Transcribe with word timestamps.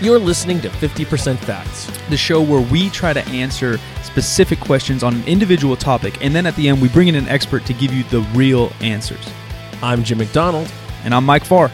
You're 0.00 0.18
listening 0.18 0.60
to 0.62 0.68
50% 0.68 1.38
Facts. 1.38 1.86
the 2.10 2.16
show 2.16 2.42
where 2.42 2.60
we 2.60 2.90
try 2.90 3.12
to 3.12 3.24
answer 3.28 3.78
specific 4.02 4.58
questions 4.58 5.02
on 5.04 5.14
an 5.14 5.24
individual 5.24 5.76
topic, 5.76 6.22
and 6.24 6.34
then 6.34 6.44
at 6.44 6.56
the 6.56 6.68
end, 6.68 6.82
we 6.82 6.88
bring 6.88 7.08
in 7.08 7.14
an 7.14 7.28
expert 7.28 7.64
to 7.66 7.72
give 7.72 7.94
you 7.94 8.02
the 8.04 8.20
real 8.34 8.72
answers. 8.80 9.24
I'm 9.82 10.02
Jim 10.02 10.18
McDonald. 10.18 10.70
And 11.04 11.12
I'm 11.14 11.24
Mike 11.24 11.44
Farr. 11.44 11.70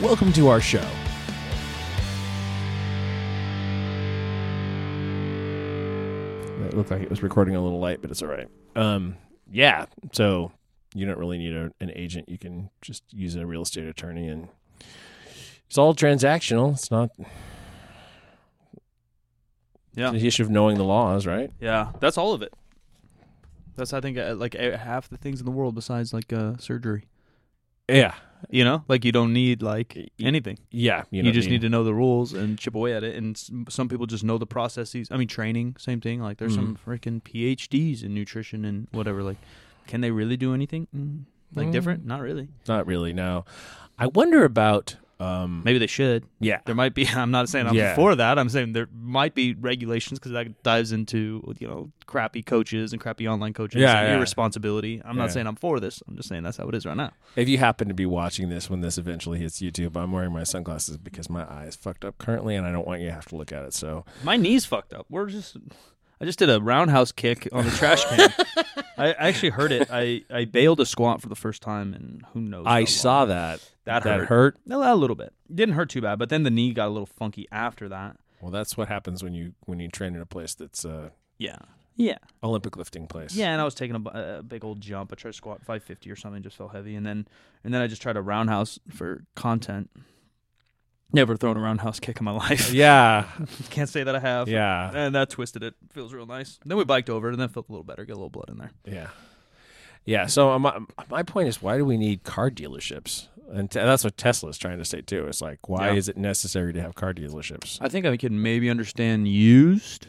Welcome 0.00 0.32
to 0.32 0.48
our 0.48 0.60
show. 0.60 0.86
It 6.66 6.74
looked 6.74 6.90
like 6.90 7.02
it 7.02 7.10
was 7.10 7.22
recording 7.22 7.54
a 7.54 7.62
little 7.62 7.78
light, 7.80 8.00
but 8.00 8.10
it's 8.10 8.22
all 8.22 8.28
right. 8.28 8.48
Um, 8.74 9.16
yeah, 9.50 9.86
so 10.12 10.52
you 10.94 11.06
don't 11.06 11.18
really 11.18 11.38
need 11.38 11.52
a, 11.54 11.70
an 11.80 11.92
agent. 11.94 12.28
You 12.28 12.38
can 12.38 12.70
just 12.80 13.02
use 13.10 13.34
a 13.36 13.46
real 13.46 13.62
estate 13.62 13.86
attorney, 13.86 14.28
and 14.28 14.48
it's 15.66 15.76
all 15.78 15.94
transactional. 15.94 16.72
It's 16.72 16.90
not 16.90 17.10
Yeah. 19.94 20.10
the 20.10 20.26
issue 20.26 20.42
of 20.42 20.50
knowing 20.50 20.76
the 20.76 20.84
laws, 20.84 21.26
right? 21.26 21.50
Yeah, 21.60 21.92
that's 22.00 22.18
all 22.18 22.32
of 22.34 22.42
it. 22.42 22.52
That's 23.76 23.92
I 23.92 24.00
think 24.00 24.18
uh, 24.18 24.34
like 24.36 24.54
uh, 24.54 24.76
half 24.76 25.08
the 25.08 25.16
things 25.16 25.40
in 25.40 25.46
the 25.46 25.52
world 25.52 25.74
besides 25.74 26.12
like 26.12 26.32
uh, 26.32 26.56
surgery. 26.58 27.04
Yeah, 27.88 28.14
You 28.50 28.64
know, 28.64 28.84
like 28.88 29.04
you 29.04 29.12
don't 29.12 29.32
need 29.32 29.62
like 29.62 30.10
anything. 30.20 30.58
yeah. 30.70 31.04
You, 31.10 31.22
don't 31.22 31.32
just 31.32 31.48
need 31.48 31.60
to 31.62 31.68
know 31.68 31.84
the 31.84 31.94
rules 31.94 32.32
and 32.32 32.58
chip 32.58 32.74
away 32.74 32.94
at 32.94 33.02
it. 33.04 33.16
And 33.16 33.36
s- 33.36 33.50
some 33.68 33.88
people 33.88 34.06
just 34.06 34.24
know 34.24 34.38
the 34.38 34.46
processes. 34.46 35.08
I 35.10 35.16
mean, 35.16 35.28
training, 35.28 35.76
same 35.78 36.00
thing. 36.00 36.20
Like 36.20 36.38
there's 36.38 36.54
some 36.54 36.78
freaking 36.86 37.22
PhDs 37.22 38.02
in 38.04 38.14
nutrition 38.14 38.64
and 38.64 38.88
whatever. 38.92 39.22
Like, 39.22 39.38
can 39.86 40.00
they 40.00 40.10
really 40.10 40.36
do 40.36 40.54
anything 40.54 40.86
mm, 40.96 41.24
like 41.54 41.68
Mm. 41.68 41.72
different? 41.72 42.06
Not 42.06 42.20
really. 42.20 42.48
Not 42.68 42.86
really. 42.86 43.12
No, 43.12 43.44
I 43.98 44.06
wonder 44.08 44.44
about. 44.44 44.96
Um, 45.18 45.62
Maybe 45.64 45.78
they 45.78 45.86
should. 45.86 46.24
yeah, 46.40 46.60
There 46.66 46.74
might 46.74 46.94
be. 46.94 47.06
I'm 47.08 47.30
not 47.30 47.48
saying 47.48 47.66
I'm 47.66 47.74
Yeah. 47.74 47.94
for 47.94 48.14
that. 48.14 48.38
I'm 48.38 48.48
saying 48.50 48.74
there 48.74 48.88
might 48.94 49.34
be 49.34 49.54
regulations 49.54 50.18
because 50.18 50.32
that 50.32 50.62
dives 50.62 50.92
into 50.92 51.54
you 51.58 51.66
know 51.66 51.90
crappy 52.04 52.42
coaches 52.42 52.92
and 52.92 53.00
crappy 53.00 53.26
online 53.26 53.54
coaches 53.54 53.80
Yeah, 53.80 53.98
and 54.00 54.08
yeah. 54.08 54.16
irresponsibility. 54.16 55.00
I'm 55.04 55.16
Yeah. 55.16 55.22
not 55.22 55.32
saying 55.32 55.46
I'm 55.46 55.56
for 55.56 55.80
this. 55.80 56.02
I'm 56.06 56.16
just 56.16 56.28
saying 56.28 56.42
that's 56.42 56.58
how 56.58 56.68
it 56.68 56.74
is 56.74 56.84
right 56.84 56.96
now. 56.96 57.12
If 57.34 57.48
you 57.48 57.56
happen 57.58 57.88
to 57.88 57.94
be 57.94 58.04
watching 58.06 58.50
this 58.50 58.68
when 58.68 58.82
this 58.82 58.98
eventually 58.98 59.38
hits 59.38 59.60
YouTube, 59.60 59.96
I'm 59.96 60.12
wearing 60.12 60.32
my 60.32 60.44
sunglasses 60.44 60.98
because 60.98 61.30
my 61.30 61.44
eye 61.44 61.64
is 61.64 61.76
fucked 61.76 62.04
up 62.04 62.18
currently, 62.18 62.54
and 62.54 62.66
I 62.66 62.72
don't 62.72 62.86
want 62.86 63.00
you 63.00 63.06
to 63.08 63.14
have 63.14 63.26
to 63.28 63.36
look 63.36 63.52
at 63.52 63.64
it. 63.64 63.72
So 63.72 64.04
My 64.22 64.36
knee's 64.36 64.66
fucked 64.66 64.92
up. 64.92 65.06
We're 65.08 65.26
just. 65.26 65.56
I 66.20 66.24
just 66.24 66.38
did 66.38 66.48
a 66.48 66.60
roundhouse 66.60 67.12
kick 67.12 67.46
on 67.52 67.64
the 67.66 67.70
trash 67.70 68.02
can. 68.06 68.32
I 68.98 69.12
actually 69.12 69.50
heard 69.50 69.70
it. 69.70 69.88
I, 69.92 70.22
I 70.30 70.46
bailed 70.46 70.80
a 70.80 70.86
squat 70.86 71.20
for 71.20 71.28
the 71.28 71.34
first 71.36 71.60
time, 71.60 71.92
and 71.92 72.22
who 72.32 72.40
knows? 72.40 72.64
I 72.66 72.84
saw 72.84 73.26
that. 73.26 73.60
That 73.86 74.02
that 74.04 74.20
hurt. 74.20 74.28
hurt. 74.28 74.58
A 74.70 74.94
little 74.94 75.16
bit. 75.16 75.32
Didn't 75.52 75.74
hurt 75.74 75.88
too 75.90 76.00
bad, 76.02 76.18
but 76.18 76.28
then 76.28 76.42
the 76.42 76.50
knee 76.50 76.72
got 76.72 76.86
a 76.86 76.90
little 76.90 77.06
funky 77.06 77.46
after 77.50 77.88
that. 77.88 78.16
Well, 78.40 78.50
that's 78.52 78.76
what 78.76 78.88
happens 78.88 79.24
when 79.24 79.32
you 79.34 79.54
when 79.64 79.80
you 79.80 79.88
train 79.88 80.14
in 80.14 80.20
a 80.20 80.26
place 80.26 80.54
that's 80.54 80.84
a 80.84 81.12
Yeah. 81.38 81.56
Yeah. 81.98 82.18
Olympic 82.44 82.76
lifting 82.76 83.06
place. 83.06 83.34
Yeah, 83.34 83.52
and 83.52 83.60
I 83.60 83.64
was 83.64 83.74
taking 83.74 83.96
a, 83.96 84.38
a 84.38 84.42
big 84.42 84.62
old 84.64 84.82
jump. 84.82 85.10
I 85.12 85.16
tried 85.16 85.30
to 85.30 85.36
squat 85.36 85.60
550 85.60 86.10
or 86.10 86.16
something, 86.16 86.42
just 86.42 86.56
felt 86.56 86.72
heavy, 86.72 86.94
and 86.94 87.06
then 87.06 87.26
and 87.64 87.72
then 87.72 87.80
I 87.80 87.86
just 87.86 88.02
tried 88.02 88.18
a 88.18 88.22
roundhouse 88.22 88.78
for 88.90 89.24
content. 89.34 89.88
Never 91.12 91.36
thrown 91.36 91.56
a 91.56 91.60
roundhouse 91.60 91.98
kick 92.00 92.18
in 92.18 92.24
my 92.24 92.32
life. 92.36 92.72
yeah, 92.72 93.26
Can't 93.70 93.88
say 93.88 94.02
that 94.02 94.14
I 94.14 94.18
have. 94.18 94.48
yeah, 94.48 94.90
And 94.92 95.14
that 95.14 95.30
twisted 95.30 95.62
it. 95.62 95.74
Feels 95.92 96.12
real 96.12 96.26
nice. 96.26 96.58
Then 96.66 96.76
we 96.76 96.84
biked 96.84 97.08
over 97.08 97.28
it, 97.28 97.32
and 97.32 97.40
then 97.40 97.48
felt 97.48 97.68
a 97.68 97.72
little 97.72 97.84
better. 97.84 98.04
Get 98.04 98.12
a 98.12 98.16
little 98.16 98.28
blood 98.28 98.50
in 98.50 98.58
there. 98.58 98.72
yeah, 98.84 99.08
yeah. 100.04 100.26
So 100.26 100.50
uh, 100.52 100.58
my 100.58 100.78
my 101.08 101.22
point 101.22 101.48
is, 101.48 101.62
why 101.62 101.78
do 101.78 101.84
we 101.86 101.96
need 101.96 102.24
car 102.24 102.50
dealerships? 102.50 103.28
And 103.52 103.70
t- 103.70 103.78
that's 103.78 104.02
what 104.04 104.16
Tesla's 104.16 104.58
trying 104.58 104.78
to 104.78 104.84
say 104.84 105.00
too. 105.00 105.26
It's 105.26 105.40
like, 105.40 105.68
why 105.68 105.88
Yeah. 105.90 105.94
is 105.96 106.08
it 106.08 106.16
necessary 106.16 106.72
to 106.72 106.80
have 106.82 106.94
car 106.94 107.14
dealerships? 107.14 107.78
I 107.80 107.88
think 107.88 108.04
I 108.06 108.16
can 108.16 108.42
maybe 108.42 108.68
understand 108.68 109.28
used, 109.28 110.08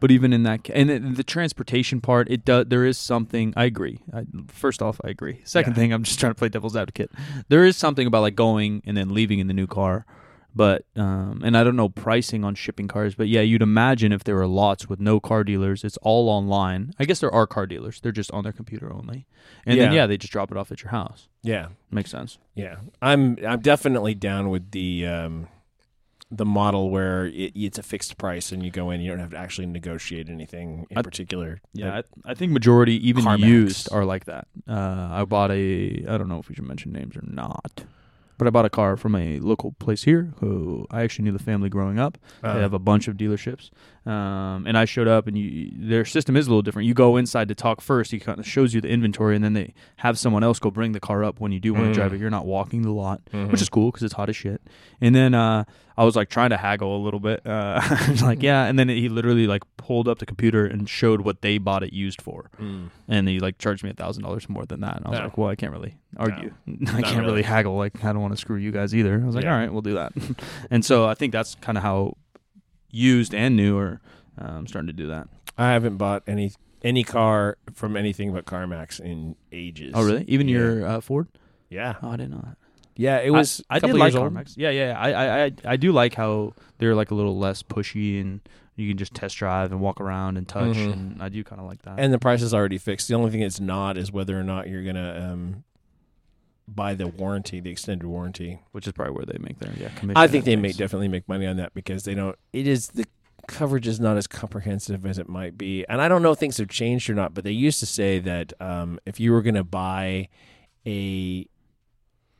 but 0.00 0.10
even 0.10 0.32
in 0.32 0.42
that, 0.44 0.64
ca- 0.64 0.72
and 0.74 0.88
the, 0.90 0.98
the 0.98 1.24
transportation 1.24 2.00
part, 2.00 2.30
it 2.30 2.44
does. 2.44 2.66
There 2.68 2.84
is 2.86 2.96
something. 2.98 3.52
I 3.56 3.64
agree. 3.64 4.00
I, 4.12 4.24
first 4.48 4.80
off, 4.82 5.00
I 5.04 5.08
agree. 5.10 5.40
Second 5.44 5.72
Yeah. 5.72 5.76
thing, 5.76 5.92
I'm 5.92 6.02
just 6.02 6.18
trying 6.18 6.30
to 6.32 6.38
play 6.38 6.48
devil's 6.48 6.76
advocate. 6.76 7.10
There 7.48 7.64
is 7.64 7.76
something 7.76 8.06
about 8.06 8.22
like 8.22 8.36
going 8.36 8.82
and 8.86 8.96
then 8.96 9.10
leaving 9.14 9.38
in 9.38 9.46
the 9.48 9.54
new 9.54 9.66
car, 9.66 10.06
but 10.54 10.84
um, 10.96 11.40
and 11.44 11.56
I 11.56 11.64
don't 11.64 11.76
know 11.76 11.88
pricing 11.88 12.44
on 12.44 12.54
shipping 12.54 12.88
cars, 12.88 13.14
but 13.14 13.28
yeah, 13.28 13.40
you'd 13.40 13.62
imagine 13.62 14.12
if 14.12 14.24
there 14.24 14.34
were 14.36 14.46
lots 14.46 14.88
with 14.88 15.00
no 15.00 15.20
car 15.20 15.44
dealers, 15.44 15.84
it's 15.84 15.96
all 15.98 16.28
online. 16.28 16.92
I 16.98 17.04
guess 17.04 17.20
there 17.20 17.32
are 17.32 17.46
car 17.46 17.66
dealers. 17.66 18.00
They're 18.00 18.12
just 18.12 18.30
on 18.32 18.42
their 18.44 18.52
computer 18.52 18.92
only, 18.92 19.26
and 19.66 19.78
then 19.80 19.92
Yeah. 19.92 20.02
yeah, 20.02 20.06
they 20.06 20.16
just 20.16 20.32
drop 20.32 20.50
it 20.50 20.56
off 20.56 20.70
at 20.72 20.82
your 20.82 20.90
house. 20.90 21.28
Yeah, 21.42 21.68
Makes 21.90 22.10
sense. 22.10 22.38
Yeah, 22.54 22.76
I'm 23.00 23.38
I'm 23.46 23.60
definitely 23.60 24.14
down 24.14 24.50
with 24.50 24.70
the 24.72 25.06
um, 25.06 25.48
the 26.30 26.46
model 26.46 26.88
where 26.90 27.26
it, 27.26 27.52
it's 27.54 27.78
a 27.78 27.82
fixed 27.82 28.16
price 28.16 28.52
and 28.52 28.62
you 28.64 28.70
go 28.70 28.90
in, 28.90 29.02
you 29.02 29.10
don't 29.10 29.18
have 29.20 29.32
to 29.32 29.36
actually 29.36 29.66
negotiate 29.66 30.30
anything 30.30 30.86
in 30.88 30.96
I- 30.96 31.02
particular. 31.02 31.60
Yeah, 31.74 31.96
Like, 31.96 32.04
I, 32.24 32.30
I 32.30 32.34
think 32.34 32.52
majority, 32.52 33.06
even 33.06 33.24
CarMax. 33.24 33.40
used, 33.40 33.92
are 33.92 34.06
like 34.06 34.24
that. 34.24 34.48
Uh, 34.66 35.08
I 35.12 35.24
bought 35.26 35.50
a, 35.50 36.04
I 36.08 36.16
don't 36.16 36.28
know 36.30 36.38
if 36.38 36.48
we 36.48 36.54
should 36.54 36.64
mention 36.66 36.90
names 36.90 37.16
or 37.16 37.22
not, 37.26 37.84
but 38.42 38.48
I 38.48 38.50
bought 38.50 38.64
a 38.64 38.70
car 38.70 38.96
from 38.96 39.14
a 39.14 39.38
local 39.38 39.72
place 39.78 40.02
here 40.02 40.32
who 40.40 40.86
I 40.90 41.02
actually 41.02 41.24
knew 41.26 41.32
the 41.32 41.38
family 41.38 41.68
growing 41.68 41.98
up. 42.00 42.18
uh, 42.42 42.54
They 42.54 42.60
have 42.60 42.72
a 42.74 42.78
bunch 42.80 43.06
of 43.06 43.16
dealerships, 43.16 43.70
um, 44.04 44.66
and 44.66 44.76
I 44.76 44.84
showed 44.84 45.06
up, 45.08 45.26
and 45.28 45.38
you, 45.38 45.70
their 45.74 46.04
system 46.04 46.36
is 46.36 46.46
a 46.46 46.50
little 46.50 46.62
different. 46.62 46.88
You 46.88 46.94
go 46.94 47.16
inside 47.16 47.48
to 47.48 47.54
talk 47.54 47.80
first. 47.80 48.10
He 48.10 48.18
kind 48.18 48.38
of 48.40 48.46
shows 48.46 48.74
you 48.74 48.80
the 48.80 48.88
inventory, 48.88 49.36
and 49.36 49.44
then 49.44 49.52
they 49.52 49.74
have 49.96 50.18
someone 50.18 50.42
else 50.42 50.58
go 50.58 50.70
bring 50.70 50.92
the 50.92 51.00
car 51.00 51.22
up 51.22 51.38
when 51.40 51.52
you 51.52 51.60
do 51.60 51.72
want 51.72 51.84
to 51.86 51.90
Mhm. 51.90 51.94
drive 51.94 52.12
it. 52.14 52.20
You're 52.20 52.30
not 52.30 52.44
walking 52.46 52.82
the 52.82 52.90
lot 52.90 53.20
mhm. 53.32 53.50
which 53.52 53.62
is 53.62 53.68
cool 53.68 53.90
because 53.90 54.02
it's 54.02 54.14
hot 54.14 54.28
as 54.28 54.34
shit. 54.36 54.60
And 55.00 55.14
then 55.14 55.34
uh, 55.34 55.64
I 55.96 56.04
was 56.04 56.16
like 56.16 56.28
trying 56.30 56.50
to 56.50 56.56
haggle 56.56 56.96
a 56.96 57.02
little 57.02 57.20
bit, 57.20 57.46
uh, 57.46 57.80
like 58.22 58.42
yeah. 58.42 58.64
And 58.64 58.76
then 58.78 58.88
he 58.88 59.08
literally 59.08 59.46
like 59.46 59.62
pulled 59.76 60.08
up 60.08 60.18
the 60.18 60.26
computer 60.26 60.66
and 60.66 60.88
showed 60.88 61.20
what 61.20 61.42
they 61.42 61.58
bought 61.58 61.82
it 61.84 61.92
used 61.92 62.20
for, 62.20 62.50
Mm. 62.60 62.88
and 63.08 63.28
he 63.28 63.38
like 63.38 63.58
charged 63.58 63.84
me 63.84 63.90
a 63.90 63.94
thousand 63.94 64.24
dollars 64.24 64.48
more 64.48 64.66
than 64.66 64.80
that. 64.80 64.96
And 64.96 65.06
I 65.06 65.10
was 65.10 65.18
No. 65.20 65.24
like, 65.26 65.38
well, 65.38 65.48
I 65.48 65.54
can't 65.54 65.72
really 65.72 65.94
argue. 66.16 66.52
I 66.88 67.02
can't 67.02 67.18
really. 67.18 67.26
really. 67.26 67.42
haggle. 67.42 67.76
Like 67.76 68.04
I 68.04 68.12
don't 68.12 68.20
want 68.22 68.32
to 68.34 68.40
screw 68.40 68.56
you 68.56 68.72
guys 68.72 68.94
either. 68.94 69.20
I 69.22 69.26
was 69.26 69.34
like, 69.36 69.44
Yeah. 69.44 69.54
all 69.54 69.60
right, 69.60 69.72
we'll 69.72 69.82
do 69.82 69.94
that. 69.94 70.12
and 70.72 70.84
so 70.84 71.06
I 71.06 71.14
think 71.14 71.32
that's 71.32 71.54
kind 71.56 71.78
of 71.78 71.84
how 71.84 72.16
used 72.92 73.34
and 73.34 73.56
new 73.56 73.76
are 73.78 74.00
um, 74.38 74.66
starting 74.68 74.86
to 74.86 74.92
do 74.92 75.08
that. 75.08 75.26
I 75.58 75.72
haven't 75.72 75.96
bought 75.96 76.22
any 76.28 76.52
any 76.84 77.02
car 77.04 77.56
from 77.74 77.96
anything 77.96 78.32
but 78.32 78.44
CarMax 78.44 79.00
in 79.00 79.34
ages. 79.50 79.92
Oh 79.96 80.04
really? 80.04 80.24
Even 80.28 80.46
Yeah. 80.48 80.58
your 80.58 80.86
uh, 80.86 81.00
Ford? 81.00 81.26
Yeah, 81.70 81.94
Oh, 82.02 82.10
I 82.10 82.16
didn't 82.16 82.32
know 82.32 82.42
that. 82.44 82.56
yeah. 82.96 83.18
It 83.18 83.30
was. 83.30 83.62
I, 83.70 83.74
a 83.74 83.76
I 83.76 83.78
did 83.78 83.86
couple 83.86 84.00
like 84.00 84.12
years 84.12 84.22
old. 84.22 84.32
CarMax. 84.32 84.54
Yeah, 84.56 84.70
yeah. 84.70 84.98
I, 84.98 85.10
I, 85.12 85.44
I, 85.44 85.52
I 85.64 85.76
do 85.76 85.90
like 85.92 86.14
how 86.14 86.52
they're 86.78 86.94
like 86.94 87.10
a 87.10 87.14
little 87.14 87.38
less 87.38 87.62
pushy 87.62 88.20
and 88.20 88.40
you 88.76 88.88
can 88.88 88.96
just 88.98 89.14
test 89.14 89.36
drive 89.36 89.70
and 89.72 89.80
walk 89.80 90.00
around 90.00 90.36
and 90.38 90.48
touch. 90.48 90.76
Mhm. 90.76 90.92
And 90.92 91.22
I 91.22 91.28
do 91.28 91.44
kind 91.44 91.60
of 91.60 91.66
like 91.66 91.82
that. 91.82 91.98
and 91.98 92.12
the 92.12 92.18
price 92.18 92.42
is 92.42 92.52
already 92.54 92.78
fixed. 92.78 93.08
The 93.08 93.14
only 93.14 93.30
thing 93.30 93.40
it's 93.42 93.60
not 93.60 93.96
is 93.96 94.10
whether 94.12 94.38
or 94.38 94.42
not 94.44 94.68
you're 94.68 94.82
gonna 94.84 95.30
um, 95.32 95.64
buy 96.68 96.94
the 96.94 97.06
warranty, 97.06 97.60
the 97.60 97.70
extended 97.70 98.06
warranty. 98.06 98.60
which 98.72 98.86
is 98.86 98.92
probably 98.92 99.14
where 99.14 99.26
they 99.26 99.38
make 99.38 99.58
their 99.58 99.72
yeah 99.78 99.88
commission. 99.90 100.16
I 100.16 100.28
think 100.28 100.44
they 100.44 100.56
may 100.56 100.72
definitely 100.72 101.08
make 101.08 101.28
money 101.28 101.46
on 101.46 101.56
that 101.56 101.74
because 101.74 102.04
they 102.04 102.14
don't. 102.14 102.36
It 102.52 102.66
is 102.66 102.88
the 102.88 103.06
coverage 103.48 103.88
is 103.88 103.98
not 103.98 104.16
as 104.16 104.26
comprehensive 104.26 105.04
as 105.04 105.18
it 105.18 105.28
might 105.28 105.58
be, 105.58 105.84
and 105.88 106.00
I 106.00 106.08
don't 106.08 106.22
know 106.22 106.32
if 106.32 106.38
things 106.38 106.58
have 106.58 106.68
changed 106.68 107.10
or 107.10 107.14
not. 107.14 107.34
But 107.34 107.44
they 107.44 107.52
used 107.52 107.80
to 107.80 107.86
say 107.86 108.18
that 108.20 108.52
um, 108.60 108.98
if 109.06 109.20
you 109.20 109.32
were 109.32 109.42
going 109.42 109.54
to 109.54 109.64
buy 109.64 110.28
a 110.86 111.46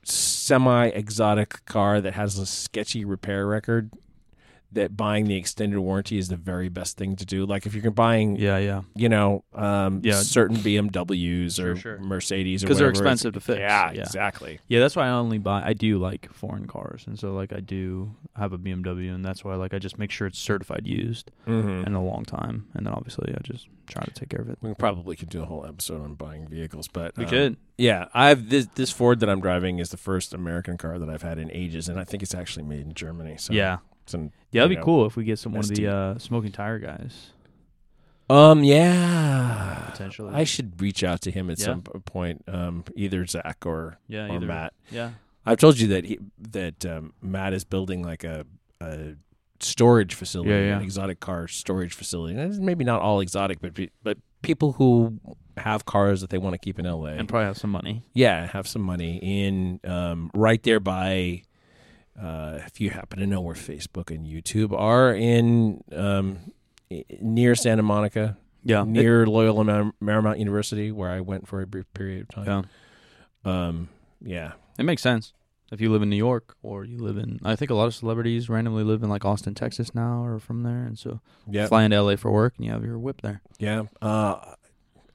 semi 0.04 0.86
exotic 0.86 1.64
car 1.64 2.00
that 2.00 2.14
has 2.14 2.38
a 2.38 2.46
sketchy 2.46 3.04
repair 3.04 3.46
record, 3.46 3.90
that 4.72 4.96
buying 4.96 5.26
the 5.26 5.36
extended 5.36 5.78
warranty 5.78 6.18
is 6.18 6.28
the 6.28 6.36
very 6.36 6.68
best 6.68 6.96
thing 6.96 7.16
to 7.16 7.26
do. 7.26 7.44
Like 7.46 7.66
if 7.66 7.74
you're 7.74 7.90
buying, 7.90 8.36
Yeah, 8.36 8.58
yeah. 8.58 8.82
you 8.94 9.08
know, 9.08 9.44
um, 9.54 10.00
Yeah. 10.02 10.14
certain 10.22 10.56
BMWs 10.56 11.58
or 11.58 11.74
Sure, 11.74 11.76
sure. 11.76 11.98
Mercedes 11.98 12.62
Because 12.62 12.78
they're 12.78 12.88
expensive 12.90 13.34
to 13.34 13.40
fix. 13.40 13.58
Yeah, 13.58 13.92
yeah. 13.92 14.00
exactly. 14.02 14.60
Yeah, 14.68 14.80
that's 14.80 14.96
why 14.96 15.06
I 15.06 15.10
only 15.10 15.38
buy. 15.38 15.62
I 15.64 15.72
do 15.72 15.98
like 15.98 16.32
foreign 16.32 16.66
cars, 16.66 17.04
and 17.06 17.18
so 17.18 17.34
like 17.34 17.52
I 17.52 17.60
do 17.60 18.14
have 18.36 18.52
a 18.52 18.58
BMW, 18.58 19.14
and 19.14 19.24
that's 19.24 19.44
why 19.44 19.54
like 19.56 19.74
I 19.74 19.78
just 19.78 19.98
make 19.98 20.10
sure 20.10 20.26
it's 20.26 20.38
certified 20.38 20.86
used 20.86 21.30
Mm-hmm. 21.46 21.86
in 21.86 21.94
a 21.94 22.02
long 22.02 22.24
time, 22.24 22.66
and 22.74 22.86
then 22.86 22.92
obviously 22.92 23.32
I 23.36 23.40
just 23.42 23.68
try 23.86 24.04
to 24.04 24.10
take 24.12 24.28
care 24.30 24.40
of 24.40 24.48
it. 24.48 24.58
We 24.62 24.74
probably 24.74 25.16
could 25.16 25.28
do 25.28 25.42
a 25.42 25.46
whole 25.46 25.66
episode 25.66 26.02
on 26.02 26.14
buying 26.14 26.46
vehicles, 26.48 26.88
but 26.88 27.16
We 27.16 27.24
um, 27.24 27.30
could. 27.30 27.56
Yeah, 27.78 28.06
I've 28.14 28.48
this 28.48 28.66
this 28.74 28.90
Ford 28.90 29.20
that 29.20 29.28
I'm 29.28 29.40
driving 29.40 29.78
is 29.80 29.90
the 29.90 29.96
first 29.96 30.32
American 30.34 30.76
car 30.78 30.98
that 30.98 31.08
I've 31.10 31.22
had 31.22 31.38
in 31.38 31.50
ages, 31.52 31.88
and 31.88 31.98
I 31.98 32.04
think 32.04 32.22
it's 32.22 32.34
actually 32.34 32.64
made 32.64 32.82
in 32.82 32.94
Germany. 32.94 33.36
So 33.38 33.52
yeah, 33.52 33.78
an, 34.12 34.32
yeah, 34.50 34.62
that'd 34.62 34.70
be 34.70 34.76
know, 34.76 34.84
cool 34.84 35.06
if 35.06 35.16
we 35.16 35.24
get 35.24 35.38
some 35.38 35.52
one 35.52 35.60
of 35.60 35.68
the 35.68 35.86
uh, 35.86 36.18
smoking 36.18 36.52
tire 36.52 36.78
guys 36.78 37.30
Um, 38.30 38.62
yeah, 38.64 39.88
potentially. 39.90 40.32
I 40.34 40.44
should 40.44 40.80
reach 40.80 41.04
out 41.04 41.20
to 41.22 41.30
him 41.30 41.50
at 41.50 41.58
Yeah. 41.58 41.64
some 41.66 41.82
point. 41.82 42.42
Um, 42.48 42.84
either 42.94 43.26
Zach 43.26 43.64
or 43.66 43.98
yeah, 44.08 44.26
or 44.28 44.36
either. 44.36 44.46
Matt. 44.46 44.72
Yeah, 44.90 45.10
I've 45.44 45.58
told 45.58 45.78
you 45.78 45.88
that 45.88 46.04
he 46.04 46.18
that 46.38 46.84
um, 46.86 47.12
Matt 47.20 47.52
is 47.52 47.64
building 47.64 48.02
like 48.02 48.24
a, 48.24 48.46
a 48.80 49.14
storage 49.60 50.14
facility, 50.14 50.50
Yeah, 50.50 50.58
yeah. 50.60 50.76
an 50.76 50.82
exotic 50.82 51.20
car 51.20 51.46
storage 51.48 51.94
facility. 51.94 52.36
And 52.38 52.50
it's 52.50 52.60
maybe 52.60 52.84
not 52.84 53.00
all 53.02 53.20
exotic, 53.20 53.60
but 53.60 53.74
be- 53.74 53.90
but 54.02 54.18
people 54.42 54.72
who 54.72 55.18
have 55.58 55.84
cars 55.84 56.20
that 56.22 56.30
they 56.30 56.38
want 56.38 56.54
to 56.54 56.58
keep 56.58 56.78
in 56.78 56.86
LA. 56.86 57.08
and 57.10 57.28
probably 57.28 57.46
have 57.46 57.58
some 57.58 57.70
money. 57.70 58.02
yeah, 58.14 58.46
have 58.46 58.66
some 58.66 58.82
money 58.82 59.18
in 59.22 59.80
um, 59.84 60.30
right 60.34 60.62
there 60.62 60.80
by. 60.80 61.42
Uh, 62.20 62.58
if 62.66 62.80
you 62.80 62.90
happen 62.90 63.18
to 63.18 63.26
know 63.26 63.40
where 63.40 63.54
Facebook 63.54 64.14
and 64.14 64.26
YouTube 64.26 64.72
are 64.78 65.14
in 65.14 65.82
um, 65.94 66.38
near 67.20 67.54
Santa 67.54 67.82
Monica, 67.82 68.36
Yeah, 68.64 68.84
near 68.86 69.26
Loyola 69.26 69.64
Mar- 69.64 69.92
Marymount 70.02 70.38
University, 70.38 70.92
where 70.92 71.10
I 71.10 71.20
went 71.20 71.48
for 71.48 71.62
a 71.62 71.66
brief 71.66 71.92
period 71.94 72.22
of 72.22 72.28
time. 72.28 72.66
yeah, 73.44 73.66
Um, 73.68 73.88
yeah, 74.20 74.52
it 74.78 74.84
makes 74.84 75.02
sense. 75.02 75.32
If 75.72 75.80
you 75.80 75.90
live 75.90 76.02
in 76.02 76.10
New 76.10 76.16
York 76.16 76.54
or 76.62 76.84
you 76.84 76.98
live 76.98 77.16
in, 77.16 77.40
I 77.42 77.56
think 77.56 77.70
a 77.70 77.74
lot 77.74 77.86
of 77.86 77.94
celebrities 77.94 78.50
randomly 78.50 78.84
live 78.84 79.02
in 79.02 79.08
like 79.08 79.24
Austin, 79.24 79.54
Texas 79.54 79.94
now, 79.94 80.22
or 80.22 80.38
from 80.38 80.64
there, 80.64 80.84
and 80.84 80.98
so 80.98 81.20
yeah, 81.48 81.66
fly 81.66 81.84
into 81.84 81.96
LA 82.02 82.16
for 82.16 82.30
work, 82.30 82.52
and 82.58 82.66
you 82.66 82.72
have 82.72 82.84
your 82.84 82.98
whip 82.98 83.22
there. 83.22 83.40
yeah. 83.58 83.84
Uh, 84.02 84.54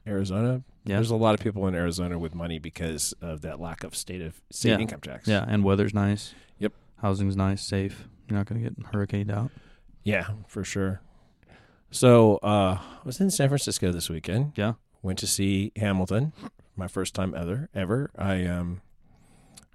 Arizona. 0.04 0.62
Yeah, 0.84 0.96
There's 0.96 1.10
a 1.10 1.16
lot 1.16 1.34
of 1.34 1.40
people 1.40 1.66
in 1.68 1.74
Arizona 1.74 2.18
with 2.18 2.34
money 2.34 2.58
because 2.58 3.12
of 3.20 3.42
that 3.42 3.60
lack 3.60 3.84
of 3.84 3.94
state 3.94 4.22
of 4.22 4.40
state 4.50 4.70
Yeah. 4.70 4.78
income 4.78 5.00
tax. 5.00 5.28
yeah, 5.28 5.44
and 5.46 5.62
weather's 5.62 5.92
nice. 5.94 6.34
Yep. 6.58 6.72
Housing's 7.00 7.36
nice, 7.36 7.62
safe. 7.62 8.08
You're 8.28 8.38
not 8.38 8.46
gonna 8.46 8.60
get 8.60 8.74
hurricaned 8.92 9.30
out. 9.30 9.50
Yeah, 10.04 10.28
for 10.46 10.64
sure. 10.64 11.00
So 11.90 12.36
uh, 12.42 12.78
I 12.80 13.00
was 13.04 13.20
in 13.20 13.30
San 13.30 13.48
Francisco 13.48 13.90
this 13.92 14.10
weekend. 14.10 14.52
Yeah. 14.56 14.74
Went 15.02 15.18
to 15.20 15.26
see 15.26 15.72
Hamilton. 15.76 16.32
My 16.76 16.88
first 16.88 17.14
time 17.14 17.34
ever. 17.34 17.68
Ever. 17.74 18.10
I 18.16 18.44
um, 18.44 18.82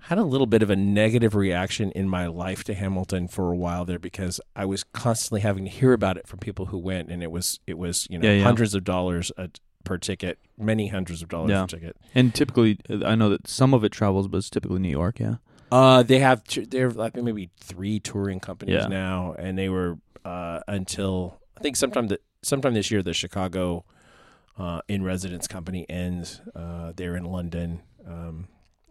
had 0.01 0.17
a 0.17 0.23
little 0.23 0.47
bit 0.47 0.61
of 0.61 0.69
a 0.69 0.75
negative 0.75 1.33
reaction 1.33 1.91
in 1.91 2.07
my 2.07 2.27
life 2.27 2.63
to 2.65 2.73
Hamilton 2.73 3.27
for 3.27 3.51
a 3.51 3.55
while 3.55 3.85
there 3.85 3.99
because 3.99 4.39
I 4.55 4.65
was 4.65 4.83
constantly 4.83 5.41
having 5.41 5.65
to 5.65 5.71
hear 5.71 5.93
about 5.93 6.17
it 6.17 6.27
from 6.27 6.39
people 6.39 6.67
who 6.67 6.77
went, 6.77 7.09
and 7.09 7.23
it 7.23 7.31
was 7.31 7.59
it 7.65 7.77
was 7.77 8.07
you 8.09 8.19
know 8.19 8.27
Yeah, 8.27 8.35
yeah. 8.35 8.43
hundreds 8.43 8.75
of 8.75 8.83
dollars 8.83 9.31
a, 9.37 9.49
per 9.83 9.97
ticket, 9.97 10.39
many 10.57 10.87
hundreds 10.87 11.21
of 11.21 11.29
dollars 11.29 11.51
Yeah. 11.51 11.61
per 11.61 11.67
ticket. 11.67 11.97
And 12.13 12.33
typically, 12.33 12.79
I 12.89 13.15
know 13.15 13.29
that 13.29 13.47
some 13.47 13.73
of 13.73 13.83
it 13.83 13.91
travels, 13.91 14.27
but 14.27 14.37
it's 14.37 14.49
typically 14.49 14.79
New 14.79 14.89
York. 14.89 15.19
Yeah, 15.19 15.35
Uh, 15.73 16.03
they 16.03 16.19
have 16.19 16.43
they're 16.69 16.91
like 16.91 17.15
maybe 17.15 17.49
three 17.59 17.99
touring 17.99 18.39
companies 18.39 18.75
Yeah. 18.83 18.87
now, 18.87 19.33
and 19.39 19.57
they 19.57 19.69
were 19.69 19.97
uh, 20.23 20.59
until 20.67 21.39
I 21.57 21.61
think 21.61 21.75
sometime 21.75 22.07
that 22.09 22.21
sometime 22.43 22.73
this 22.75 22.91
year 22.91 23.01
the 23.01 23.13
Chicago 23.13 23.83
uh, 24.57 24.81
in 24.87 25.03
residence 25.03 25.47
company 25.47 25.85
ends. 25.89 26.41
Uh, 26.55 26.93
they're 26.95 27.15
in 27.15 27.25
London, 27.25 27.81
um, 28.07 28.47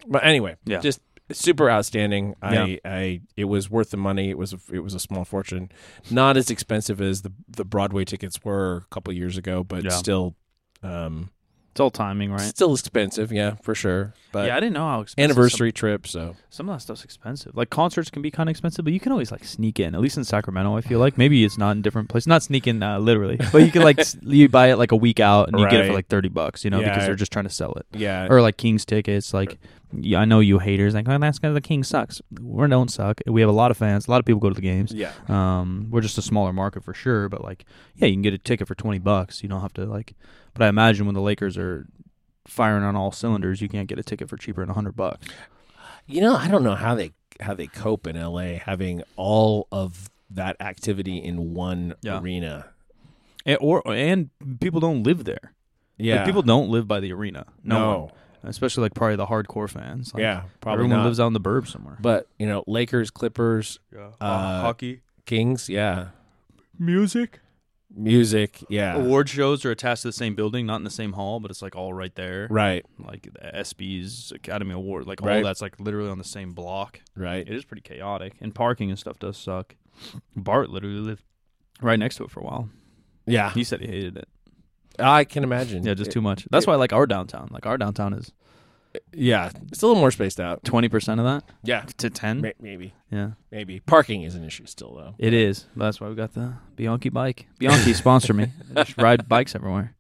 but 0.09 0.25
anyway, 0.25 0.57
Yeah. 0.65 0.81
just 0.81 1.01
super 1.31 1.71
outstanding. 1.71 2.35
Yeah. 2.43 2.65
I, 2.65 2.81
I 2.85 3.21
it 3.37 3.45
was 3.45 3.71
worth 3.71 3.91
the 3.91 3.97
money. 3.97 4.29
It 4.31 4.37
was 4.37 4.53
a, 4.53 4.59
it 4.73 4.81
was 4.81 4.95
a 4.95 4.99
small 5.01 5.25
fortune, 5.25 5.71
not 6.11 6.37
as 6.37 6.51
expensive 6.51 7.01
as 7.01 7.23
the 7.23 7.33
the 7.49 7.65
Broadway 7.65 8.05
tickets 8.05 8.43
were 8.43 8.79
a 8.79 8.95
couple 8.95 9.13
years 9.13 9.37
ago, 9.39 9.63
but 9.63 9.85
Yeah. 9.85 9.91
still. 9.91 10.35
Um, 10.83 11.31
it's 11.73 11.81
all 11.81 11.91
timing, 11.91 12.31
right? 12.31 12.41
Still 12.43 12.75
expensive, 12.75 13.33
yeah, 13.33 13.57
for 13.63 13.75
sure. 13.75 14.13
But 14.31 14.47
yeah, 14.47 14.57
I 14.57 14.61
didn't 14.61 14.75
know 14.75 14.87
how 14.87 15.01
expensive 15.01 15.31
anniversary 15.31 15.73
trip, 15.73 16.07
so 16.07 16.21
Some, 16.29 16.37
some 16.51 16.69
of 16.69 16.77
that 16.77 16.81
stuff's 16.83 17.05
expensive. 17.05 17.57
Like 17.57 17.71
concerts 17.71 18.09
can 18.11 18.23
be 18.23 18.31
kind 18.31 18.49
of 18.49 18.53
expensive, 18.53 18.85
but 18.85 18.93
you 18.95 19.01
can 19.01 19.11
always 19.13 19.33
like 19.33 19.45
sneak 19.45 19.81
in. 19.81 19.95
At 19.95 20.01
least 20.03 20.17
in 20.19 20.25
Sacramento, 20.25 20.77
I 20.77 20.83
feel 20.83 20.99
like 21.01 21.17
maybe 21.19 21.45
it's 21.45 21.57
not 21.59 21.73
in 21.77 21.83
different 21.83 22.09
places. 22.11 22.27
Not 22.27 22.43
sneak 22.43 22.67
in 22.67 22.83
uh, 22.83 22.99
literally, 22.99 23.39
but 23.53 23.63
you 23.63 23.71
can 23.73 23.83
like 23.83 23.99
s- 23.99 24.17
you 24.23 24.49
buy 24.49 24.71
it 24.71 24.77
like 24.77 24.93
a 24.93 24.97
week 24.97 25.19
out 25.21 25.49
and 25.49 25.59
you 25.59 25.69
get 25.69 25.81
it 25.81 25.87
for 25.89 25.95
like 25.95 26.09
thirty 26.09 26.29
bucks. 26.29 26.63
You 26.65 26.71
know, 26.71 26.81
Yeah. 26.81 26.91
because 26.91 27.07
they're 27.07 27.15
just 27.15 27.33
trying 27.33 27.47
to 27.47 27.51
sell 27.51 27.73
it. 27.75 27.87
yeah, 27.93 28.27
Or 28.31 28.41
like 28.43 28.57
King's 28.59 28.85
tickets. 28.85 29.33
Like 29.35 29.59
I 30.17 30.25
know 30.25 30.41
you 30.41 30.59
haters 30.59 30.95
like, 30.95 31.09
oh, 31.09 31.19
that's 31.19 31.39
the 31.39 31.61
King 31.61 31.85
sucks. 31.85 32.21
We 32.41 32.67
don't 32.69 32.91
suck. 32.91 33.21
We 33.27 33.41
have 33.43 33.51
a 33.51 33.55
lot 33.55 33.71
of 33.71 33.77
fans. 33.77 34.09
A 34.09 34.11
lot 34.11 34.21
of 34.21 34.25
people 34.25 34.41
go 34.41 34.49
to 34.49 34.55
the 34.55 34.61
games. 34.63 34.93
yeah. 34.93 35.13
Um, 35.29 35.89
we're 35.91 36.01
just 36.01 36.17
a 36.19 36.23
smaller 36.23 36.53
market 36.53 36.83
for 36.85 36.95
sure, 36.95 37.29
but 37.29 37.43
like, 37.45 37.65
yeah, 37.97 38.07
you 38.07 38.15
can 38.15 38.23
get 38.23 38.33
a 38.35 38.39
ticket 38.39 38.67
for 38.69 38.75
twenty 38.75 38.99
bucks. 38.99 39.43
You 39.43 39.49
don't 39.49 39.61
have 39.61 39.75
to 39.75 39.85
like. 39.85 40.15
But 40.55 40.63
I 40.65 40.69
imagine 40.69 41.07
when 41.07 41.15
the 41.15 41.21
Lakers 41.21 41.57
are 41.59 41.87
firing 42.47 42.85
on 42.85 42.97
all 42.97 43.13
cylinders, 43.13 43.61
you 43.61 43.69
can't 43.69 43.87
get 43.89 43.99
a 43.99 44.03
ticket 44.03 44.29
for 44.29 44.37
cheaper 44.37 44.65
than 44.65 44.75
hundred 44.75 44.97
bucks. 44.97 45.29
You 46.07 46.21
know, 46.21 46.35
I 46.35 46.49
don't 46.49 46.65
know 46.65 46.75
how 46.75 46.95
they 46.95 47.13
how 47.41 47.55
they 47.55 47.67
cope 47.67 48.07
in 48.07 48.21
LA 48.21 48.59
having 48.59 49.03
all 49.17 49.69
of 49.73 50.11
that 50.31 50.57
activity 50.61 51.19
in 51.19 51.55
one 51.55 51.95
Yeah. 52.03 52.21
arena. 52.21 52.67
And, 53.45 53.59
or 53.61 53.83
and 53.87 54.31
people 54.61 54.81
don't 54.81 55.03
live 55.03 55.25
there. 55.25 55.53
Yeah, 55.99 56.17
Like, 56.17 56.27
people 56.27 56.43
don't 56.43 56.69
live 56.71 56.89
by 56.89 57.01
the 57.01 57.13
arena. 57.13 57.47
No, 57.63 57.79
no. 57.79 58.11
Especially 58.45 58.83
like 58.83 58.95
probably 58.95 59.17
the 59.17 59.27
hardcore 59.27 59.69
fans. 59.71 60.13
Like, 60.15 60.23
yeah, 60.23 60.43
probably 60.61 60.85
everyone 60.85 60.99
not. 60.99 61.07
lives 61.07 61.21
out 61.21 61.27
in 61.29 61.33
the 61.33 61.41
burbs 61.41 61.69
somewhere. 61.69 61.97
but 62.01 62.27
you 62.39 62.47
know, 62.47 62.65
Lakers, 62.67 63.11
Clippers, 63.11 63.79
Yeah, 63.95 64.11
Uh, 64.21 64.61
hockey, 64.63 65.03
Kings, 65.27 65.69
yeah, 65.69 66.09
music, 66.79 67.41
music, 67.95 68.65
yeah, 68.69 68.95
award 68.97 69.29
shows 69.29 69.65
are 69.65 69.71
attached 69.71 70.03
to 70.03 70.09
the 70.09 70.13
same 70.13 70.35
building, 70.35 70.67
not 70.67 70.77
in 70.77 70.85
the 70.85 70.91
same 70.91 71.13
hall, 71.13 71.41
but 71.41 71.51
it's 71.51 71.63
like 71.63 71.77
all 71.77 71.93
right 71.93 72.15
there. 72.15 72.49
right, 72.51 72.85
Like 72.99 73.29
the 73.33 73.51
ESPYS, 73.59 74.33
Academy 74.33 74.73
Award, 74.75 75.07
like 75.07 75.21
Right. 75.21 75.39
all 75.39 75.43
that's 75.45 75.61
like 75.63 75.79
literally 75.79 76.11
on 76.11 76.19
the 76.19 76.25
same 76.25 76.53
block. 76.53 77.01
right. 77.17 77.47
It 77.47 77.55
is 77.55 77.65
pretty 77.65 77.83
chaotic, 77.83 78.35
and 78.41 78.55
parking 78.55 78.91
and 78.91 78.99
stuff 78.99 79.19
does 79.19 79.37
suck. 79.37 79.77
Bart 80.35 80.71
literally 80.71 81.01
lived 81.01 81.23
right 81.81 81.99
next 81.99 82.17
to 82.17 82.25
it 82.25 82.31
for 82.31 82.41
a 82.41 82.45
while. 82.45 82.69
Yeah, 83.27 83.51
He 83.51 83.63
said 83.63 83.81
he 83.81 83.87
hated 83.87 84.17
it. 84.17 84.29
I 84.99 85.25
can 85.25 85.45
imagine. 85.45 85.85
Yeah, 85.85 85.95
just 85.95 86.11
too 86.11 86.21
much. 86.21 86.47
That's 86.51 86.67
why 86.67 86.75
I 86.75 86.77
like 86.77 86.93
our 86.93 87.07
downtown. 87.07 87.49
Like 87.51 87.67
our 87.67 87.79
downtown 87.79 88.13
is 88.15 88.33
Yeah, 89.13 89.51
it's 89.71 89.83
a 89.83 89.87
little 89.87 90.01
more 90.01 90.11
spaced 90.11 90.39
out. 90.41 90.65
twenty 90.65 90.89
percent 90.89 91.19
of 91.21 91.27
that 91.27 91.45
Yeah, 91.65 91.85
to 91.99 92.11
ten. 92.11 92.41
May- 92.43 92.55
maybe, 92.61 92.95
Yeah. 93.11 93.31
maybe 93.51 93.81
parking 93.81 94.23
is 94.23 94.35
an 94.35 94.45
issue 94.45 94.67
still 94.67 94.95
though. 94.95 95.15
It 95.19 95.33
is. 95.35 95.67
That's 95.77 96.01
why 96.01 96.09
we 96.09 96.15
got 96.15 96.35
the 96.35 96.55
Bianchi 96.77 97.09
bike. 97.09 97.47
Bianchi 97.59 97.93
sponsor 98.05 98.35
me. 98.35 98.49
I 98.77 98.85
just 98.85 98.99
ride 99.01 99.29
bikes 99.29 99.55
everywhere. 99.55 99.95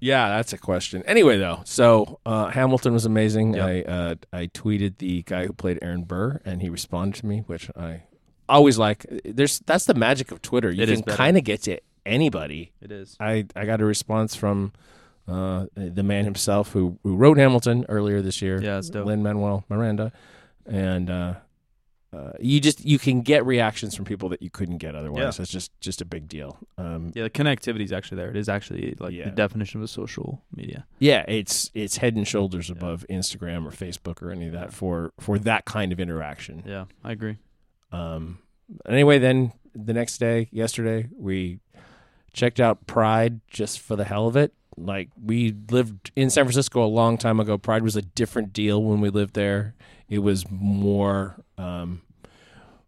Yeah, 0.00 0.28
that's 0.28 0.52
a 0.52 0.58
question. 0.58 1.02
Anyway, 1.06 1.38
though, 1.38 1.60
so 1.64 2.20
uh, 2.24 2.50
Hamilton 2.50 2.92
was 2.92 3.04
amazing. 3.04 3.58
I 3.58 3.82
uh, 3.82 4.14
I 4.32 4.46
tweeted 4.46 4.98
the 4.98 5.22
guy 5.24 5.46
who 5.46 5.52
played 5.52 5.80
Aaron 5.82 6.04
Burr, 6.04 6.40
and 6.44 6.62
he 6.62 6.68
responded 6.68 7.18
to 7.20 7.26
me, 7.26 7.40
which 7.48 7.68
I 7.76 8.04
always 8.48 8.78
like. 8.78 9.04
There's 9.24 9.58
that's 9.66 9.86
the 9.86 9.94
magic 9.94 10.30
of 10.30 10.40
Twitter. 10.40 10.70
You 10.70 10.84
It 10.84 10.88
is 10.88 10.98
can 11.00 11.04
better. 11.06 11.16
kind 11.16 11.36
of 11.36 11.42
get 11.42 11.62
to 11.62 11.80
anybody. 12.08 12.72
It 12.80 12.90
is. 12.90 13.16
I 13.20 13.46
I 13.54 13.64
got 13.66 13.80
a 13.80 13.84
response 13.84 14.34
from 14.34 14.72
uh, 15.28 15.66
the 15.74 16.02
man 16.02 16.24
himself 16.24 16.72
who 16.72 16.98
who 17.02 17.16
wrote 17.16 17.38
Hamilton 17.38 17.84
earlier 17.88 18.22
this 18.22 18.40
year. 18.42 18.60
Yeah, 18.62 18.78
it's 18.78 18.90
dope. 18.90 19.06
Lin 19.06 19.22
Manuel 19.22 19.64
Miranda, 19.68 20.10
and 20.66 21.10
uh, 21.10 21.34
uh, 22.12 22.32
you 22.40 22.58
just 22.60 22.82
you 22.84 22.98
can 22.98 23.20
get 23.20 23.44
reactions 23.44 23.94
from 23.94 24.06
people 24.06 24.30
that 24.30 24.40
you 24.40 24.48
couldn't 24.48 24.78
get 24.78 24.94
otherwise. 24.94 25.38
Yeah. 25.38 25.42
It's 25.42 25.52
just 25.52 25.78
just 25.80 26.00
a 26.00 26.06
big 26.06 26.26
deal. 26.28 26.56
Um, 26.78 27.12
Yeah, 27.14 27.24
the 27.24 27.30
connectivity 27.30 27.82
is 27.84 27.92
actually 27.92 28.16
there. 28.16 28.30
It 28.30 28.36
is 28.36 28.48
actually 28.48 28.94
like 28.98 29.12
Yeah. 29.12 29.26
the 29.26 29.30
definition 29.32 29.80
of 29.80 29.84
a 29.84 29.88
social 29.88 30.42
media. 30.56 30.86
Yeah, 30.98 31.24
it's 31.28 31.70
it's 31.74 31.98
head 31.98 32.16
and 32.16 32.26
shoulders 32.26 32.70
above 32.70 33.04
Instagram 33.10 33.66
or 33.66 33.70
Facebook 33.70 34.22
or 34.22 34.30
any 34.30 34.46
of 34.46 34.54
that 34.54 34.72
for 34.72 35.12
for 35.20 35.38
that 35.40 35.66
kind 35.66 35.92
of 35.92 36.00
interaction. 36.00 36.62
Yeah, 36.66 36.86
I 37.04 37.12
agree. 37.12 37.36
Um, 37.92 38.38
anyway, 38.88 39.18
then 39.18 39.52
the 39.74 39.92
next 39.92 40.18
day, 40.18 40.48
yesterday, 40.50 41.08
we 41.16 41.60
checked 42.32 42.60
out 42.60 42.86
Pride 42.86 43.40
just 43.48 43.80
for 43.80 43.96
the 43.96 44.04
hell 44.04 44.26
of 44.26 44.36
it. 44.36 44.52
Like 44.76 45.10
we 45.20 45.54
lived 45.70 46.12
in 46.14 46.30
San 46.30 46.44
Francisco 46.44 46.84
a 46.84 46.86
long 46.86 47.18
time 47.18 47.40
ago. 47.40 47.58
Pride 47.58 47.82
was 47.82 47.96
a 47.96 48.02
different 48.02 48.52
deal 48.52 48.82
when 48.82 49.00
we 49.00 49.10
lived 49.10 49.34
there. 49.34 49.74
It 50.08 50.20
was 50.20 50.44
more 50.50 51.36
um, 51.56 52.02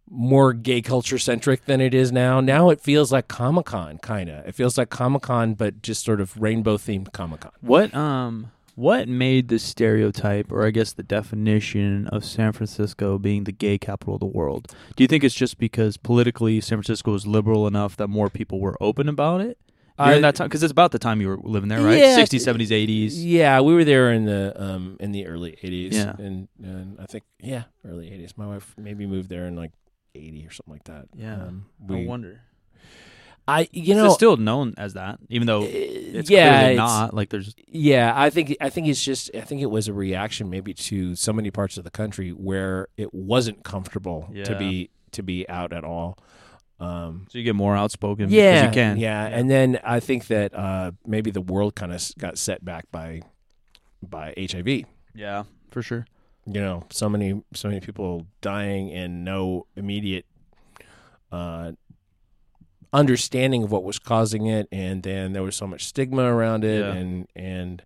more 0.09 0.53
gay 0.53 0.83
culture 0.83 1.19
centric 1.19 1.65
than 1.67 1.81
it 1.81 1.95
is 1.95 2.11
now. 2.11 2.41
Now 2.41 2.71
it 2.71 2.81
feels 2.81 3.13
like 3.13 3.29
Comic 3.29 3.67
Con, 3.67 3.99
kind 3.99 4.29
of. 4.29 4.47
It 4.47 4.55
feels 4.55 4.77
like 4.79 4.91
Comic 4.91 5.23
Con, 5.23 5.55
but 5.55 5.83
just 5.83 6.05
sort 6.05 6.21
of 6.21 6.41
rainbow 6.41 6.77
themed 6.77 7.13
Comic 7.13 7.41
Con. 7.41 7.53
What 7.61 7.95
um 7.95 8.51
what 8.81 9.09
made 9.09 9.49
the 9.49 9.59
stereotype 9.59 10.51
or 10.51 10.67
I 10.67 10.71
guess 10.71 10.93
the 10.95 11.03
definition 11.03 12.07
of 12.09 12.25
San 12.25 12.53
Francisco 12.53 13.19
being 13.19 13.45
the 13.45 13.53
gay 13.53 13.77
capital 13.77 14.15
of 14.15 14.21
the 14.21 14.27
world? 14.27 14.73
Do 14.97 15.05
you 15.05 15.09
think 15.09 15.23
it's 15.23 15.35
just 15.35 15.59
because 15.59 15.99
politically 15.99 16.61
San 16.63 16.79
Francisco 16.79 17.13
was 17.13 17.27
liberal 17.27 17.67
enough 17.67 17.97
that 17.99 18.09
more 18.09 18.31
people 18.31 18.59
were 18.59 18.77
open 18.81 19.09
about 19.09 19.43
it? 19.43 19.59
During 19.99 20.19
I- 20.19 20.21
that 20.23 20.35
time 20.37 20.49
cuz 20.49 20.63
it's 20.63 20.73
about 20.73 20.93
the 20.93 20.99
time 20.99 21.21
you 21.21 21.29
were 21.29 21.37
living 21.43 21.69
there, 21.69 21.83
right? 21.83 21.99
Yeah. 21.99 22.17
60s, 22.17 22.41
70s, 22.43 22.71
80s. 22.71 23.13
Yeah, 23.17 23.61
we 23.61 23.75
were 23.75 23.85
there 23.85 24.11
in 24.13 24.25
the 24.25 24.55
um 24.57 24.97
in 24.99 25.13
the 25.13 25.27
early 25.27 25.59
'80s. 25.63 25.93
Yeah. 25.93 26.15
and, 26.19 26.49
and 26.63 26.99
I 26.99 27.05
think 27.05 27.25
yeah, 27.43 27.65
early 27.87 28.07
'80s. 28.09 28.39
My 28.39 28.47
wife 28.47 28.75
maybe 28.79 29.05
moved 29.05 29.29
there 29.29 29.45
in 29.45 29.57
like 29.57 29.73
'80 30.15 30.47
or 30.47 30.51
something 30.51 30.73
like 30.73 30.85
that. 30.85 31.09
Yeah. 31.15 31.35
um, 31.35 31.67
I 31.91 32.07
wonder. 32.07 32.41
I 33.49 33.69
you 33.73 33.83
it's 33.83 33.89
know 34.03 34.09
still 34.11 34.37
known 34.37 34.75
as 34.77 34.95
that 34.95 35.19
even 35.29 35.47
though 35.47 35.63
uh, 35.63 35.69
it's 35.71 36.31
yeah, 36.31 36.51
clearly 36.59 36.73
it's- 36.75 36.77
not. 36.77 37.15
Like 37.15 37.31
there's 37.31 37.55
Yeah, 37.67 38.13
I 38.15 38.31
think 38.31 38.57
I 38.61 38.71
think 38.71 38.87
it's 38.87 39.03
just 39.03 39.31
I 39.35 39.41
think 39.41 39.61
it 39.63 39.71
was 39.71 39.89
a 39.89 39.93
reaction 39.93 40.51
maybe 40.51 40.73
to 40.75 41.17
so 41.17 41.33
many 41.33 41.51
parts 41.51 41.77
of 41.79 41.85
the 41.85 41.91
country 41.91 42.31
where 42.31 42.89
it 42.97 43.13
wasn't 43.15 43.65
comfortable 43.65 44.29
to 44.45 44.57
be 44.59 44.91
to 45.13 45.23
be 45.23 45.49
out 45.49 45.73
at 45.73 45.83
all. 45.85 46.17
Um, 46.79 47.27
so 47.29 47.37
you 47.37 47.45
get 47.45 47.55
more 47.57 47.77
outspoken 47.77 48.31
yeah, 48.31 48.63
because 48.63 48.77
you 48.77 48.83
can. 48.83 48.97
yeah, 48.99 49.27
and 49.27 49.51
then 49.51 49.81
I 49.85 50.01
think 50.01 50.29
that 50.29 50.55
uh, 50.55 50.93
maybe 51.07 51.31
the 51.31 51.43
world 51.43 51.75
kind 51.75 51.93
of 51.93 52.03
got 52.19 52.39
set 52.39 52.65
back 52.65 52.87
by 52.91 53.21
by 54.03 54.33
HIV. 54.39 54.85
yeah, 55.15 55.45
for 55.71 55.83
sure. 55.83 56.07
you 56.47 56.61
know 56.61 56.85
so 56.91 57.07
many 57.09 57.43
so 57.53 57.69
many 57.69 57.81
people 57.81 58.27
dying 58.41 58.91
and 58.93 59.25
no 59.27 59.67
immediate 59.77 60.25
uh 61.33 61.73
understanding 62.93 63.63
of 63.65 63.71
what 63.73 63.85
was 63.85 63.99
causing 63.99 64.47
it, 64.47 64.67
and 64.73 65.03
then 65.03 65.33
there 65.33 65.43
was 65.43 65.57
so 65.57 65.67
much 65.67 65.85
stigma 65.87 66.23
around 66.25 66.65
it, 66.65 66.81
Yeah. 66.81 66.93
and 66.93 67.29
and 67.37 67.83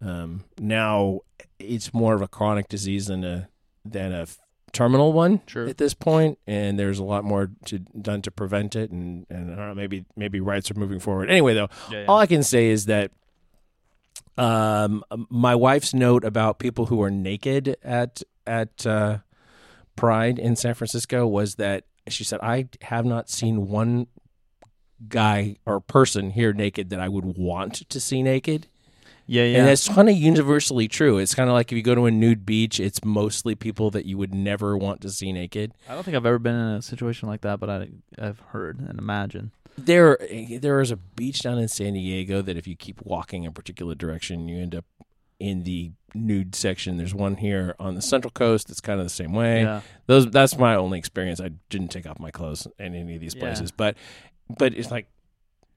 um, 0.00 0.44
now 0.60 1.20
it's 1.58 1.92
more 1.92 2.14
of 2.14 2.22
a 2.22 2.28
chronic 2.28 2.68
disease 2.68 3.06
than 3.06 3.24
a 3.24 3.48
than 3.84 4.12
a 4.12 4.26
terminal 4.72 5.12
one 5.12 5.40
Sure. 5.46 5.66
at 5.66 5.78
this 5.78 5.94
point, 5.94 6.38
and 6.46 6.78
there's 6.78 6.98
a 6.98 7.04
lot 7.04 7.24
more 7.24 7.50
to, 7.64 7.78
done 7.80 8.20
to 8.22 8.30
prevent 8.30 8.76
it, 8.76 8.90
and 8.90 9.26
and 9.30 9.52
I 9.52 9.56
don't 9.56 9.68
know, 9.68 9.74
maybe 9.74 10.04
maybe 10.16 10.40
rights 10.40 10.70
are 10.70 10.74
moving 10.74 11.00
forward. 11.00 11.30
Anyway, 11.30 11.54
though, 11.54 11.68
Yeah, 11.90 12.04
all 12.06 12.18
I 12.18 12.26
can 12.26 12.42
say 12.42 12.68
is 12.68 12.86
that 12.86 13.10
um, 14.36 15.02
my 15.30 15.54
wife's 15.54 15.92
note 15.94 16.24
about 16.24 16.58
people 16.58 16.86
who 16.86 17.02
are 17.02 17.10
naked 17.10 17.76
at 17.82 18.22
at 18.46 18.86
uh, 18.86 19.18
Pride 19.96 20.38
in 20.38 20.54
San 20.54 20.74
Francisco 20.74 21.26
was 21.26 21.56
that 21.56 21.84
she 22.08 22.22
said 22.24 22.38
I 22.42 22.68
have 22.82 23.04
not 23.04 23.28
seen 23.28 23.68
one 23.68 24.06
guy 25.08 25.56
or 25.66 25.80
person 25.80 26.30
here 26.30 26.52
naked 26.52 26.90
that 26.90 27.00
I 27.00 27.08
would 27.08 27.24
want 27.36 27.88
to 27.88 28.00
see 28.00 28.22
naked. 28.22 28.66
yeah, 29.26 29.44
yeah. 29.44 29.58
And 29.58 29.68
that's 29.68 29.88
kind 29.88 30.08
of 30.08 30.16
universally 30.16 30.88
true. 30.88 31.18
It's 31.18 31.34
kind 31.34 31.48
of 31.48 31.54
like 31.54 31.70
if 31.70 31.76
you 31.76 31.82
go 31.82 31.94
to 31.94 32.06
a 32.06 32.10
nude 32.10 32.44
beach, 32.46 32.80
it's 32.80 33.04
mostly 33.04 33.54
people 33.54 33.90
that 33.92 34.06
you 34.06 34.16
would 34.18 34.34
never 34.34 34.76
want 34.76 35.00
to 35.02 35.10
see 35.10 35.32
naked. 35.32 35.72
I 35.88 35.94
don't 35.94 36.02
think 36.02 36.16
I've 36.16 36.26
ever 36.26 36.38
been 36.38 36.54
in 36.54 36.74
a 36.76 36.82
situation 36.82 37.28
like 37.28 37.42
that, 37.42 37.60
but 37.60 37.68
I, 37.70 37.88
I've 38.18 38.40
heard 38.48 38.80
and 38.80 38.98
imagine. 38.98 39.52
There, 39.76 40.18
there 40.60 40.80
is 40.80 40.90
a 40.90 40.96
beach 40.96 41.40
down 41.42 41.58
in 41.58 41.68
San 41.68 41.92
Diego 41.92 42.42
that 42.42 42.56
if 42.56 42.66
you 42.66 42.74
keep 42.74 43.00
walking 43.04 43.46
a 43.46 43.52
particular 43.52 43.94
direction, 43.94 44.48
you 44.48 44.60
end 44.60 44.74
up 44.74 44.84
in 45.38 45.62
the 45.62 45.92
nude 46.14 46.56
section. 46.56 46.96
There's 46.96 47.14
one 47.14 47.36
here 47.36 47.76
on 47.78 47.94
the 47.94 48.02
Central 48.02 48.32
Coast 48.32 48.66
that's 48.66 48.80
kind 48.80 48.98
of 48.98 49.06
the 49.06 49.10
same 49.10 49.32
way. 49.32 49.62
Yeah. 49.62 49.82
Those, 50.06 50.28
that's 50.32 50.58
my 50.58 50.74
only 50.74 50.98
experience. 50.98 51.40
I 51.40 51.50
didn't 51.70 51.88
take 51.92 52.08
off 52.08 52.18
my 52.18 52.32
clothes 52.32 52.66
in 52.80 52.92
any 52.96 53.14
of 53.14 53.20
these 53.20 53.34
Yeah. 53.36 53.40
places, 53.42 53.70
but, 53.70 53.94
but 54.48 54.74
it's 54.74 54.90
like, 54.90 55.06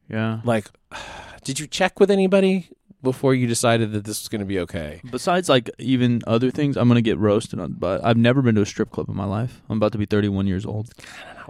Yeah. 0.10 0.42
like, 0.44 0.68
did 1.44 1.60
you 1.60 1.68
check 1.68 2.00
with 2.00 2.12
anybody 2.12 2.70
before 3.04 3.34
you 3.34 3.48
decided 3.48 3.92
that 3.94 4.04
this 4.04 4.22
was 4.22 4.28
going 4.30 4.42
to 4.42 4.46
be 4.46 4.60
okay? 4.60 5.02
Besides, 5.10 5.50
like 5.50 5.70
even 5.80 6.22
other 6.28 6.52
things, 6.52 6.78
I'm 6.78 6.88
gonna 6.88 7.02
get 7.02 7.18
roasted 7.18 7.60
on. 7.60 7.74
But 7.74 8.04
I've 8.06 8.18
never 8.18 8.42
been 8.42 8.56
to 8.56 8.62
a 8.62 8.66
strip 8.66 8.92
club 8.92 9.10
in 9.10 9.16
my 9.16 9.26
life. 9.26 9.62
I'm 9.70 9.78
about 9.78 9.92
to 9.94 9.98
be 9.98 10.06
31 10.06 10.46
years 10.48 10.66
old, 10.66 10.94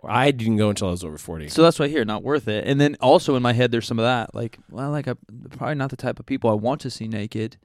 I 0.04 0.32
didn't 0.32 0.58
go 0.58 0.70
until 0.70 0.88
I 0.88 0.92
was 0.92 1.04
over 1.04 1.18
40. 1.18 1.50
so 1.50 1.62
that's 1.62 1.78
why 1.78 1.88
here 1.88 2.04
not 2.06 2.24
worth 2.24 2.48
it. 2.48 2.66
And 2.66 2.80
then 2.82 2.96
also 3.02 3.36
in 3.36 3.44
my 3.44 3.54
head, 3.54 3.72
there's 3.72 3.86
some 3.86 4.00
of 4.00 4.04
that. 4.04 4.34
Like, 4.34 4.58
well, 4.70 4.92
like 4.92 5.08
I'm 5.08 5.18
probably 5.52 5.76
not 5.76 5.90
the 5.90 5.98
type 5.98 6.20
of 6.20 6.26
people 6.26 6.50
I 6.50 6.54
want 6.54 6.82
to 6.82 6.90
see 6.90 7.08
naked, 7.08 7.58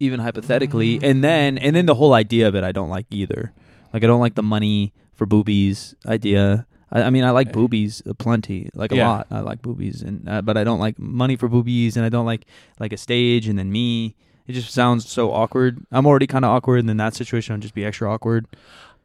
even 0.00 0.20
hypothetically. 0.20 0.98
Mm. 0.98 1.10
And 1.10 1.24
then 1.24 1.58
and 1.58 1.74
then 1.76 1.86
the 1.86 1.94
whole 1.94 2.12
idea 2.14 2.48
of 2.48 2.54
it, 2.54 2.64
I 2.64 2.72
don't 2.72 2.90
like 2.90 3.06
either. 3.10 3.52
Like 3.92 4.02
I 4.02 4.06
don't 4.06 4.20
like 4.20 4.34
the 4.34 4.42
money 4.42 4.92
for 5.14 5.26
boobies 5.26 5.94
idea. 6.06 6.66
I, 6.92 7.02
I 7.04 7.10
mean, 7.10 7.24
I 7.24 7.30
like 7.30 7.52
boobies 7.52 8.02
plenty, 8.18 8.68
like 8.74 8.92
a 8.92 8.96
Yeah. 8.96 9.08
lot. 9.08 9.26
I 9.30 9.40
like 9.40 9.62
boobies, 9.62 10.02
and 10.02 10.28
uh, 10.28 10.42
but 10.42 10.56
I 10.56 10.64
don't 10.64 10.78
like 10.78 10.98
money 10.98 11.34
for 11.36 11.48
boobies, 11.48 11.96
and 11.96 12.04
I 12.06 12.08
don't 12.08 12.26
like 12.26 12.44
like 12.78 12.92
a 12.92 12.96
stage 12.96 13.48
and 13.48 13.58
then 13.58 13.72
me. 13.72 14.14
It 14.46 14.52
just 14.52 14.72
sounds 14.72 15.08
so 15.08 15.32
awkward. 15.32 15.84
I'm 15.90 16.06
already 16.06 16.26
kind 16.26 16.44
of 16.44 16.50
awkward, 16.50 16.80
and 16.80 16.90
in 16.90 16.96
that 16.98 17.14
situation, 17.14 17.54
I'll 17.54 17.60
just 17.60 17.74
be 17.74 17.84
extra 17.84 18.12
awkward. 18.12 18.46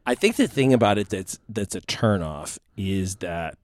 I 0.06 0.14
think 0.14 0.36
the 0.36 0.48
thing 0.48 0.72
about 0.72 0.98
it 0.98 1.08
that's 1.10 1.38
that's 1.48 1.74
a 1.74 1.80
turnoff 1.82 2.58
is 2.76 3.16
that 3.16 3.56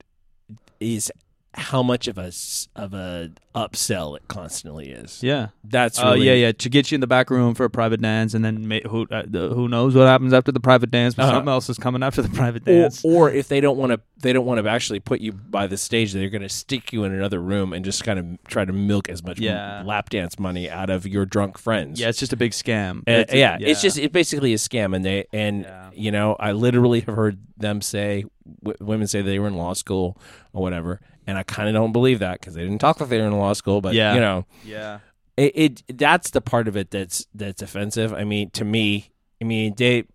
is 0.79 1.11
how 1.57 1.81
much 1.81 2.07
of 2.07 2.17
a 2.17 2.31
of 2.75 2.93
a 2.93 3.31
upsell 3.55 4.17
it 4.17 4.27
constantly 4.27 4.89
is. 4.89 5.23
Yeah. 5.23 5.47
That's 5.63 5.97
Oh 5.99 6.11
really, 6.13 6.27
yeah, 6.27 6.33
yeah. 6.33 6.51
To 6.51 6.69
get 6.69 6.91
you 6.91 6.95
in 6.95 7.01
the 7.01 7.07
back 7.07 7.29
room 7.29 7.55
for 7.55 7.63
a 7.63 7.69
private 7.69 8.01
dance, 8.01 8.33
and 8.33 8.43
then 8.43 8.69
who 8.89 9.07
uh, 9.09 9.23
the, 9.25 9.49
who 9.49 9.69
knows 9.69 9.95
what 9.95 10.05
happens 10.07 10.33
after 10.33 10.51
the 10.51 10.59
private 10.59 10.91
dance? 10.91 11.15
But 11.15 11.23
Uh-huh. 11.23 11.31
something 11.35 11.49
else 11.49 11.69
is 11.69 11.77
coming 11.77 12.03
after 12.03 12.21
the 12.21 12.29
private 12.29 12.63
Or, 12.63 12.65
dance. 12.81 13.03
or 13.05 13.31
if 13.31 13.47
they 13.47 13.61
don't 13.61 13.77
want 13.77 13.93
to, 13.93 14.01
they 14.19 14.33
don't 14.33 14.45
want 14.45 14.61
to 14.61 14.69
actually 14.69 14.99
put 14.99 15.21
you 15.21 15.31
by 15.31 15.67
the 15.67 15.77
stage. 15.77 16.11
They're 16.11 16.29
going 16.29 16.41
to 16.41 16.49
stick 16.49 16.91
you 16.91 17.05
in 17.05 17.13
another 17.13 17.39
room 17.39 17.71
and 17.71 17.85
just 17.85 18.03
kind 18.03 18.19
of 18.19 18.25
try 18.49 18.65
to 18.65 18.73
milk 18.73 19.07
as 19.07 19.23
much 19.23 19.39
Yeah. 19.39 19.81
lap 19.85 20.09
dance 20.09 20.37
money 20.37 20.69
out 20.69 20.89
of 20.89 21.07
your 21.07 21.25
drunk 21.25 21.57
friends. 21.57 21.99
yeah, 22.01 22.09
it's 22.09 22.19
just 22.19 22.33
a 22.33 22.37
big 22.37 22.51
scam. 22.51 22.99
Uh, 23.07 23.23
It's 23.23 23.33
a- 23.33 23.37
yeah, 23.37 23.57
it's 23.61 23.81
just 23.81 23.97
it 23.97 24.11
basically 24.11 24.53
a 24.53 24.57
scam, 24.57 24.93
and 24.93 25.05
they 25.05 25.25
and 25.31 25.61
Yeah. 25.63 25.89
you 25.93 26.11
know 26.11 26.35
I 26.37 26.51
literally 26.51 26.99
have 27.01 27.15
heard 27.15 27.37
them 27.57 27.81
say 27.81 28.25
w- 28.61 28.77
women 28.81 29.07
say 29.07 29.21
they 29.21 29.39
were 29.39 29.47
in 29.47 29.55
law 29.55 29.71
school 29.73 30.17
or 30.51 30.61
whatever, 30.61 30.99
and 31.27 31.37
I 31.37 31.43
kind 31.43 31.67
of 31.69 31.73
don't 31.73 31.91
believe 31.91 32.19
that 32.19 32.39
because 32.39 32.53
they 32.53 32.61
didn't 32.63 32.79
talk 32.79 32.99
like 32.99 33.09
they 33.09 33.19
were 33.19 33.27
in 33.27 33.37
law 33.37 33.53
school, 33.53 33.81
but 33.81 33.93
Yeah. 33.93 34.13
you 34.13 34.19
know 34.19 34.45
yeah. 34.63 34.99
it, 35.37 35.51
it 35.87 35.97
that's 35.97 36.31
the 36.31 36.41
part 36.41 36.67
of 36.67 36.75
it 36.77 36.91
that's 36.91 37.27
that's 37.33 37.61
offensive. 37.61 38.13
I 38.13 38.23
mean, 38.23 38.49
to 38.51 38.65
me, 38.65 39.11
I 39.41 39.45
mean 39.45 39.73
they 39.77 40.05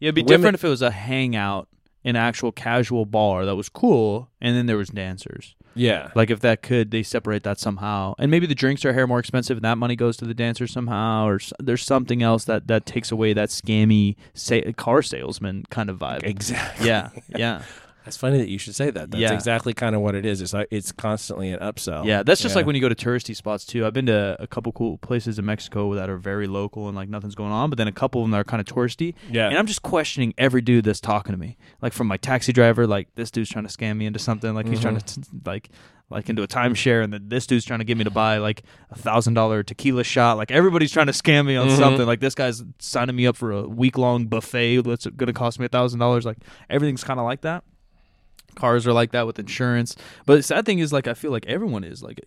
Yeah, 0.00 0.08
it'd 0.08 0.14
be 0.14 0.22
Women- 0.22 0.26
different 0.26 0.54
if 0.56 0.64
it 0.64 0.68
was 0.68 0.82
a 0.82 0.90
hangout, 0.90 1.68
an 2.04 2.16
actual 2.16 2.50
casual 2.52 3.06
bar 3.06 3.44
that 3.46 3.54
was 3.56 3.68
cool, 3.68 4.28
and 4.40 4.56
then 4.56 4.66
there 4.66 4.76
was 4.76 4.88
dancers. 4.88 5.54
yeah 5.74 6.10
Like 6.16 6.28
if 6.30 6.40
that 6.40 6.60
could, 6.60 6.90
they 6.90 7.02
separate 7.04 7.44
that 7.44 7.58
somehow, 7.60 8.14
and 8.18 8.28
maybe 8.30 8.46
the 8.46 8.54
drinks 8.56 8.84
are 8.84 8.92
here 8.92 9.06
more 9.06 9.20
expensive, 9.20 9.56
and 9.58 9.64
that 9.64 9.78
money 9.78 9.94
goes 9.96 10.16
to 10.18 10.24
the 10.26 10.34
dancers 10.34 10.72
somehow, 10.72 11.26
or 11.28 11.38
there's 11.60 11.82
something 11.84 12.22
else 12.22 12.44
that 12.46 12.66
that 12.66 12.84
takes 12.86 13.12
away 13.12 13.32
that 13.34 13.50
scammy 13.50 14.16
sa- 14.34 14.72
car 14.76 15.00
salesman 15.02 15.64
kind 15.70 15.88
of 15.88 15.98
vibe. 15.98 16.24
exactly 16.24 16.88
Yeah, 16.88 17.10
yeah, 17.28 17.62
It's 18.06 18.16
funny 18.16 18.38
that 18.38 18.48
you 18.48 18.58
should 18.58 18.74
say 18.74 18.90
that. 18.90 19.10
That's 19.10 19.20
Yeah. 19.20 19.32
exactly 19.32 19.72
kind 19.74 19.94
of 19.94 20.00
what 20.00 20.14
it 20.14 20.26
is. 20.26 20.40
It's 20.42 20.52
like 20.52 20.68
it's 20.70 20.90
constantly 20.92 21.50
an 21.52 21.60
upsell. 21.60 22.04
yeah. 22.04 22.22
That's 22.22 22.40
just 22.40 22.54
Yeah. 22.54 22.58
like 22.60 22.66
when 22.66 22.74
you 22.74 22.80
go 22.82 22.88
to 22.88 22.94
touristy 22.94 23.34
spots 23.36 23.64
too. 23.64 23.86
I've 23.86 23.92
been 23.92 24.06
to 24.06 24.36
a 24.40 24.46
couple 24.46 24.72
cool 24.72 24.98
places 24.98 25.38
in 25.38 25.44
Mexico 25.44 25.94
that 25.94 26.10
are 26.10 26.16
very 26.16 26.46
local 26.46 26.88
and 26.88 26.96
like 26.96 27.08
nothing's 27.08 27.34
going 27.34 27.52
on, 27.52 27.70
but 27.70 27.76
then 27.78 27.88
a 27.88 27.92
couple 27.92 28.20
of 28.20 28.24
them 28.24 28.30
that 28.32 28.38
are 28.40 28.44
kind 28.44 28.60
of 28.60 28.66
touristy. 28.66 29.14
yeah. 29.30 29.48
And 29.48 29.56
I'm 29.58 29.66
just 29.66 29.82
questioning 29.82 30.34
every 30.36 30.60
dude 30.62 30.84
that's 30.84 31.00
talking 31.00 31.32
to 31.32 31.38
me. 31.38 31.56
Like 31.80 31.92
from 31.92 32.06
my 32.08 32.16
taxi 32.16 32.52
driver, 32.52 32.86
like 32.86 33.08
this 33.14 33.30
dude's 33.30 33.50
trying 33.50 33.66
to 33.66 33.72
scam 33.72 33.96
me 33.98 34.06
into 34.06 34.18
something. 34.18 34.52
Like 34.54 34.66
he's 34.68 34.80
trying 34.80 34.96
to 34.98 35.04
Mm-hmm. 35.04 35.22
t- 35.22 35.38
like 35.46 35.68
like 36.10 36.28
into 36.28 36.42
a 36.42 36.46
timeshare, 36.48 37.02
and 37.02 37.10
then 37.10 37.28
this 37.28 37.46
dude's 37.46 37.64
trying 37.64 37.78
to 37.78 37.86
get 37.86 37.96
me 37.96 38.04
to 38.04 38.10
buy 38.10 38.36
like 38.36 38.62
a 38.90 38.98
thousand 38.98 39.32
dollar 39.32 39.62
tequila 39.62 40.04
shot. 40.04 40.36
Like 40.36 40.50
everybody's 40.50 40.92
trying 40.92 41.06
to 41.06 41.12
scam 41.12 41.46
me 41.46 41.56
on 41.56 41.68
Mhm. 41.68 41.76
something. 41.78 42.04
Like 42.06 42.20
this 42.20 42.34
guy's 42.34 42.62
signing 42.78 43.16
me 43.16 43.26
up 43.26 43.34
for 43.34 43.50
a 43.50 43.62
week 43.66 43.96
long 43.96 44.26
buffet 44.26 44.82
that's 44.82 45.06
going 45.06 45.28
to 45.28 45.32
cost 45.32 45.58
me 45.58 45.64
a 45.64 45.68
thousand 45.70 46.00
dollars. 46.00 46.26
Like 46.26 46.36
everything's 46.68 47.02
kind 47.02 47.18
of 47.18 47.24
like 47.24 47.40
that. 47.42 47.64
Cars 48.54 48.86
are 48.86 48.92
like 48.92 49.12
that 49.12 49.26
with 49.26 49.38
insurance. 49.38 49.96
But 50.26 50.36
the 50.36 50.42
sad 50.42 50.66
thing 50.66 50.78
is, 50.78 50.92
like, 50.92 51.06
I 51.06 51.14
feel 51.14 51.30
like 51.30 51.46
everyone 51.46 51.84
is. 51.84 52.02
Like, 52.02 52.20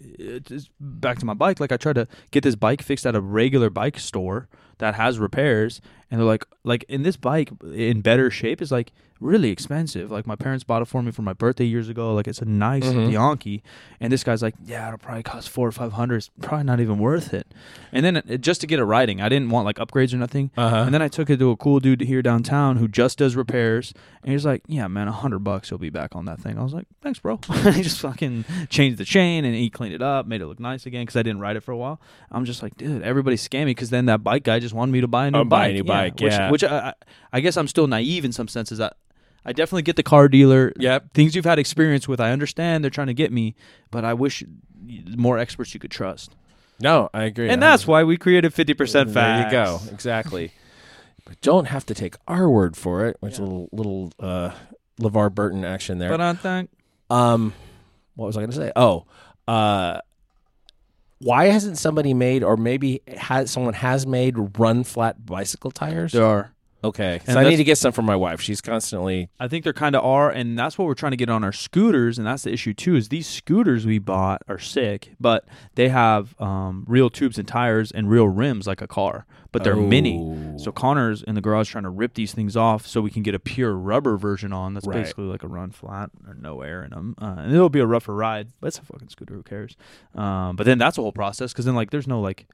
back 0.79 1.19
to 1.19 1.25
my 1.25 1.33
bike. 1.33 1.59
Like, 1.59 1.71
I 1.71 1.77
tried 1.77 1.95
to 1.95 2.07
get 2.31 2.43
this 2.43 2.55
bike 2.55 2.81
fixed 2.81 3.05
at 3.05 3.15
a 3.15 3.21
regular 3.21 3.69
bike 3.69 3.99
store 3.99 4.47
that 4.79 4.95
has 4.95 5.19
repairs, 5.19 5.81
and 6.11 6.19
they're 6.19 6.27
like, 6.27 6.45
like, 6.63 6.83
in 6.87 7.03
this 7.03 7.17
bike 7.17 7.49
in 7.73 8.01
better 8.01 8.29
shape 8.31 8.61
is 8.61 8.71
like 8.71 8.91
really 9.21 9.49
expensive. 9.49 10.11
Like, 10.11 10.27
my 10.27 10.35
parents 10.35 10.65
bought 10.65 10.81
it 10.81 10.85
for 10.85 11.01
me 11.01 11.09
for 11.09 11.21
my 11.21 11.31
birthday 11.31 11.63
years 11.63 11.87
ago. 11.87 12.13
Like, 12.13 12.27
it's 12.27 12.41
a 12.41 12.45
nice 12.45 12.83
Mhm. 12.83 13.09
Bianchi, 13.11 13.63
and 14.01 14.11
this 14.11 14.23
guy's 14.25 14.41
like, 14.43 14.55
yeah, 14.65 14.87
it'll 14.87 14.97
probably 14.97 15.23
cost 15.23 15.49
four 15.49 15.67
or 15.67 15.71
five 15.71 15.93
hundred. 15.93 16.17
It's 16.17 16.29
probably 16.41 16.65
not 16.65 16.79
even 16.81 16.99
worth 16.99 17.33
it. 17.33 17.47
And 17.93 18.05
then 18.05 18.17
it, 18.17 18.41
just 18.41 18.59
to 18.61 18.67
get 18.67 18.77
it 18.79 18.83
riding, 18.83 19.21
I 19.21 19.29
didn't 19.29 19.49
want 19.51 19.65
like 19.65 19.77
upgrades 19.77 20.13
or 20.13 20.17
nothing. 20.17 20.51
uh-huh. 20.57 20.75
And 20.75 20.93
then 20.93 21.01
I 21.01 21.07
took 21.07 21.29
it 21.29 21.37
to 21.39 21.49
a 21.51 21.55
cool 21.55 21.79
dude 21.79 22.01
here 22.01 22.21
downtown 22.21 22.75
who 22.77 22.87
just 22.89 23.17
does 23.17 23.35
repairs, 23.37 23.93
and 24.21 24.33
he's 24.33 24.45
like, 24.45 24.63
"Yeah, 24.67 24.87
man, 24.87 25.07
a 25.07 25.11
hundred 25.13 25.39
bucks, 25.39 25.69
he'll 25.69 25.77
be 25.77 25.89
back 25.89 26.13
on 26.15 26.25
that 26.25 26.39
thing." 26.41 26.59
I 26.59 26.63
was 26.63 26.73
like, 26.73 26.85
"Thanks, 27.01 27.19
bro." 27.19 27.39
he 27.71 27.81
just 27.81 27.99
fucking 28.01 28.43
changed 28.69 28.97
the 28.97 29.05
chain 29.05 29.45
and 29.45 29.55
he 29.55 29.69
cleaned 29.69 29.95
it 29.95 30.01
up, 30.01 30.27
made 30.27 30.41
it 30.41 30.47
look 30.47 30.59
nice 30.59 30.85
again 30.85 31.03
because 31.03 31.15
I 31.15 31.23
didn't 31.23 31.39
ride 31.39 31.55
it 31.55 31.61
for 31.63 31.71
a 31.71 31.77
while. 31.77 32.01
I'm 32.31 32.43
just 32.43 32.61
like, 32.61 32.75
dude, 32.75 33.01
everybody's 33.01 33.47
scamming 33.47 33.67
because 33.67 33.91
then 33.91 34.05
that 34.07 34.23
bike 34.23 34.43
guy 34.43 34.59
just 34.65 34.75
wanted 34.75 34.91
me 34.91 35.01
to 35.01 35.07
buy 35.07 35.27
a 35.27 35.31
new 35.31 35.39
Oh, 35.39 35.43
bike. 35.43 35.49
buy 35.49 35.67
a 35.67 35.73
new 35.73 35.83
bike, 35.83 36.19
which, 36.19 36.33
yeah. 36.33 36.49
Which 36.51 36.63
I, 36.63 36.77
I 36.89 36.93
I 37.33 37.39
guess 37.39 37.55
I'm 37.57 37.67
still 37.67 37.87
naive 37.87 38.25
in 38.25 38.31
some 38.31 38.47
senses. 38.47 38.79
I 38.81 38.91
I 39.45 39.53
definitely 39.53 39.83
get 39.83 39.95
the 39.95 40.03
car 40.03 40.27
dealer. 40.27 40.73
Yep. 40.79 41.13
Things 41.13 41.35
you've 41.35 41.45
had 41.45 41.59
experience 41.59 42.07
with, 42.07 42.19
I 42.19 42.31
understand 42.31 42.83
they're 42.83 42.89
trying 42.91 43.07
to 43.07 43.13
get 43.13 43.31
me, 43.31 43.55
but 43.91 44.03
I 44.03 44.13
wish 44.15 44.43
more 45.15 45.37
experts 45.37 45.73
you 45.73 45.79
could 45.79 45.91
trust. 45.91 46.35
No, 46.79 47.09
I 47.13 47.23
agree. 47.23 47.49
And 47.49 47.61
that's 47.61 47.85
why 47.87 48.03
we 48.03 48.17
created 48.17 48.53
50% 48.53 48.91
There 48.91 49.05
facts. 49.05 49.45
you 49.45 49.57
go. 49.57 49.79
Exactly. 49.93 50.51
but 51.25 51.39
don't 51.41 51.65
have 51.65 51.85
to 51.87 51.93
take 51.95 52.15
our 52.27 52.49
word 52.49 52.75
for 52.75 53.05
it. 53.07 53.17
Which 53.19 53.37
Yeah. 53.39 53.45
little 53.45 53.69
little 53.71 54.13
uh, 54.19 54.51
LeVar 54.99 55.33
Burton 55.33 55.63
action 55.63 55.99
there. 55.99 56.09
But 56.09 56.21
I 56.21 56.33
think 56.33 56.69
Um, 57.09 57.53
what 58.15 58.25
was 58.27 58.37
I 58.37 58.41
going 58.41 58.51
to 58.51 58.55
say? 58.57 58.71
Oh, 58.75 59.05
uh, 59.47 59.99
why 61.25 61.45
hasn't 61.45 61.79
somebody 61.79 62.13
made, 62.13 62.43
or 62.43 62.55
maybe 62.55 63.01
has 63.17 63.49
someone 63.49 63.73
has 63.73 64.05
made 64.05 64.59
run 64.59 64.83
flat 64.83 65.25
bicycle 65.25 65.71
tires? 65.71 66.11
there 66.11 66.23
are. 66.23 66.51
Okay, 66.85 67.19
And 67.25 67.39
I 67.39 67.49
need 67.49 67.55
to 67.57 67.63
get 67.63 67.77
some 67.79 67.91
for 67.91 68.01
my 68.03 68.15
wife. 68.15 68.39
She's 68.41 68.61
constantly 68.61 69.29
I 69.39 69.47
think 69.47 69.63
there 69.63 69.73
kind 69.73 69.95
of 69.95 70.03
are, 70.05 70.29
and 70.29 70.57
that's 70.57 70.77
what 70.77 70.85
we're 70.87 70.93
trying 70.93 71.11
to 71.13 71.17
get 71.17 71.29
on 71.29 71.43
our 71.43 71.51
scooters, 71.51 72.17
and 72.19 72.27
that's 72.27 72.43
the 72.43 72.53
issue 72.53 72.73
too. 72.73 72.95
Is 72.95 73.09
these 73.09 73.27
scooters 73.27 73.85
we 73.85 73.97
bought 73.97 74.43
are 74.47 74.59
sick, 74.59 75.13
but 75.19 75.45
they 75.73 75.89
have 75.89 76.39
um, 76.39 76.85
real 76.87 77.09
tubes 77.09 77.39
and 77.39 77.47
tires 77.47 77.91
and 77.91 78.09
real 78.09 78.27
rims 78.27 78.67
like 78.67 78.81
a 78.81 78.87
car, 78.87 79.25
but 79.51 79.63
they're 79.63 79.75
mini. 79.75 80.19
Oh. 80.19 80.57
So 80.57 80.71
Connor's 80.71 81.23
in 81.23 81.33
the 81.35 81.41
garage 81.41 81.69
trying 81.71 81.85
to 81.85 81.89
rip 81.89 82.13
these 82.13 82.33
things 82.33 82.55
off 82.55 82.85
so 82.85 83.01
we 83.01 83.09
can 83.09 83.23
get 83.23 83.33
a 83.33 83.39
pure 83.39 83.73
rubber 83.73 84.15
version 84.17 84.53
on. 84.53 84.73
That's 84.75 84.85
Right. 84.85 85.01
basically 85.01 85.25
like 85.25 85.41
a 85.43 85.47
run 85.47 85.71
flat 85.71 86.11
or 86.27 86.35
no 86.35 86.61
air 86.61 86.83
in 86.83 86.91
them, 86.91 87.15
uh, 87.19 87.35
and 87.39 87.53
it'll 87.53 87.69
be 87.69 87.79
a 87.79 87.87
rougher 87.87 88.13
ride. 88.13 88.49
But 88.61 88.67
it's 88.67 88.77
a 88.79 88.83
fucking 88.83 89.09
scooter. 89.09 89.33
Who 89.33 89.43
cares? 89.43 89.75
Um, 90.13 90.55
but 90.55 90.65
then 90.65 90.77
that's 90.77 90.97
a 90.97 91.01
whole 91.01 91.11
process 91.11 91.51
because 91.51 91.65
then 91.65 91.73
like 91.75 91.89
there's 91.89 92.07
no 92.07 92.21
like 92.21 92.45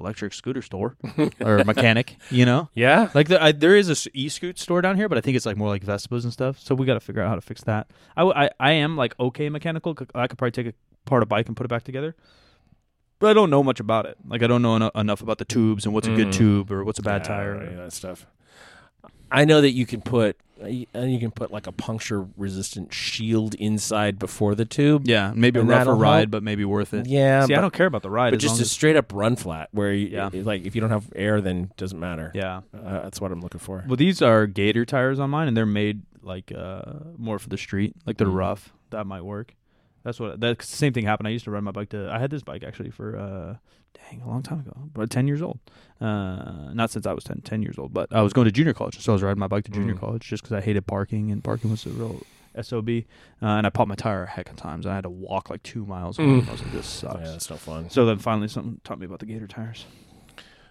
electric 0.00 0.32
scooter 0.32 0.62
store 0.62 0.96
or 1.40 1.62
mechanic. 1.64 2.16
You 2.30 2.44
know, 2.46 2.68
Yeah. 2.74 3.10
like 3.14 3.28
the, 3.28 3.42
I, 3.42 3.52
there 3.52 3.76
is 3.76 3.88
a 3.88 3.92
s- 3.92 4.08
e-scoot 4.14 4.58
store 4.58 4.80
down 4.82 4.96
here, 4.96 5.08
but 5.08 5.18
I 5.18 5.20
think 5.20 5.36
it's 5.36 5.46
like 5.46 5.56
more 5.56 5.68
like 5.68 5.84
Vespas 5.84 6.24
and 6.24 6.32
stuff. 6.32 6.58
So 6.58 6.74
we 6.74 6.86
got 6.86 6.94
to 6.94 7.00
figure 7.00 7.22
out 7.22 7.28
how 7.28 7.34
to 7.36 7.40
fix 7.40 7.62
that. 7.64 7.90
I 8.16 8.50
I 8.58 8.72
am 8.72 8.96
like 8.96 9.14
okay 9.20 9.48
mechanical. 9.48 9.96
I 10.14 10.26
could 10.26 10.38
probably 10.38 10.50
take 10.52 10.66
a 10.66 10.74
part 11.04 11.22
of 11.22 11.28
bike 11.28 11.46
and 11.48 11.56
put 11.56 11.64
it 11.64 11.68
back 11.68 11.84
together. 11.84 12.16
But 13.18 13.30
I 13.30 13.34
don't 13.34 13.50
know 13.50 13.62
much 13.62 13.80
about 13.80 14.06
it. 14.06 14.16
Like 14.26 14.42
I 14.42 14.46
don't 14.46 14.62
know 14.62 14.76
eno- 14.76 14.90
enough 14.94 15.20
about 15.20 15.38
the 15.38 15.44
tubes 15.44 15.84
and 15.84 15.92
what's 15.94 16.08
a 16.08 16.14
good 16.16 16.28
Mhm. 16.28 16.32
tube 16.32 16.72
or 16.72 16.84
what's 16.84 16.98
a 16.98 17.02
bad 17.02 17.20
Yeah, 17.22 17.28
tire. 17.28 17.54
right, 17.58 17.76
that 17.76 17.92
stuff. 17.92 18.26
I 19.30 19.44
know 19.44 19.60
that 19.60 19.70
you 19.72 19.86
can 19.86 20.00
put 20.00 20.36
you 20.66 20.86
uh, 20.94 21.00
you 21.00 21.18
can 21.18 21.30
put 21.30 21.50
like 21.50 21.66
a 21.66 21.72
puncture 21.72 22.26
resistant 22.36 22.92
shield 22.92 23.54
inside 23.54 24.18
before 24.18 24.54
the 24.54 24.64
tube. 24.64 25.06
Yeah, 25.06 25.32
maybe 25.34 25.58
a 25.58 25.62
And 25.62 25.68
rougher 25.68 25.78
that'll 25.86 25.98
ride, 25.98 26.18
help. 26.20 26.30
but 26.30 26.42
maybe 26.42 26.64
worth 26.64 26.92
it. 26.94 27.06
Yeah, 27.06 27.46
See, 27.46 27.54
I 27.54 27.56
but, 27.56 27.60
don't 27.62 27.72
care 27.74 27.86
about 27.86 28.02
the 28.02 28.10
ride. 28.10 28.30
but 28.30 28.36
as 28.36 28.42
just 28.42 28.52
long 28.54 28.60
a 28.60 28.62
as- 28.62 28.70
straight 28.70 28.96
up 28.96 29.12
run 29.12 29.36
flat 29.36 29.68
where 29.72 29.92
you, 29.92 30.08
Yeah. 30.08 30.30
like 30.34 30.64
if 30.64 30.74
you 30.74 30.80
don't 30.80 30.90
have 30.90 31.10
air, 31.14 31.40
then 31.40 31.64
it 31.70 31.76
doesn't 31.76 31.98
matter. 32.00 32.30
yeah. 32.34 32.60
Uh, 32.74 33.02
that's 33.02 33.20
what 33.20 33.32
I'm 33.32 33.40
looking 33.40 33.60
for. 33.60 33.84
Well, 33.86 33.96
these 33.96 34.20
are 34.22 34.46
Gator 34.46 34.84
tires 34.84 35.18
on 35.18 35.30
mine, 35.30 35.48
and 35.48 35.56
they're 35.56 35.66
made 35.66 36.02
like 36.22 36.52
uh, 36.56 36.82
more 37.16 37.38
for 37.38 37.48
the 37.48 37.56
street. 37.58 37.94
Like 38.06 38.18
they're 38.18 38.26
Mm. 38.26 38.34
rough. 38.36 38.72
That 38.90 39.06
might 39.06 39.22
work. 39.24 39.54
That's 40.02 40.18
what. 40.20 40.40
That 40.40 40.62
same 40.62 40.92
thing 40.92 41.04
happened. 41.04 41.28
I 41.28 41.30
used 41.30 41.44
to 41.44 41.50
ride 41.50 41.62
my 41.62 41.70
bike 41.72 41.90
to. 41.90 42.10
I 42.10 42.18
had 42.18 42.30
this 42.30 42.42
bike 42.42 42.64
actually 42.64 42.90
for 42.90 43.16
uh, 43.18 43.56
dang 44.10 44.22
a 44.22 44.28
long 44.28 44.42
time 44.42 44.60
ago, 44.60 44.74
but 44.94 45.10
ten 45.10 45.26
years 45.28 45.42
old. 45.42 45.58
Uh, 46.00 46.72
not 46.72 46.90
since 46.90 47.04
I 47.06 47.12
was 47.12 47.24
10, 47.24 47.42
10 47.42 47.62
years 47.62 47.76
old, 47.78 47.92
but 47.92 48.08
I 48.10 48.22
was 48.22 48.32
going 48.32 48.46
to 48.46 48.50
junior 48.52 48.72
college, 48.72 48.98
so 48.98 49.12
I 49.12 49.14
was 49.14 49.22
riding 49.22 49.38
my 49.38 49.48
bike 49.48 49.64
to 49.64 49.70
junior 49.70 49.94
Mm. 49.94 50.00
college 50.00 50.26
just 50.26 50.42
because 50.42 50.56
I 50.56 50.62
hated 50.62 50.86
parking, 50.86 51.30
and 51.30 51.44
parking 51.44 51.70
was 51.70 51.84
a 51.84 51.90
real 51.90 52.22
sob. 52.62 52.88
Uh, 52.88 53.02
and 53.42 53.66
I 53.66 53.70
popped 53.70 53.88
my 53.90 53.94
tire 53.96 54.22
a 54.24 54.26
heck 54.26 54.48
of 54.48 54.56
times. 54.56 54.86
And 54.86 54.92
I 54.92 54.94
had 54.94 55.04
to 55.04 55.10
walk 55.10 55.50
like 55.50 55.62
two 55.62 55.84
miles. 55.84 56.16
Mm. 56.16 56.48
I 56.48 56.52
was 56.52 56.62
like, 56.62 56.72
this 56.72 57.02
Yeah, 57.04 57.10
sucks. 57.12 57.30
that's 57.30 57.50
no 57.50 57.56
fun. 57.56 57.90
So 57.90 58.06
then 58.06 58.18
finally, 58.18 58.48
something 58.48 58.80
taught 58.82 58.98
me 58.98 59.04
about 59.06 59.18
the 59.20 59.26
Gator 59.26 59.46
tires. 59.46 59.84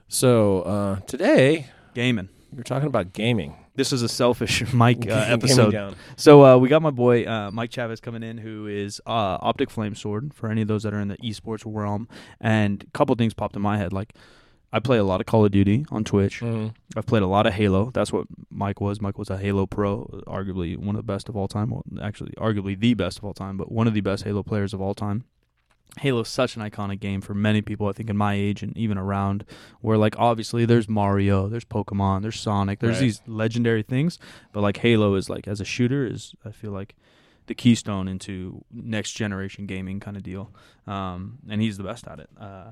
So 0.07 0.61
uh, 0.63 0.95
today 1.01 1.67
Gaming. 1.93 2.29
You're 2.53 2.63
talking 2.63 2.87
about 2.87 3.13
gaming. 3.13 3.55
This 3.79 3.93
is 3.93 4.01
a 4.01 4.09
selfish 4.09 4.73
Mike 4.73 5.05
uh, 5.09 5.13
episode. 5.13 5.95
So 6.17 6.43
uh, 6.43 6.57
we 6.57 6.67
got 6.67 6.81
my 6.81 6.91
boy 6.91 7.23
uh, 7.23 7.49
Mike 7.49 7.71
Chavez 7.71 8.01
coming 8.01 8.23
in, 8.23 8.37
who 8.37 8.67
is 8.67 8.99
uh, 9.07 9.37
Optic 9.39 9.69
Flamesword 9.69 10.33
for 10.33 10.51
any 10.51 10.61
of 10.61 10.67
those 10.67 10.83
that 10.83 10.93
are 10.93 10.99
in 10.99 11.07
the 11.07 11.15
esports 11.19 11.63
realm. 11.65 12.09
And 12.41 12.83
a 12.83 12.91
couple 12.91 13.15
things 13.15 13.33
popped 13.33 13.55
in 13.55 13.61
my 13.61 13.77
head. 13.77 13.93
Like, 13.93 14.15
I 14.73 14.81
play 14.81 14.97
a 14.97 15.05
lot 15.05 15.21
of 15.21 15.27
Call 15.27 15.45
of 15.45 15.51
Duty 15.51 15.85
on 15.91 16.03
Twitch. 16.03 16.41
Mhm. 16.41 16.73
I've 16.97 17.05
played 17.05 17.23
a 17.23 17.27
lot 17.27 17.47
of 17.47 17.53
Halo. 17.53 17.89
That's 17.91 18.11
what 18.11 18.27
Mike 18.51 18.81
was. 18.81 18.99
Mike 18.99 19.17
was 19.17 19.29
a 19.29 19.37
Halo 19.37 19.65
pro, 19.65 20.03
arguably 20.27 20.75
one 20.75 20.97
of 20.97 20.99
the 20.99 21.13
best 21.13 21.29
of 21.29 21.37
all 21.37 21.47
time. 21.47 21.69
Well, 21.69 21.85
actually, 22.01 22.31
arguably 22.31 22.77
the 22.77 22.95
best 22.95 23.17
of 23.19 23.23
all 23.23 23.33
time, 23.33 23.55
but 23.55 23.71
one 23.71 23.87
of 23.87 23.93
the 23.93 24.01
best 24.01 24.25
Halo 24.25 24.43
players 24.43 24.73
of 24.73 24.81
all 24.81 24.93
time. 24.93 25.23
Halo 25.97 26.21
is 26.21 26.27
such 26.27 26.55
an 26.55 26.61
iconic 26.61 26.99
game 26.99 27.19
for 27.19 27.33
many 27.33 27.61
people, 27.61 27.87
I 27.87 27.93
think, 27.93 28.09
in 28.09 28.15
my 28.15 28.33
age 28.35 28.61
and 28.63 28.77
even 28.77 28.97
around, 28.97 29.43
where, 29.81 29.97
like, 29.97 30.15
obviously 30.19 30.63
there's 30.65 30.87
Mario, 30.87 31.47
there's 31.49 31.65
Pokemon, 31.65 32.21
there's 32.21 32.39
Sonic, 32.39 32.79
there's 32.79 32.97
Right. 32.97 33.01
these 33.01 33.21
legendary 33.27 33.81
things, 33.83 34.19
but, 34.53 34.61
like, 34.61 34.77
Halo 34.77 35.15
is, 35.15 35.29
like, 35.29 35.47
as 35.47 35.59
a 35.59 35.65
shooter, 35.65 36.05
is, 36.05 36.35
I 36.45 36.51
feel 36.51 36.71
like, 36.71 36.95
the 37.47 37.55
keystone 37.55 38.07
into 38.07 38.63
next 38.71 39.13
generation 39.13 39.65
gaming 39.65 39.99
kind 39.99 40.15
of 40.15 40.21
deal. 40.21 40.53
Um, 40.85 41.39
and 41.49 41.59
he's 41.61 41.77
the 41.77 41.83
best 41.83 42.07
at 42.07 42.19
it. 42.19 42.29
Uh, 42.39 42.71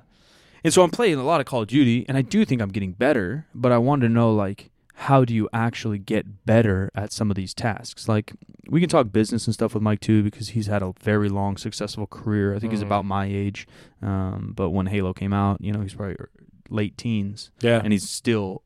and 0.64 0.72
so 0.72 0.84
I'm 0.84 0.92
playing 0.92 1.16
a 1.16 1.24
lot 1.24 1.40
of 1.42 1.48
Call 1.48 1.64
of 1.64 1.68
Duty, 1.68 2.06
and 2.08 2.16
I 2.16 2.22
do 2.22 2.46
think 2.46 2.62
I'm 2.62 2.70
getting 2.70 2.92
better, 2.92 3.48
but 3.56 3.72
I 3.72 3.80
wanted 3.80 4.08
to 4.10 4.14
know, 4.14 4.32
like, 4.34 4.70
how 5.02 5.24
do 5.24 5.34
you 5.34 5.48
actually 5.54 6.00
get 6.00 6.46
better 6.46 6.90
at 6.96 7.12
some 7.14 7.30
of 7.30 7.36
these 7.36 7.54
tasks? 7.54 8.08
Like, 8.08 8.34
we 8.68 8.80
can 8.80 8.90
talk 8.90 9.12
business 9.12 9.46
and 9.46 9.54
stuff 9.54 9.74
with 9.76 9.84
Mike 9.84 10.00
too, 10.00 10.24
because 10.24 10.50
he's 10.50 10.66
had 10.68 10.82
a 10.82 10.94
very 11.02 11.30
long, 11.30 11.56
successful 11.58 12.08
career. 12.08 12.56
I 12.56 12.60
think 12.60 12.74
he's 12.74 12.82
Mhm. 12.82 12.88
about 12.88 13.06
my 13.06 13.26
age. 13.26 13.68
Um, 14.02 14.54
but 14.56 14.72
when 14.72 14.88
Halo 14.88 15.14
came 15.14 15.34
out, 15.34 15.62
you 15.62 15.72
know, 15.72 15.82
he's 15.82 15.94
probably 15.94 16.16
late 16.70 16.98
teens, 16.98 17.52
Yeah. 17.62 17.80
and 17.84 17.94
he's 17.94 18.10
still 18.10 18.64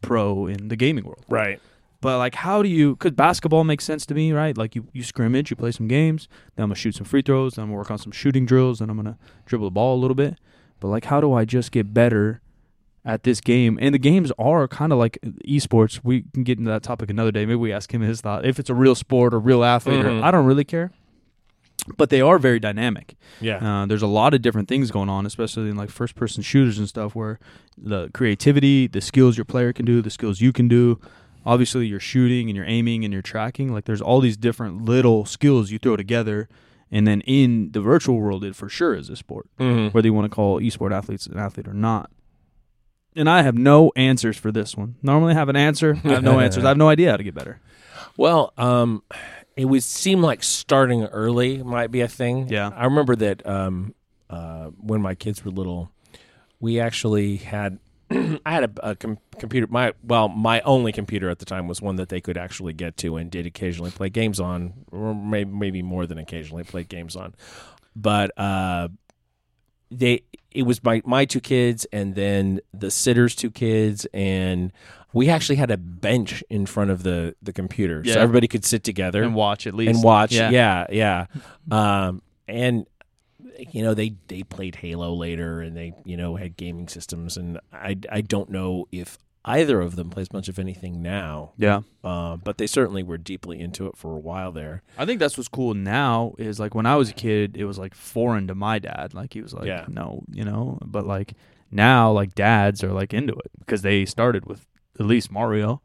pro 0.00 0.46
in 0.46 0.68
the 0.68 0.76
gaming 0.76 1.04
world. 1.04 1.24
right. 1.28 1.60
But 2.00 2.18
like, 2.18 2.34
how 2.34 2.62
do 2.64 2.68
you? 2.68 2.96
Because 2.96 3.12
basketball 3.12 3.62
makes 3.62 3.84
sense 3.84 4.04
to 4.06 4.14
me, 4.14 4.32
right? 4.32 4.58
Like, 4.58 4.74
you 4.74 4.88
you 4.92 5.04
scrimmage, 5.04 5.50
you 5.50 5.56
play 5.56 5.70
some 5.70 5.86
games, 5.86 6.26
then 6.56 6.64
I'm 6.64 6.70
gonna 6.70 6.74
shoot 6.74 6.96
some 6.96 7.04
free 7.04 7.22
throws, 7.22 7.54
then 7.54 7.62
I'm 7.62 7.68
gonna 7.68 7.78
work 7.78 7.92
on 7.92 7.98
some 7.98 8.10
shooting 8.10 8.44
drills, 8.44 8.80
then 8.80 8.90
I'm 8.90 8.96
gonna 8.96 9.16
dribble 9.46 9.68
the 9.68 9.70
ball 9.70 9.96
a 9.96 10.00
little 10.00 10.16
bit. 10.16 10.36
But 10.80 10.88
like, 10.88 11.04
how 11.04 11.20
do 11.20 11.32
I 11.32 11.44
just 11.44 11.70
get 11.70 11.94
better 11.94 12.40
at 13.04 13.22
this 13.24 13.40
game? 13.40 13.78
And 13.80 13.94
the 13.94 13.98
games 13.98 14.30
are 14.38 14.68
kind 14.68 14.92
of 14.92 14.98
like 14.98 15.18
esports. 15.48 16.00
We 16.02 16.22
can 16.34 16.42
get 16.44 16.58
into 16.58 16.70
that 16.70 16.82
topic 16.82 17.10
another 17.10 17.32
day. 17.32 17.44
Maybe 17.46 17.56
we 17.56 17.72
ask 17.72 17.92
him 17.92 18.00
his 18.02 18.20
thought 18.20 18.44
if 18.44 18.58
it's 18.58 18.70
a 18.70 18.74
real 18.74 18.94
sport 18.94 19.34
or 19.34 19.40
real 19.40 19.64
athlete. 19.64 20.04
Mhm. 20.04 20.20
Or, 20.20 20.24
I 20.24 20.30
don't 20.30 20.46
really 20.46 20.64
care. 20.64 20.90
But 21.96 22.10
they 22.10 22.20
are 22.20 22.38
very 22.38 22.60
dynamic. 22.60 23.16
Yeah. 23.40 23.56
Uh, 23.82 23.86
there's 23.86 24.02
a 24.02 24.06
lot 24.06 24.34
of 24.34 24.42
different 24.42 24.68
things 24.68 24.92
going 24.92 25.08
on, 25.08 25.26
especially 25.26 25.68
in 25.68 25.74
like 25.76 25.90
first 25.90 26.14
person 26.14 26.40
shooters 26.42 26.78
and 26.78 26.88
stuff, 26.88 27.16
where 27.16 27.40
the 27.76 28.08
creativity, 28.14 28.86
the 28.86 29.00
skills 29.00 29.36
your 29.36 29.44
player 29.44 29.72
can 29.72 29.84
do, 29.84 30.00
the 30.00 30.10
skills 30.10 30.40
you 30.40 30.52
can 30.52 30.68
do. 30.68 31.00
Obviously, 31.44 31.88
you're 31.88 31.98
shooting 31.98 32.48
and 32.48 32.56
you're 32.56 32.66
aiming 32.68 33.04
and 33.04 33.12
you're 33.12 33.20
tracking. 33.20 33.72
Like 33.72 33.84
there's 33.86 34.00
all 34.00 34.20
these 34.20 34.36
different 34.36 34.84
little 34.84 35.24
skills 35.24 35.72
you 35.72 35.80
throw 35.80 35.96
together, 35.96 36.48
and 36.92 37.04
then 37.04 37.20
in 37.22 37.72
the 37.72 37.80
virtual 37.80 38.16
world, 38.20 38.44
it 38.44 38.54
for 38.54 38.68
sure 38.68 38.94
is 38.94 39.10
a 39.10 39.16
sport, 39.16 39.48
Mhm. 39.58 39.92
whether 39.92 40.06
you 40.06 40.12
want 40.14 40.26
to 40.30 40.34
call 40.34 40.60
esport 40.60 40.92
athletes 40.92 41.26
an 41.26 41.36
athlete 41.36 41.66
or 41.66 41.74
not. 41.74 42.10
And 43.14 43.28
I 43.28 43.42
have 43.42 43.56
no 43.56 43.92
answers 43.94 44.36
for 44.36 44.50
this 44.50 44.76
one. 44.76 44.96
Normally, 45.02 45.32
I 45.32 45.34
have 45.34 45.48
an 45.48 45.56
answer. 45.56 45.98
I 46.04 46.08
have 46.08 46.22
no 46.22 46.40
answers. 46.40 46.64
I 46.64 46.68
have 46.68 46.78
no 46.78 46.88
idea 46.88 47.10
how 47.10 47.16
to 47.16 47.22
get 47.22 47.34
better. 47.34 47.60
Well, 48.16 48.52
um, 48.56 49.02
it 49.56 49.66
would 49.66 49.82
seem 49.82 50.22
like 50.22 50.42
starting 50.42 51.04
early 51.04 51.62
might 51.62 51.90
be 51.90 52.00
a 52.00 52.08
thing. 52.08 52.48
Yeah. 52.48 52.70
I 52.74 52.84
remember 52.84 53.16
that 53.16 53.46
um, 53.46 53.94
uh, 54.30 54.66
when 54.78 55.02
my 55.02 55.14
kids 55.14 55.44
were 55.44 55.50
little, 55.50 55.90
we 56.60 56.80
actually 56.80 57.36
had 57.36 57.78
I 58.10 58.52
had 58.52 58.64
a, 58.64 58.90
a 58.90 58.96
com- 58.96 59.18
computer. 59.38 59.66
My 59.68 59.92
well, 60.02 60.28
my 60.28 60.60
only 60.62 60.92
computer 60.92 61.30
at 61.30 61.38
the 61.38 61.44
time 61.44 61.68
was 61.68 61.80
one 61.80 61.96
that 61.96 62.08
they 62.08 62.20
could 62.20 62.36
actually 62.36 62.72
get 62.72 62.96
to 62.98 63.16
and 63.16 63.30
did 63.30 63.46
occasionally 63.46 63.90
play 63.90 64.08
games 64.08 64.40
on, 64.40 64.72
or 64.90 65.14
maybe 65.14 65.50
maybe 65.50 65.82
more 65.82 66.06
than 66.06 66.18
occasionally 66.18 66.64
play 66.64 66.84
games 66.84 67.16
on. 67.16 67.34
But 67.94 68.36
uh, 68.38 68.88
they 69.98 70.22
it 70.50 70.62
was 70.64 70.82
my 70.84 71.00
my 71.04 71.24
two 71.24 71.40
kids 71.40 71.86
and 71.92 72.14
then 72.14 72.60
the 72.74 72.90
sitter's 72.90 73.34
two 73.34 73.50
kids 73.50 74.06
and 74.12 74.72
we 75.14 75.28
actually 75.28 75.56
had 75.56 75.70
a 75.70 75.76
bench 75.76 76.42
in 76.50 76.64
front 76.66 76.90
of 76.90 77.02
the 77.02 77.34
the 77.42 77.52
computer 77.52 78.02
Yeah. 78.04 78.14
so 78.14 78.20
everybody 78.20 78.48
could 78.48 78.64
sit 78.64 78.82
together 78.84 79.22
And 79.22 79.34
watch 79.34 79.66
at 79.66 79.74
least 79.74 79.94
and 79.96 80.02
watch. 80.04 80.32
Yeah. 80.32 80.50
Yeah, 80.50 80.86
yeah. 80.90 81.26
Um, 81.70 82.22
and 82.48 82.86
you 83.70 83.82
know 83.82 83.94
they 83.94 84.14
they 84.28 84.42
played 84.42 84.74
Halo 84.76 85.12
later, 85.14 85.60
and 85.60 85.76
they 85.76 85.92
you 86.04 86.16
know 86.16 86.36
had 86.36 86.56
gaming 86.56 86.88
systems, 86.88 87.36
and 87.36 87.60
I 87.72 87.96
I 88.10 88.22
don't 88.22 88.50
know 88.50 88.86
if 88.90 89.18
either 89.44 89.80
of 89.80 89.96
them 89.96 90.08
plays 90.10 90.32
much 90.32 90.48
of 90.48 90.58
anything 90.58 91.02
now, 91.02 91.52
Yeah. 91.58 91.80
uh, 92.04 92.36
but 92.36 92.58
they 92.58 92.66
certainly 92.66 93.02
were 93.02 93.18
deeply 93.18 93.58
into 93.60 93.86
it 93.86 93.96
for 93.96 94.12
a 94.14 94.18
while 94.18 94.52
there. 94.52 94.82
I 94.96 95.04
think 95.04 95.18
that's 95.18 95.36
what's 95.36 95.48
cool 95.48 95.74
now 95.74 96.34
is 96.38 96.60
like 96.60 96.74
when 96.74 96.86
I 96.86 96.96
was 96.96 97.10
a 97.10 97.14
kid, 97.14 97.56
it 97.56 97.64
was 97.64 97.78
like 97.78 97.94
foreign 97.94 98.46
to 98.48 98.54
my 98.54 98.78
dad. 98.78 99.14
Like 99.14 99.34
he 99.34 99.42
was 99.42 99.52
like, 99.52 99.66
Yeah. 99.66 99.84
no, 99.88 100.22
you 100.30 100.44
know, 100.44 100.78
but 100.84 101.06
like 101.06 101.34
now, 101.70 102.12
like 102.12 102.34
dads 102.34 102.84
are 102.84 102.92
like 102.92 103.12
into 103.12 103.32
it 103.32 103.50
because 103.58 103.82
they 103.82 104.04
started 104.04 104.46
with 104.46 104.66
at 105.00 105.06
least 105.06 105.32
Mario. 105.32 105.80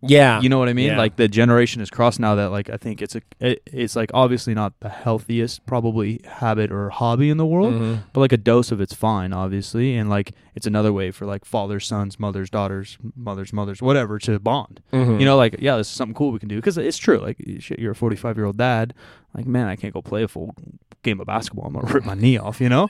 Yeah, 0.00 0.40
You 0.40 0.48
know 0.48 0.60
what 0.60 0.68
I 0.68 0.74
mean? 0.74 0.88
Yeah. 0.90 0.98
Like 0.98 1.16
the 1.16 1.26
generation 1.26 1.82
is 1.82 1.90
crossed 1.90 2.20
now 2.20 2.36
that 2.36 2.50
like 2.50 2.70
I 2.70 2.76
think 2.76 3.02
it's 3.02 3.16
a 3.16 3.20
it, 3.40 3.62
it's 3.66 3.96
like 3.96 4.12
obviously 4.14 4.54
not 4.54 4.72
the 4.78 4.88
healthiest 4.88 5.66
probably 5.66 6.20
habit 6.24 6.70
or 6.70 6.88
hobby 6.90 7.30
in 7.30 7.36
the 7.36 7.44
world, 7.46 7.74
Mhm. 7.74 8.02
but 8.12 8.20
like 8.20 8.30
a 8.32 8.36
dose 8.36 8.70
of 8.70 8.80
it's 8.80 8.94
fine, 8.94 9.32
obviously, 9.32 9.96
and 9.96 10.08
like 10.08 10.32
it's 10.54 10.68
another 10.68 10.92
way 10.92 11.10
for 11.10 11.26
like 11.26 11.44
fathers, 11.44 11.84
sons, 11.84 12.18
mothers, 12.20 12.48
daughters, 12.48 12.96
mothers, 13.16 13.52
mothers, 13.52 13.82
whatever 13.82 14.20
to 14.20 14.38
bond. 14.38 14.80
Mhm. 14.92 15.18
You 15.18 15.26
know, 15.26 15.36
like 15.36 15.56
yeah, 15.58 15.76
this 15.76 15.88
is 15.88 15.94
something 15.94 16.14
cool 16.14 16.30
we 16.30 16.38
can 16.38 16.48
do 16.48 16.56
because 16.56 16.78
it's 16.78 16.96
true. 16.98 17.18
Like 17.18 17.38
shit, 17.58 17.80
you're 17.80 17.92
a 17.92 17.96
45 17.96 18.36
year 18.36 18.46
old 18.46 18.56
dad. 18.56 18.94
Like 19.34 19.46
man, 19.46 19.66
I 19.66 19.74
can't 19.74 19.92
go 19.92 20.00
play 20.00 20.22
a 20.22 20.28
full 20.28 20.54
game 21.02 21.18
of 21.20 21.26
basketball. 21.26 21.66
I'm 21.66 21.72
gonna 21.74 21.92
rip 21.92 22.04
my 22.04 22.14
knee 22.14 22.38
off. 22.38 22.60
You 22.60 22.68
know, 22.68 22.88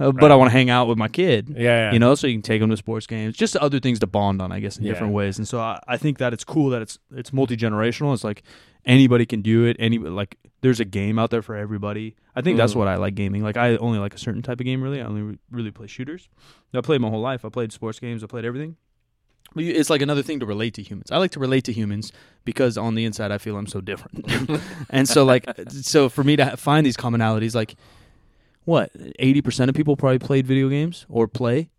uh, 0.00 0.12
but 0.12 0.22
Right. 0.22 0.30
I 0.30 0.34
want 0.36 0.48
to 0.50 0.52
hang 0.52 0.70
out 0.70 0.88
with 0.88 0.98
my 0.98 1.08
kid. 1.08 1.48
yeah, 1.50 1.62
yeah, 1.88 1.92
You 1.92 1.98
know, 1.98 2.14
so 2.14 2.26
you 2.26 2.34
can 2.34 2.42
take 2.42 2.60
them 2.60 2.70
to 2.70 2.76
sports 2.76 3.06
games, 3.06 3.36
just 3.36 3.56
other 3.56 3.80
things 3.80 3.98
to 4.00 4.06
bond 4.06 4.40
on, 4.42 4.52
I 4.52 4.60
guess, 4.60 4.76
in 4.78 4.84
Yeah. 4.84 4.92
different 4.92 5.12
ways. 5.12 5.38
And 5.38 5.46
so 5.48 5.58
I, 5.60 5.80
I 5.88 5.96
think 5.96 6.18
that 6.18 6.32
it's 6.32 6.44
cool 6.44 6.70
that 6.70 6.82
it's 6.82 6.98
it's 7.14 7.32
multi 7.32 7.56
generational. 7.56 8.12
It's 8.14 8.24
like 8.24 8.42
anybody 8.84 9.26
can 9.26 9.42
do 9.42 9.64
it. 9.64 9.76
Any 9.78 9.98
like 9.98 10.36
there's 10.60 10.80
a 10.80 10.84
game 10.84 11.18
out 11.18 11.30
there 11.30 11.42
for 11.42 11.54
everybody. 11.56 12.16
I 12.34 12.40
think 12.42 12.56
that's 12.56 12.72
Mhm. 12.74 12.76
what 12.76 12.88
I 12.88 12.96
like 12.96 13.14
gaming. 13.14 13.42
Like 13.42 13.56
I 13.56 13.76
only 13.76 13.98
like 13.98 14.14
a 14.14 14.18
certain 14.18 14.42
type 14.42 14.60
of 14.60 14.64
game. 14.66 14.82
Really, 14.82 15.00
I 15.00 15.04
only 15.04 15.22
re- 15.22 15.38
really 15.50 15.70
play 15.70 15.86
shooters. 15.86 16.28
I 16.74 16.80
played 16.80 17.00
my 17.00 17.08
whole 17.10 17.20
life. 17.20 17.44
I 17.44 17.48
played 17.48 17.72
sports 17.72 17.98
games. 18.00 18.22
I 18.24 18.26
played 18.26 18.44
everything. 18.44 18.76
It's 19.56 19.88
like 19.88 20.02
another 20.02 20.22
thing 20.22 20.40
to 20.40 20.46
relate 20.46 20.74
to 20.74 20.82
humans. 20.82 21.10
I 21.10 21.16
like 21.16 21.30
to 21.32 21.40
relate 21.40 21.64
to 21.64 21.72
humans 21.72 22.12
because 22.44 22.76
on 22.76 22.94
the 22.96 23.04
inside 23.06 23.32
I 23.32 23.38
feel 23.38 23.56
I'm 23.56 23.66
so 23.66 23.80
different. 23.80 24.26
and 24.90 25.08
so 25.08 25.24
like 25.24 25.46
so 25.70 26.08
for 26.10 26.22
me 26.22 26.36
to 26.36 26.56
find 26.56 26.84
these 26.84 26.96
commonalities, 26.98 27.54
like 27.54 27.74
what 28.68 28.90
eighty 29.18 29.40
percent 29.40 29.68
of 29.70 29.74
people 29.74 29.96
probably 29.96 30.18
played 30.18 30.46
video 30.46 30.68
games 30.68 31.06
or 31.08 31.26
play. 31.26 31.70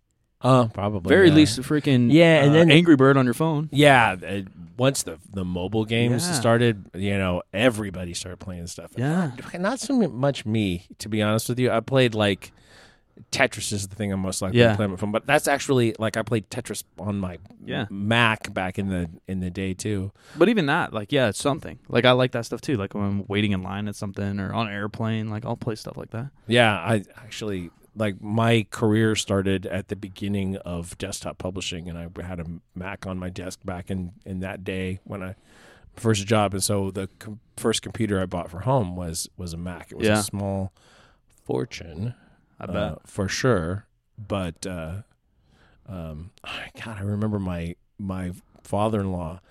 uh, 0.41 0.67
probably 0.69 1.09
Very 1.09 1.27
yeah. 1.29 1.35
least 1.35 1.55
the 1.57 1.61
freaking 1.61 2.11
Yeah, 2.11 2.41
and 2.43 2.49
uh, 2.51 2.53
then- 2.53 2.71
Angry 2.71 2.95
Bird 2.95 3.15
on 3.17 3.25
your 3.25 3.33
phone. 3.33 3.69
Yeah, 3.71 4.15
uh, 4.25 4.41
once 4.77 5.03
the 5.03 5.19
the 5.31 5.45
mobile 5.45 5.85
games 5.85 6.25
Yeah. 6.27 6.33
started, 6.33 6.85
you 6.95 7.17
know, 7.17 7.43
everybody 7.53 8.13
started 8.13 8.37
playing 8.39 8.67
stuff. 8.67 8.91
Yeah. 8.97 9.31
not 9.59 9.79
so 9.79 9.93
much 10.07 10.45
me, 10.45 10.87
to 10.99 11.09
be 11.09 11.21
honest 11.21 11.49
with 11.49 11.59
you. 11.59 11.69
I 11.69 11.81
played 11.81 12.15
like 12.15 12.51
Tetris 13.31 13.71
is 13.73 13.87
the 13.87 13.95
thing 13.95 14.11
I'm 14.11 14.19
most 14.21 14.41
likely 14.41 14.59
Yeah. 14.59 14.69
to 14.71 14.75
play 14.75 14.85
on 14.85 14.91
my 14.91 14.97
phone. 14.97 15.11
But 15.11 15.25
that's 15.27 15.47
actually 15.47 15.95
like 15.99 16.17
I 16.17 16.21
played 16.23 16.49
Tetris 16.49 16.83
on 16.97 17.19
my 17.19 17.37
Yeah. 17.65 17.85
Mac 17.89 18.53
back 18.53 18.79
in 18.79 18.89
the 18.89 19.09
in 19.27 19.39
the 19.39 19.49
day 19.49 19.73
too. 19.73 20.11
But 20.37 20.49
even 20.49 20.65
that, 20.67 20.93
like, 20.93 21.11
yeah, 21.11 21.27
it's 21.29 21.39
something. 21.39 21.79
Like, 21.87 22.05
I 22.05 22.11
like 22.11 22.31
that 22.31 22.45
stuff 22.45 22.61
too. 22.61 22.75
Like 22.77 22.93
when 22.93 23.03
I'm 23.03 23.25
waiting 23.27 23.51
in 23.51 23.61
line 23.63 23.87
at 23.87 23.95
something 23.95 24.39
or 24.39 24.53
on 24.53 24.67
an 24.67 24.73
airplane, 24.73 25.29
like 25.29 25.45
I'll 25.45 25.57
play 25.57 25.75
stuff 25.75 25.97
like 25.97 26.11
that. 26.11 26.31
Yeah, 26.47 26.73
I 26.73 27.03
actually 27.17 27.71
like 27.95 28.21
my 28.21 28.65
career 28.69 29.15
started 29.15 29.65
at 29.65 29.89
the 29.89 29.95
beginning 29.95 30.55
of 30.57 30.97
desktop 30.97 31.37
publishing, 31.37 31.89
and 31.89 31.97
I 31.97 32.07
had 32.23 32.39
a 32.39 32.45
Mac 32.75 33.05
on 33.05 33.17
my 33.19 33.29
desk 33.29 33.59
back 33.65 33.91
in 33.91 34.13
in 34.25 34.39
that 34.39 34.63
day 34.63 34.99
when 35.03 35.21
I 35.23 35.35
first 35.95 36.25
job, 36.25 36.53
and 36.53 36.63
so 36.63 36.91
the 36.91 37.09
com- 37.19 37.39
first 37.57 37.81
computer 37.81 38.21
I 38.21 38.25
bought 38.25 38.49
for 38.49 38.61
home 38.61 38.95
was 38.95 39.27
was 39.37 39.53
a 39.53 39.57
Mac. 39.57 39.91
It 39.91 39.97
was 39.97 40.07
Yeah. 40.07 40.19
a 40.19 40.23
small 40.23 40.71
fortune, 41.45 42.13
I 42.59 42.65
bet. 42.65 42.75
uh, 42.75 42.95
for 43.05 43.27
sure. 43.27 43.85
But 44.17 44.65
uh, 44.65 45.01
um, 45.87 46.31
God, 46.83 46.97
I 46.99 47.01
remember 47.01 47.39
my 47.39 47.75
my 47.97 48.31
father 48.63 49.01
in 49.01 49.11
law 49.11 49.41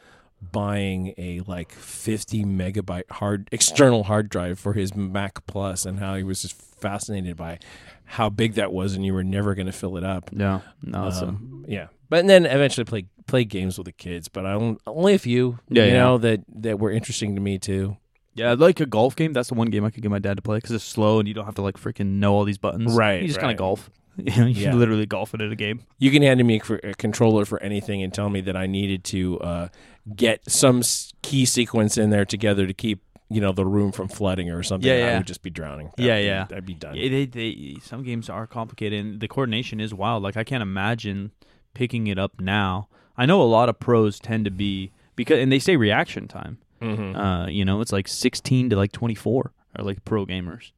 buying 0.41 1.15
a 1.19 1.41
like 1.41 1.73
50 1.73 2.45
megabyte 2.45 3.11
hard 3.11 3.49
external 3.51 4.05
hard 4.05 4.29
drive 4.29 4.59
for 4.59 4.73
his 4.73 4.95
Mac 4.95 5.47
Plus, 5.47 5.85
and 5.85 5.99
how 5.99 6.15
he 6.15 6.23
was 6.23 6.43
just 6.43 6.55
fascinated 6.55 7.37
by 7.37 7.59
how 8.05 8.29
big 8.31 8.55
that 8.55 8.73
was, 8.73 8.95
and 8.95 9.05
you 9.05 9.13
were 9.13 9.25
never 9.25 9.55
going 9.55 9.67
to 9.67 9.73
fill 9.73 9.97
it 9.97 10.05
up. 10.05 10.31
yeah. 10.33 10.61
Awesome. 10.95 11.29
Um, 11.29 11.65
yeah, 11.69 11.89
but 12.09 12.27
then 12.27 12.47
eventually 12.47 12.85
play 12.85 13.07
play 13.27 13.45
games 13.45 13.79
with 13.79 13.87
the 13.87 13.93
kids, 13.93 14.29
but 14.29 14.47
I 14.47 14.53
only, 14.53 14.79
only 14.87 15.15
a 15.15 15.19
few. 15.19 15.59
Yeah, 15.69 15.85
you 15.85 15.93
yeah. 15.93 15.99
know 15.99 16.19
that 16.19 16.41
that 16.57 16.79
were 16.79 16.91
interesting 16.91 17.35
to 17.35 17.41
me 17.41 17.59
too. 17.59 17.97
Yeah, 18.39 18.53
like 18.55 18.81
a 18.81 18.87
golf 18.87 19.17
game. 19.17 19.33
That's 19.33 19.49
the 19.49 19.55
one 19.55 19.69
game 19.69 19.85
I 19.85 19.91
could 19.91 20.03
get 20.03 20.11
my 20.11 20.19
dad 20.19 20.37
to 20.37 20.43
play 20.43 20.59
because 20.59 20.71
it's 20.73 20.85
slow 20.85 21.19
and 21.19 21.27
you 21.29 21.35
don't 21.35 21.45
have 21.45 21.55
to 21.57 21.63
like 21.63 21.77
freaking 21.77 22.15
know 22.19 22.35
all 22.35 22.45
these 22.45 22.59
buttons. 22.59 22.95
Right, 22.95 23.21
You 23.23 23.29
just 23.29 23.39
kind 23.41 23.49
right. 23.49 23.53
of 23.55 23.59
golf. 23.59 23.91
You 24.21 24.35
know, 24.37 24.47
you 24.47 24.65
Yeah. 24.65 24.75
literally 24.75 25.07
golf 25.07 25.33
it 25.33 25.41
at 25.41 25.53
a 25.53 25.55
game. 25.55 25.85
You 25.99 26.11
can 26.11 26.23
hand 26.23 26.45
me 26.45 26.61
a, 26.85 26.89
a 26.91 26.95
controller 26.95 27.45
for 27.45 27.63
anything 27.63 28.03
and 28.03 28.13
tell 28.13 28.29
me 28.29 28.41
that 28.41 28.57
I 28.57 28.67
needed 28.67 29.05
to 29.05 29.39
uh, 29.39 29.69
get 30.17 30.51
some 30.51 30.81
s- 30.81 31.13
key 31.23 31.45
sequence 31.45 31.97
in 31.97 32.11
there 32.11 32.25
together 32.25 32.67
to 32.67 32.75
keep 32.75 33.01
you 33.31 33.41
know 33.41 33.53
the 33.53 33.65
room 33.65 33.93
from 33.93 34.09
flooding 34.09 34.51
or 34.51 34.65
something. 34.65 34.89
Yeah, 34.89 34.95
I 34.95 34.99
yeah. 34.99 35.19
would 35.19 35.27
just 35.29 35.43
be 35.43 35.51
drowning. 35.51 35.93
Yeah, 35.97 36.07
That'd 36.17 36.49
be- 36.49 36.53
yeah. 36.55 36.57
I'd 36.57 36.67
be 36.67 36.75
done. 36.75 36.95
Yeah, 36.97 37.09
they, 37.11 37.27
they, 37.27 37.77
some 37.81 38.03
games 38.03 38.29
are 38.29 38.49
complicated 38.49 38.99
and 39.05 39.21
the 39.21 39.29
coordination 39.29 39.79
is 39.79 39.95
wild. 39.95 40.25
Like 40.25 40.37
I 40.37 40.43
can't 40.43 40.63
imagine 40.63 41.31
picking 41.75 42.09
it 42.09 42.19
up 42.19 42.41
now. 42.41 42.89
I 43.17 43.25
know 43.25 43.41
a 43.41 43.45
lot 43.45 43.69
of 43.69 43.79
pros 43.79 44.19
tend 44.19 44.47
to 44.47 44.51
be 44.51 44.91
because 45.15 45.39
and 45.39 45.53
they 45.53 45.61
say 45.61 45.77
reaction 45.77 46.27
time. 46.27 46.59
Mhm. 46.81 47.17
Uh, 47.17 47.49
you 47.49 47.65
know, 47.65 47.81
it's 47.81 47.93
like 47.93 48.09
16 48.09 48.71
to 48.71 48.77
like 48.77 48.93
24 48.93 49.53
are 49.77 49.85
like 49.85 50.05
pro 50.05 50.25
gamers. 50.27 50.73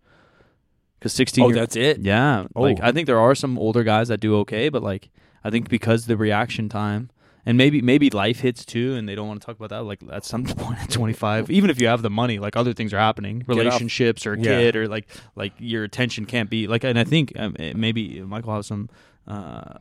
Cuz 1.01 1.13
16 1.13 1.45
Oh, 1.45 1.49
year- 1.49 1.57
that's 1.57 1.77
it. 1.77 2.01
Yeah, 2.01 2.47
like 2.55 2.79
Oh. 2.81 2.87
I 2.87 2.93
think 2.93 3.07
there 3.07 3.19
are 3.21 3.35
some 3.35 3.59
older 3.59 3.83
guys 3.83 4.09
that 4.09 4.21
do 4.21 4.37
okay, 4.41 4.69
but 4.69 4.83
like 4.83 5.11
I 5.43 5.51
think 5.51 5.69
because 5.69 6.07
the 6.07 6.17
reaction 6.17 6.69
time 6.69 7.09
and 7.47 7.57
maybe 7.57 7.81
maybe 7.81 8.11
life 8.11 8.41
hits 8.41 8.67
too, 8.67 8.95
and 8.97 9.09
they 9.09 9.15
don't 9.15 9.27
want 9.27 9.41
to 9.41 9.47
talk 9.47 9.57
about 9.57 9.71
that. 9.71 9.83
Like 9.85 10.01
at 10.13 10.25
some 10.27 10.45
point 10.63 10.79
at 10.83 10.91
twenty 10.91 11.15
five, 11.15 11.51
even 11.51 11.71
if 11.71 11.81
you 11.81 11.87
have 11.87 12.03
the 12.03 12.11
money, 12.11 12.39
like 12.39 12.55
other 12.57 12.75
things 12.75 12.93
are 12.93 12.99
happening, 12.99 13.45
relationships 13.47 14.27
or 14.27 14.35
a 14.35 14.39
Yeah. 14.39 14.45
kid, 14.61 14.77
or 14.77 14.89
like 14.89 15.09
like 15.37 15.53
your 15.59 15.85
attention 15.85 16.27
can't 16.27 16.51
be 16.51 16.67
like. 16.67 16.85
And 16.85 16.99
I 16.99 17.05
think 17.05 17.33
um, 17.39 17.57
maybe 17.75 18.21
Michael 18.21 18.55
has 18.57 18.67
some 18.67 18.91
uh, 19.27 19.79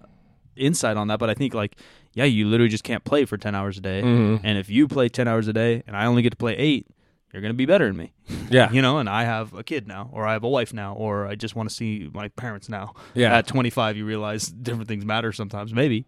insight 0.56 0.96
on 0.96 1.10
that, 1.10 1.20
but 1.20 1.30
I 1.30 1.34
think 1.34 1.54
like 1.54 1.76
yeah, 2.14 2.26
you 2.26 2.48
literally 2.48 2.70
just 2.70 2.84
can't 2.84 3.04
play 3.04 3.26
for 3.26 3.38
ten 3.38 3.56
hours 3.56 3.78
a 3.78 3.82
day, 3.82 4.02
Mhm. 4.02 4.42
and 4.44 4.58
if 4.58 4.70
you 4.70 4.88
play 4.88 5.10
ten 5.10 5.28
hours 5.28 5.48
a 5.48 5.54
day, 5.54 5.84
and 5.88 5.96
I 5.96 6.06
only 6.06 6.22
get 6.22 6.32
to 6.32 6.38
play 6.38 6.56
eight. 6.58 6.88
You're 7.32 7.44
gonna 7.44 7.54
be 7.54 7.68
better 7.68 7.86
than 7.86 7.96
me, 7.96 8.12
Yeah, 8.50 8.72
you 8.76 8.82
know. 8.82 8.98
And 8.98 9.08
I 9.08 9.24
have 9.24 9.54
a 9.54 9.64
kid 9.64 9.88
now, 9.88 10.10
or 10.12 10.26
I 10.26 10.34
have 10.34 10.44
a 10.44 10.50
wife 10.50 10.74
now, 10.74 10.96
or 10.96 11.28
I 11.28 11.36
just 11.36 11.56
want 11.56 11.70
to 11.70 11.76
see 11.76 12.10
my 12.12 12.30
parents 12.30 12.70
now 12.70 12.96
yeah. 13.14 13.38
at 13.38 13.46
25 13.46 13.98
you 13.98 14.04
realize 14.06 14.48
different 14.48 14.88
things 14.88 15.06
matter 15.06 15.32
sometimes 15.32 15.72
maybe 15.72 16.06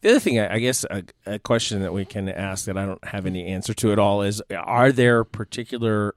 The 0.00 0.10
other 0.10 0.20
thing, 0.20 0.38
I 0.38 0.54
I 0.54 0.58
guess, 0.60 0.84
a, 0.88 1.02
a 1.26 1.38
question 1.40 1.80
that 1.82 1.92
we 1.92 2.04
can 2.04 2.28
ask 2.28 2.66
that 2.66 2.78
I 2.78 2.86
don't 2.86 3.02
have 3.04 3.26
any 3.26 3.46
answer 3.48 3.74
to 3.74 3.90
at 3.90 3.98
all 3.98 4.22
is: 4.22 4.40
Are 4.56 4.92
there 4.92 5.24
particular, 5.24 6.14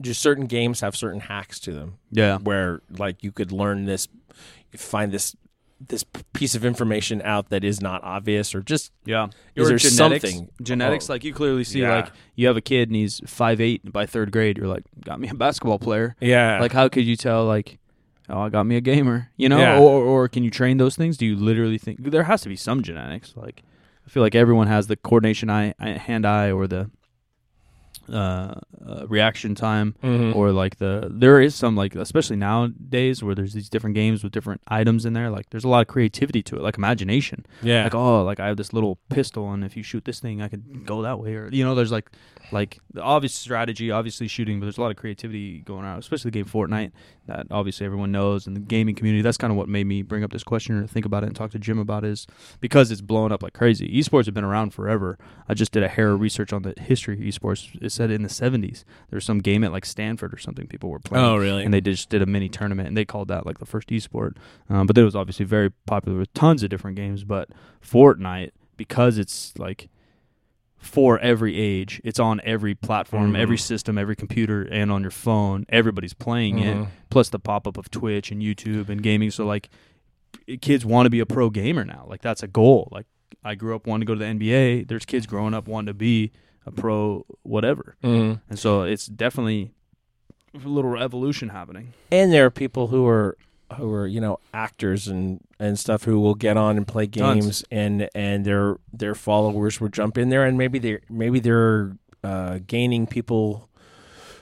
just 0.00 0.22
certain 0.22 0.46
games 0.46 0.80
have 0.80 0.96
certain 0.96 1.20
hacks 1.20 1.60
to 1.60 1.74
them 1.74 1.98
yeah 2.10 2.38
where, 2.38 2.80
like, 2.98 3.22
you 3.22 3.30
could 3.30 3.52
learn 3.52 3.84
this, 3.84 4.08
find 4.74 5.12
this, 5.12 5.36
this 5.80 6.04
piece 6.32 6.54
of 6.56 6.64
information 6.64 7.22
out 7.24 7.50
that 7.50 7.62
is 7.62 7.80
not 7.80 8.02
obvious, 8.02 8.54
or 8.54 8.60
just 8.62 8.92
yeah. 9.04 9.28
Is 9.54 9.68
there 9.68 9.78
genetics, 9.78 10.30
something- 10.30 10.48
genetics 10.62 11.08
Oh. 11.08 11.12
like 11.12 11.24
you 11.24 11.32
clearly 11.32 11.62
see 11.64 11.80
Yeah. 11.82 11.94
like 11.96 12.12
you 12.34 12.46
have 12.48 12.56
a 12.56 12.60
kid 12.60 12.88
and 12.88 12.96
he's 12.96 13.20
five 13.26 13.60
eight 13.60 13.84
and 13.84 13.92
by 13.92 14.04
third 14.06 14.32
grade 14.32 14.58
you're 14.58 14.66
like 14.66 14.84
got 15.04 15.20
me 15.20 15.28
a 15.28 15.34
basketball 15.34 15.78
player. 15.78 16.16
Yeah, 16.20 16.58
like 16.60 16.72
how 16.72 16.88
could 16.88 17.04
you 17.04 17.14
tell 17.16 17.44
like 17.44 17.78
oh 18.28 18.40
i 18.40 18.48
got 18.48 18.64
me 18.64 18.76
a 18.76 18.80
gamer 18.80 19.30
you 19.36 19.48
know? 19.48 19.58
Yeah. 19.58 19.78
or, 19.78 20.04
or 20.04 20.28
can 20.28 20.42
you 20.44 20.50
train 20.50 20.76
those 20.78 20.96
things? 20.96 21.16
Do 21.16 21.24
you 21.26 21.36
literally 21.36 21.78
think 21.78 22.02
there 22.10 22.24
has 22.24 22.42
to 22.42 22.48
be 22.48 22.56
some 22.56 22.82
genetics 22.82 23.32
like 23.36 23.62
i 24.06 24.10
feel 24.10 24.22
like 24.22 24.34
everyone 24.34 24.66
has 24.66 24.86
the 24.88 24.96
coordination 24.96 25.48
eye 25.48 25.74
hand 25.78 26.26
eye 26.26 26.50
or 26.50 26.66
the 26.66 26.90
uh, 28.10 28.54
uh 28.86 29.06
reaction 29.08 29.54
time 29.54 29.94
Mhm. 30.02 30.34
or 30.34 30.52
like 30.52 30.76
the 30.78 31.08
there 31.10 31.40
is 31.40 31.54
some 31.54 31.76
like 31.76 31.94
especially 31.94 32.36
nowadays 32.36 33.22
where 33.22 33.34
there's 33.34 33.52
these 33.52 33.68
different 33.68 33.94
games 33.94 34.22
with 34.24 34.32
different 34.32 34.60
items 34.68 35.04
in 35.04 35.12
there 35.12 35.30
like 35.30 35.50
there's 35.50 35.64
a 35.64 35.68
lot 35.68 35.80
of 35.80 35.86
creativity 35.88 36.42
to 36.42 36.56
it 36.56 36.62
like 36.62 36.76
imagination 36.78 37.44
yeah, 37.62 37.84
like 37.84 37.94
oh 37.94 38.22
like 38.24 38.40
i 38.40 38.46
have 38.46 38.56
this 38.56 38.72
little 38.72 38.98
pistol 39.10 39.52
and 39.52 39.64
if 39.64 39.76
you 39.76 39.82
shoot 39.82 40.04
this 40.04 40.20
thing 40.20 40.40
i 40.42 40.48
could 40.48 40.86
go 40.86 41.02
that 41.02 41.18
way 41.18 41.34
or 41.34 41.48
you 41.52 41.64
know 41.64 41.74
there's 41.74 41.92
like 41.92 42.10
like 42.52 42.78
the 42.92 43.02
obvious 43.02 43.34
strategy 43.34 43.90
obviously 43.90 44.28
shooting 44.28 44.58
but 44.58 44.66
there's 44.66 44.78
a 44.78 44.80
lot 44.80 44.90
of 44.90 44.96
creativity 44.96 45.60
going 45.60 45.84
on 45.84 45.98
especially 45.98 46.30
the 46.30 46.38
game 46.38 46.46
fortnite 46.46 46.92
that 47.28 47.46
obviously 47.50 47.86
everyone 47.86 48.10
knows 48.10 48.46
and 48.46 48.56
the 48.56 48.60
gaming 48.60 48.94
community. 48.94 49.22
That's 49.22 49.36
kind 49.36 49.50
of 49.52 49.56
what 49.56 49.68
made 49.68 49.86
me 49.86 50.02
bring 50.02 50.24
up 50.24 50.32
this 50.32 50.42
question 50.42 50.76
or 50.76 50.86
think 50.86 51.06
about 51.06 51.22
it 51.22 51.26
and 51.26 51.36
talk 51.36 51.50
to 51.52 51.58
jim 51.58 51.78
about 51.78 52.04
it 52.04 52.10
is 52.10 52.26
because 52.60 52.90
it's 52.90 53.02
blowing 53.02 53.32
up 53.32 53.42
like 53.42 53.52
crazy. 53.52 53.88
Esports 53.88 54.24
have 54.24 54.34
been 54.34 54.44
around 54.44 54.74
forever. 54.74 55.18
I 55.48 55.54
just 55.54 55.70
did 55.70 55.82
a 55.82 55.88
hair 55.88 56.16
research 56.16 56.52
on 56.52 56.62
the 56.62 56.74
history 56.78 57.14
of 57.14 57.20
esports. 57.20 57.70
It 57.80 57.90
said 57.90 58.10
in 58.10 58.22
the 58.22 58.28
70s 58.28 58.84
there's 59.10 59.24
some 59.24 59.38
game 59.38 59.62
at 59.62 59.72
like 59.72 59.84
stanford 59.84 60.34
or 60.34 60.38
something 60.38 60.66
people 60.66 60.90
were 60.90 60.98
playing. 60.98 61.24
Oh, 61.24 61.36
really? 61.36 61.64
and 61.64 61.72
they 61.72 61.82
just 61.82 62.08
did 62.08 62.22
a 62.22 62.26
mini 62.26 62.48
tournament 62.48 62.88
and 62.88 62.96
they 62.96 63.04
called 63.04 63.28
that 63.28 63.46
like 63.46 63.58
the 63.58 63.66
first 63.66 63.88
esport. 63.88 64.36
Um, 64.68 64.86
but 64.86 64.96
it 64.96 65.04
was 65.04 65.14
obviously 65.14 65.44
very 65.44 65.70
popular 65.70 66.18
with 66.18 66.32
tons 66.32 66.62
of 66.62 66.70
different 66.70 66.96
games 66.96 67.24
but 67.24 67.50
fortnite 67.86 68.50
because 68.78 69.18
it's 69.18 69.56
like 69.58 69.90
for 70.78 71.18
every 71.18 71.56
age. 71.56 72.00
It's 72.04 72.20
on 72.20 72.40
every 72.44 72.74
platform 72.74 73.32
Mhm. 73.32 73.38
every 73.38 73.58
system 73.58 73.98
every 73.98 74.14
computer 74.16 74.62
and 74.62 74.90
on 74.92 75.02
your 75.02 75.10
phone. 75.10 75.66
Everybody's 75.68 76.14
playing 76.14 76.58
it 76.60 76.76
Mhm. 76.76 76.88
plus 77.10 77.28
the 77.30 77.38
pop-up 77.38 77.76
of 77.76 77.90
twitch 77.90 78.30
and 78.30 78.40
youtube 78.42 78.88
and 78.88 79.02
gaming. 79.02 79.30
So 79.30 79.44
like 79.46 79.68
kids 80.60 80.84
want 80.86 81.06
to 81.06 81.10
be 81.10 81.20
a 81.20 81.26
pro 81.26 81.50
gamer 81.50 81.84
now. 81.84 82.06
Like 82.08 82.22
that's 82.22 82.42
a 82.42 82.48
goal. 82.48 82.88
Like 82.92 83.06
i 83.44 83.54
grew 83.54 83.74
up 83.74 83.86
wanting 83.86 84.06
to 84.06 84.06
go 84.06 84.14
to 84.14 84.18
the 84.18 84.24
nba 84.24 84.86
there's 84.88 85.04
kids 85.04 85.26
growing 85.26 85.54
up 85.54 85.68
wanting 85.68 85.86
to 85.86 85.94
be 85.94 86.32
a 86.66 86.70
pro 86.72 87.24
whatever. 87.42 87.96
Mhm. 88.02 88.40
and 88.48 88.58
so 88.58 88.82
it's 88.82 89.06
definitely 89.06 89.72
a 90.54 90.66
little 90.68 90.96
evolution 90.96 91.50
happening. 91.50 91.92
And 92.10 92.32
there 92.32 92.46
are 92.46 92.50
people 92.50 92.86
who 92.88 93.06
are 93.06 93.36
who 93.76 93.92
are 93.92 94.06
you 94.06 94.20
know 94.20 94.38
actors 94.54 95.08
and 95.08 95.40
and 95.58 95.78
stuff 95.78 96.04
who 96.04 96.18
will 96.20 96.34
get 96.34 96.56
on 96.56 96.76
and 96.76 96.86
play 96.86 97.06
Tons. 97.06 97.44
games 97.44 97.64
and 97.70 98.08
and 98.14 98.44
their 98.44 98.78
their 98.92 99.14
followers 99.14 99.80
will 99.80 99.88
jump 99.88 100.16
in 100.16 100.28
there 100.30 100.44
and 100.44 100.56
maybe 100.56 100.78
they 100.78 101.00
maybe 101.10 101.40
they're 101.40 101.96
uh, 102.24 102.58
gaining 102.66 103.06
people 103.06 103.68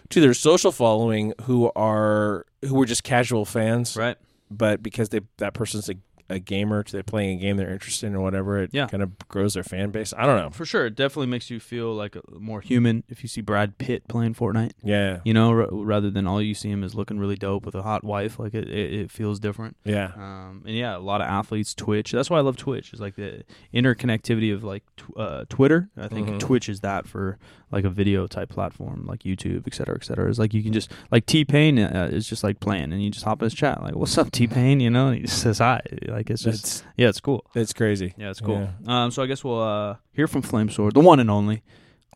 to 0.08 0.20
their 0.20 0.34
social 0.34 0.72
following 0.72 1.34
who 1.42 1.70
are 1.74 2.46
who 2.64 2.74
were 2.74 2.86
just 2.86 3.04
casual 3.04 3.44
fans 3.44 3.96
right 3.96 4.16
but 4.50 4.82
because 4.82 5.08
they 5.08 5.20
that 5.38 5.54
person's 5.54 5.88
a, 5.88 5.94
a 6.28 6.38
gamer 6.38 6.82
they're 6.90 7.02
playing 7.02 7.38
a 7.38 7.40
game 7.40 7.56
they're 7.56 7.70
interested 7.72 8.06
in 8.06 8.14
or 8.16 8.20
whatever 8.20 8.58
it 8.58 8.70
Yeah. 8.72 8.86
kind 8.88 9.02
of 9.02 9.16
grows 9.28 9.54
their 9.54 9.62
fan 9.62 9.90
base 9.90 10.12
i 10.16 10.26
don't 10.26 10.36
know 10.38 10.50
For 10.50 10.64
sure, 10.64 10.86
it 10.86 10.94
definitely 10.96 11.28
makes 11.28 11.50
you 11.50 11.60
feel 11.60 11.94
like 11.94 12.16
a, 12.16 12.22
more 12.38 12.60
human 12.60 13.04
if 13.08 13.22
you 13.22 13.28
see 13.28 13.40
Brad 13.40 13.78
Pitt 13.78 14.08
playing 14.08 14.34
Fortnite. 14.34 14.72
yeah 14.82 15.20
You 15.24 15.34
know, 15.34 15.50
r- 15.50 15.68
rather 15.70 16.10
than 16.10 16.26
all 16.26 16.40
you 16.42 16.54
see 16.54 16.70
him 16.70 16.82
is 16.82 16.94
looking 16.94 17.18
really 17.18 17.36
dope 17.36 17.64
with 17.66 17.74
a 17.74 17.82
hot 17.82 18.02
wife. 18.04 18.38
Like 18.38 18.54
it, 18.54 18.68
it, 18.68 18.92
it 18.94 19.10
feels 19.10 19.38
different. 19.38 19.76
yeah 19.84 20.12
Um, 20.16 20.62
and 20.66 20.74
yeah, 20.74 20.96
a 20.96 20.98
lot 20.98 21.20
of 21.20 21.26
athletes 21.28 21.74
Twitch. 21.74 22.12
That's 22.12 22.28
why 22.30 22.38
I 22.38 22.40
love 22.42 22.56
Twitch. 22.56 22.92
Is 22.92 23.00
like 23.00 23.16
the 23.16 23.44
interconnectivity 23.72 24.52
of 24.52 24.64
like 24.64 24.82
tw- 24.96 25.16
uh, 25.16 25.44
Twitter. 25.48 25.90
I 25.96 26.08
think 26.08 26.28
Mhm. 26.28 26.40
Twitch 26.40 26.68
is 26.68 26.80
that 26.80 27.06
for 27.06 27.38
like 27.72 27.84
a 27.84 27.90
video 27.90 28.26
type 28.26 28.48
platform, 28.48 29.04
like 29.06 29.20
YouTube, 29.20 29.66
et 29.66 29.74
cetera, 29.74 29.96
et 29.96 30.04
cetera. 30.04 30.28
It's 30.28 30.38
like 30.38 30.54
you 30.54 30.62
can 30.62 30.72
just 30.72 30.90
like 31.10 31.26
T 31.26 31.44
Pain 31.44 31.78
uh, 31.78 32.08
is 32.12 32.28
just 32.28 32.44
like 32.44 32.60
playing, 32.60 32.92
and 32.92 33.02
you 33.02 33.10
just 33.10 33.24
hop 33.24 33.42
in 33.42 33.46
his 33.46 33.54
chat, 33.54 33.82
like 33.82 33.94
"What's 33.96 34.16
up, 34.18 34.30
T 34.30 34.46
Pain?" 34.46 34.80
You 34.80 34.90
know, 34.90 35.08
and 35.08 35.16
he 35.16 35.22
just 35.22 35.42
says 35.42 35.58
hi. 35.58 35.80
Like 36.06 36.30
it's 36.30 36.42
just 36.42 36.64
that's 36.64 36.84
yeah, 36.96 37.08
it's 37.08 37.20
cool. 37.20 37.44
It's 37.54 37.72
crazy 37.72 38.14
Yeah, 38.16 38.30
it's 38.30 38.40
cool. 38.40 38.68
Um, 38.86 39.10
so 39.10 39.22
I 39.22 39.26
guess 39.26 39.42
we'll 39.42 39.62
uh, 39.62 39.96
hear 40.12 40.28
from 40.28 40.42
Flamesword, 40.42 40.92
the 40.92 41.00
one 41.00 41.20
and 41.20 41.30
only. 41.30 41.62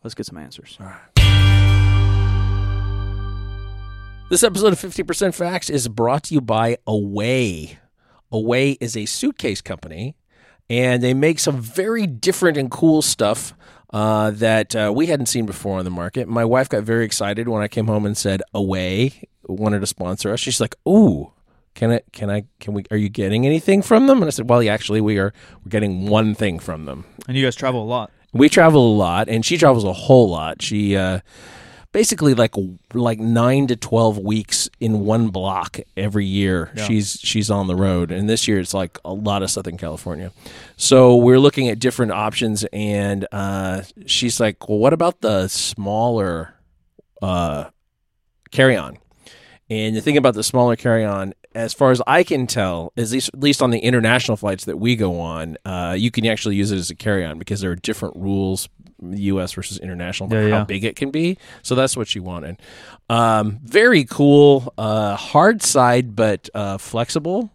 Let's 0.03 0.15
get 0.15 0.25
some 0.25 0.37
answers. 0.37 0.77
This 4.31 4.43
episode 4.43 4.71
of 4.71 4.79
50% 4.79 5.35
Facts 5.35 5.69
is 5.69 5.89
brought 5.89 6.23
to 6.23 6.33
you 6.33 6.39
by 6.39 6.77
Away. 6.87 7.77
Away 8.31 8.77
is 8.79 8.95
a 8.95 9.05
suitcase 9.05 9.61
company, 9.61 10.15
and 10.69 11.03
they 11.03 11.13
make 11.13 11.37
some 11.37 11.59
very 11.59 12.07
different 12.07 12.55
and 12.55 12.71
cool 12.71 13.01
stuff 13.01 13.53
uh, 13.91 14.31
that 14.31 14.75
uh, 14.75 14.91
we 14.95 15.07
hadn't 15.07 15.27
seen 15.27 15.45
before 15.45 15.79
on 15.79 15.85
the 15.85 15.91
market. 15.91 16.27
My 16.27 16.45
wife 16.45 16.69
got 16.69 16.83
very 16.83 17.05
excited 17.05 17.47
when 17.47 17.61
I 17.61 17.67
came 17.67 17.87
home 17.87 18.05
and 18.05 18.17
said 18.17 18.41
Away 18.53 19.27
wanted 19.47 19.79
to 19.79 19.87
sponsor 19.87 20.31
us. 20.31 20.39
She's 20.39 20.61
like, 20.61 20.75
"Ooh, 20.87 21.31
can 21.73 21.91
I 21.91 22.01
can 22.11 22.29
I 22.29 22.45
can 22.59 22.73
we 22.73 22.83
are 22.91 22.97
you 22.97 23.09
getting 23.09 23.45
anything 23.45 23.81
from 23.81 24.07
them?" 24.07 24.17
And 24.19 24.27
I 24.27 24.29
said, 24.29 24.49
"Well, 24.49 24.63
yeah, 24.63 24.73
actually, 24.73 25.01
we 25.01 25.17
are. 25.17 25.33
We're 25.63 25.69
getting 25.69 26.07
one 26.07 26.35
thing 26.35 26.59
from 26.59 26.85
them. 26.85 27.05
And 27.27 27.37
you 27.37 27.45
guys 27.45 27.55
travel 27.55 27.83
a 27.83 27.85
lot. 27.85 28.11
We 28.33 28.47
travel 28.47 28.93
a 28.93 28.95
lot, 28.95 29.27
and 29.27 29.45
she 29.45 29.57
travels 29.57 29.83
a 29.83 29.93
whole 29.93 30.29
lot. 30.29 30.61
She 30.61 30.95
uh, 30.95 31.19
basically 31.91 32.33
like 32.33 32.53
like 32.93 33.19
nine 33.19 33.67
to 33.67 33.75
twelve 33.75 34.17
weeks 34.17 34.69
in 34.79 35.05
one 35.05 35.29
block 35.29 35.79
every 35.97 36.25
year. 36.25 36.71
Yeah. 36.75 36.85
She's 36.85 37.19
she's 37.21 37.49
on 37.49 37.67
the 37.67 37.75
road, 37.75 38.11
and 38.11 38.29
this 38.29 38.47
year 38.47 38.59
it's 38.59 38.73
like 38.73 38.97
a 39.03 39.13
lot 39.13 39.43
of 39.43 39.51
Southern 39.51 39.77
California. 39.77 40.31
So 40.77 41.15
we're 41.15 41.39
looking 41.39 41.69
at 41.69 41.79
different 41.79 42.11
options, 42.11 42.65
and 42.73 43.27
uh, 43.31 43.83
she's 44.05 44.39
like, 44.39 44.67
"Well, 44.69 44.79
what 44.79 44.93
about 44.93 45.21
the 45.21 45.47
smaller 45.47 46.55
uh, 47.21 47.65
carry 48.51 48.75
on?" 48.75 48.97
And 49.69 49.95
the 49.95 50.01
thing 50.01 50.17
about 50.17 50.33
the 50.33 50.43
smaller 50.43 50.75
carry 50.75 51.05
on, 51.05 51.33
as 51.55 51.73
far 51.73 51.91
as 51.91 52.01
I 52.05 52.23
can 52.23 52.45
tell, 52.45 52.91
at 52.97 53.09
least, 53.09 53.29
at 53.33 53.39
least 53.39 53.61
on 53.61 53.71
the 53.71 53.79
international 53.79 54.35
flights 54.35 54.65
that 54.65 54.77
we 54.77 54.97
go 54.97 55.19
on, 55.19 55.57
uh, 55.63 55.95
you 55.97 56.11
can 56.11 56.25
actually 56.25 56.55
use 56.55 56.71
it 56.71 56.77
as 56.77 56.89
a 56.89 56.95
carry 56.95 57.23
on 57.23 57.39
because 57.39 57.61
there 57.61 57.71
are 57.71 57.75
different 57.77 58.17
rules, 58.17 58.67
U.S. 59.01 59.53
versus 59.53 59.79
international, 59.79 60.31
Yeah, 60.31 60.45
yeah. 60.47 60.57
how 60.59 60.63
big 60.65 60.83
it 60.83 60.95
can 60.95 61.11
be. 61.11 61.37
So 61.63 61.75
that's 61.75 61.97
what 61.97 62.07
she 62.07 62.19
wanted. 62.19 62.61
Um, 63.09 63.59
very 63.63 64.03
cool, 64.05 64.73
uh, 64.77 65.15
hard 65.15 65.61
side, 65.63 66.15
but 66.15 66.49
uh, 66.53 66.77
flexible. 66.77 67.49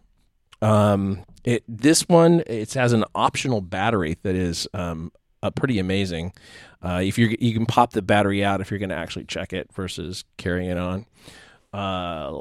Um, 0.61 1.23
it 1.43 1.63
this 1.67 2.07
one 2.09 2.43
it 2.47 2.73
has 2.73 2.93
an 2.93 3.05
optional 3.15 3.61
battery 3.61 4.17
that 4.23 4.35
is 4.35 4.67
um, 4.73 5.11
uh, 5.41 5.49
pretty 5.51 5.79
amazing. 5.79 6.33
Uh, 6.83 7.01
if 7.03 7.17
you 7.17 7.35
you 7.39 7.53
can 7.53 7.65
pop 7.65 7.91
the 7.93 8.01
battery 8.01 8.43
out 8.43 8.61
if 8.61 8.69
you're 8.69 8.79
going 8.79 8.89
to 8.89 8.95
actually 8.95 9.25
check 9.25 9.53
it 9.53 9.71
versus 9.73 10.23
carrying 10.37 10.69
it 10.69 10.77
on. 10.77 11.05
Uh, 11.73 12.39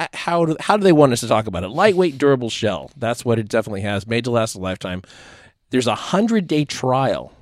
h- 0.00 0.08
how 0.14 0.44
do 0.44 0.56
how 0.60 0.76
do 0.76 0.82
they 0.84 0.92
want 0.92 1.12
us 1.12 1.20
to 1.20 1.28
talk 1.28 1.46
about 1.46 1.64
it? 1.64 1.68
Lightweight, 1.68 2.18
durable 2.18 2.50
shell. 2.50 2.90
That's 2.96 3.24
what 3.24 3.38
it 3.38 3.48
definitely 3.48 3.82
has. 3.82 4.06
Made 4.06 4.24
to 4.24 4.30
last 4.30 4.54
a 4.54 4.58
lifetime. 4.58 5.02
There's 5.70 5.86
a 5.86 5.94
hundred 5.94 6.46
day 6.46 6.64
trial 6.64 7.32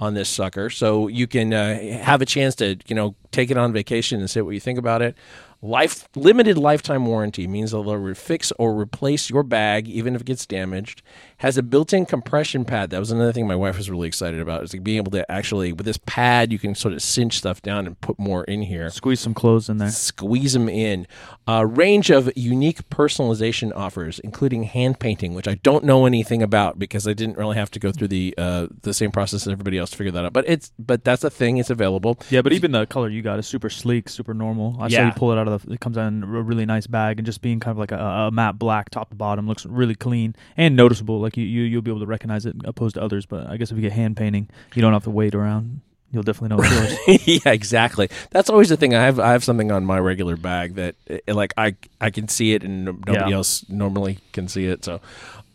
on 0.00 0.14
this 0.14 0.28
sucker, 0.28 0.70
so 0.70 1.08
you 1.08 1.26
can 1.26 1.52
uh, 1.52 1.78
have 2.00 2.22
a 2.22 2.26
chance 2.26 2.54
to 2.56 2.76
you 2.86 2.94
know 2.94 3.14
take 3.32 3.50
it 3.50 3.56
on 3.56 3.72
vacation 3.72 4.20
and 4.20 4.30
say 4.30 4.40
what 4.40 4.54
you 4.54 4.60
think 4.60 4.78
about 4.78 5.02
it. 5.02 5.16
Life 5.60 6.08
limited 6.14 6.56
lifetime 6.56 7.04
warranty 7.06 7.48
means 7.48 7.72
they'll 7.72 8.14
fix 8.14 8.52
or 8.58 8.78
replace 8.78 9.28
your 9.28 9.42
bag 9.42 9.88
even 9.88 10.14
if 10.14 10.20
it 10.20 10.26
gets 10.26 10.46
damaged. 10.46 11.02
Has 11.38 11.56
a 11.56 11.62
built-in 11.62 12.04
compression 12.04 12.64
pad. 12.64 12.90
That 12.90 12.98
was 12.98 13.10
another 13.12 13.32
thing 13.32 13.46
my 13.46 13.54
wife 13.54 13.76
was 13.76 13.88
really 13.88 14.08
excited 14.08 14.40
about. 14.40 14.64
Is 14.64 14.72
like 14.72 14.82
being 14.82 14.96
able 14.96 15.12
to 15.12 15.30
actually 15.30 15.72
with 15.72 15.86
this 15.86 15.98
pad 16.04 16.52
you 16.52 16.58
can 16.58 16.74
sort 16.74 16.92
of 16.94 17.00
cinch 17.02 17.38
stuff 17.38 17.62
down 17.62 17.86
and 17.86 18.00
put 18.00 18.18
more 18.18 18.42
in 18.44 18.62
here 18.62 18.90
Squeeze 18.90 19.20
some 19.20 19.34
clothes 19.34 19.68
in 19.68 19.78
there. 19.78 19.88
squeeze 19.90 20.52
them 20.54 20.68
in. 20.68 21.06
A 21.46 21.64
range 21.64 22.10
of 22.10 22.30
unique 22.36 22.88
personalization 22.90 23.72
offers, 23.74 24.18
including 24.18 24.64
hand 24.64 24.98
painting, 25.00 25.32
which 25.34 25.48
I 25.48 25.54
don't 25.56 25.84
know 25.84 26.06
anything 26.06 26.42
about 26.42 26.78
because 26.78 27.06
I 27.06 27.12
didn't 27.14 27.38
really 27.38 27.56
have 27.56 27.70
to 27.72 27.78
go 27.78 27.92
through 27.92 28.08
the 28.08 28.34
uh, 28.36 28.66
the 28.82 28.92
same 28.92 29.10
process 29.12 29.46
as 29.46 29.52
everybody 29.52 29.78
else 29.78 29.90
to 29.90 29.96
figure 29.96 30.10
that 30.12 30.24
out. 30.24 30.32
But 30.32 30.44
it's 30.48 30.72
but 30.78 31.04
that's 31.04 31.24
a 31.24 31.30
thing. 31.30 31.58
It's 31.58 31.70
available. 31.70 32.18
Yeah, 32.30 32.42
but 32.42 32.52
even 32.52 32.72
the 32.72 32.86
color 32.86 33.08
you 33.08 33.22
got 33.22 33.38
is 33.38 33.46
super 33.46 33.70
sleek, 33.70 34.08
super 34.08 34.34
normal. 34.34 34.76
I 34.80 34.88
saw 34.88 34.94
Yeah. 34.98 35.06
you 35.06 35.12
pull 35.12 35.32
it 35.32 35.38
out 35.38 35.46
of 35.48 35.64
the. 35.64 35.72
It 35.74 35.80
comes 35.80 35.96
out 35.96 36.08
in 36.08 36.22
a 36.24 36.26
really 36.26 36.66
nice 36.66 36.86
bag, 36.88 37.18
and 37.18 37.26
just 37.26 37.40
being 37.42 37.60
kind 37.60 37.72
of 37.72 37.78
like 37.78 37.92
a, 37.92 37.96
a 37.96 38.30
matte 38.32 38.58
black 38.58 38.90
top 38.90 39.10
to 39.10 39.14
bottom 39.16 39.46
looks 39.46 39.64
really 39.64 39.94
clean 39.94 40.34
and 40.56 40.74
noticeable. 40.76 41.20
Like 41.20 41.27
you, 41.36 41.44
you 41.44 41.62
you'll 41.62 41.82
be 41.82 41.90
able 41.90 42.00
to 42.00 42.06
recognize 42.06 42.46
it 42.46 42.56
opposed 42.64 42.94
to 42.94 43.02
others. 43.02 43.26
But 43.26 43.46
I 43.48 43.56
guess 43.56 43.70
if 43.70 43.76
you 43.76 43.82
get 43.82 43.92
hand 43.92 44.16
painting, 44.16 44.48
you 44.74 44.82
don't 44.82 44.92
have 44.92 45.04
to 45.04 45.10
wait 45.10 45.34
around. 45.34 45.80
You'll 46.10 46.22
definitely 46.22 46.56
know 46.56 46.62
it's 46.64 47.06
yours. 47.06 47.26
yeah, 47.44 47.52
exactly. 47.52 48.08
That's 48.30 48.48
always 48.48 48.70
the 48.70 48.78
thing. 48.78 48.94
I 48.94 49.02
have 49.04 49.20
I 49.20 49.32
have 49.32 49.44
something 49.44 49.70
on 49.70 49.84
my 49.84 49.98
regular 49.98 50.36
bag 50.36 50.76
that 50.76 50.94
uh, 51.10 51.34
like 51.34 51.52
I 51.58 51.76
I 52.00 52.10
can 52.10 52.28
see 52.28 52.54
it 52.54 52.62
and 52.64 52.84
nobody 52.86 53.12
Yeah. 53.12 53.36
else 53.36 53.68
normally 53.68 54.18
can 54.32 54.48
see 54.48 54.66
it. 54.66 54.84
So. 54.84 55.00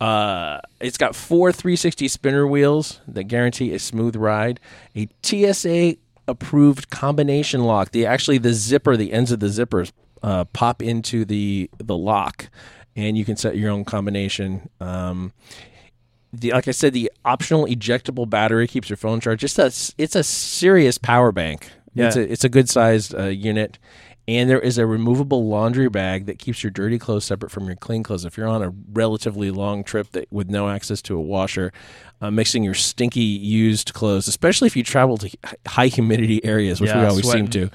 Uh, 0.00 0.60
it's 0.80 0.98
got 0.98 1.14
four 1.14 1.50
360 1.52 2.08
spinner 2.08 2.46
wheels 2.46 3.00
that 3.06 3.24
guarantee 3.24 3.72
a 3.72 3.78
smooth 3.78 4.16
ride. 4.16 4.60
A 4.96 5.08
TSA 5.22 5.96
approved 6.28 6.90
combination 6.90 7.62
lock. 7.64 7.92
The 7.92 8.04
actually 8.04 8.38
the 8.38 8.52
zipper, 8.52 8.96
the 8.96 9.12
ends 9.12 9.30
of 9.32 9.40
the 9.40 9.46
zippers 9.46 9.92
uh, 10.22 10.44
pop 10.46 10.82
into 10.82 11.24
the 11.24 11.70
the 11.78 11.96
lock, 11.96 12.48
and 12.96 13.16
you 13.18 13.24
can 13.24 13.36
set 13.36 13.56
your 13.56 13.70
own 13.70 13.84
combination. 13.84 14.68
Um, 14.80 15.32
the 16.32 16.52
like 16.52 16.66
I 16.68 16.72
said, 16.72 16.92
the 16.92 17.10
optional 17.24 17.66
ejectable 17.66 18.28
battery 18.28 18.66
keeps 18.66 18.90
your 18.90 18.96
phone 18.96 19.20
charged. 19.20 19.40
Just 19.40 19.58
a, 19.58 19.66
it's 19.98 20.16
a 20.16 20.24
serious 20.24 20.98
power 20.98 21.30
bank. 21.32 21.70
It's 21.94 22.16
Yeah. 22.16 22.22
a 22.22 22.26
it's 22.26 22.44
a 22.44 22.48
good 22.48 22.68
sized 22.68 23.14
uh, 23.14 23.24
unit, 23.26 23.78
and 24.26 24.50
there 24.50 24.58
is 24.58 24.76
a 24.78 24.84
removable 24.86 25.46
laundry 25.48 25.88
bag 25.88 26.26
that 26.26 26.40
keeps 26.40 26.64
your 26.64 26.72
dirty 26.72 26.98
clothes 26.98 27.24
separate 27.24 27.50
from 27.52 27.66
your 27.66 27.76
clean 27.76 28.02
clothes. 28.02 28.24
If 28.24 28.36
you're 28.36 28.48
on 28.48 28.62
a 28.64 28.72
relatively 28.92 29.52
long 29.52 29.84
trip 29.84 30.10
that 30.10 30.26
with 30.32 30.50
no 30.50 30.68
access 30.68 31.00
to 31.02 31.16
a 31.16 31.20
washer, 31.20 31.72
uh, 32.20 32.32
mixing 32.32 32.64
your 32.64 32.74
stinky 32.74 33.20
used 33.20 33.92
clothes, 33.94 34.26
especially 34.26 34.66
if 34.66 34.76
you 34.76 34.82
travel 34.82 35.18
to 35.18 35.30
high 35.68 35.86
humidity 35.86 36.44
areas, 36.44 36.80
which 36.80 36.92
we 36.92 37.00
Yeah, 37.00 37.08
always 37.10 37.30
seem 37.30 37.46
to. 37.48 37.70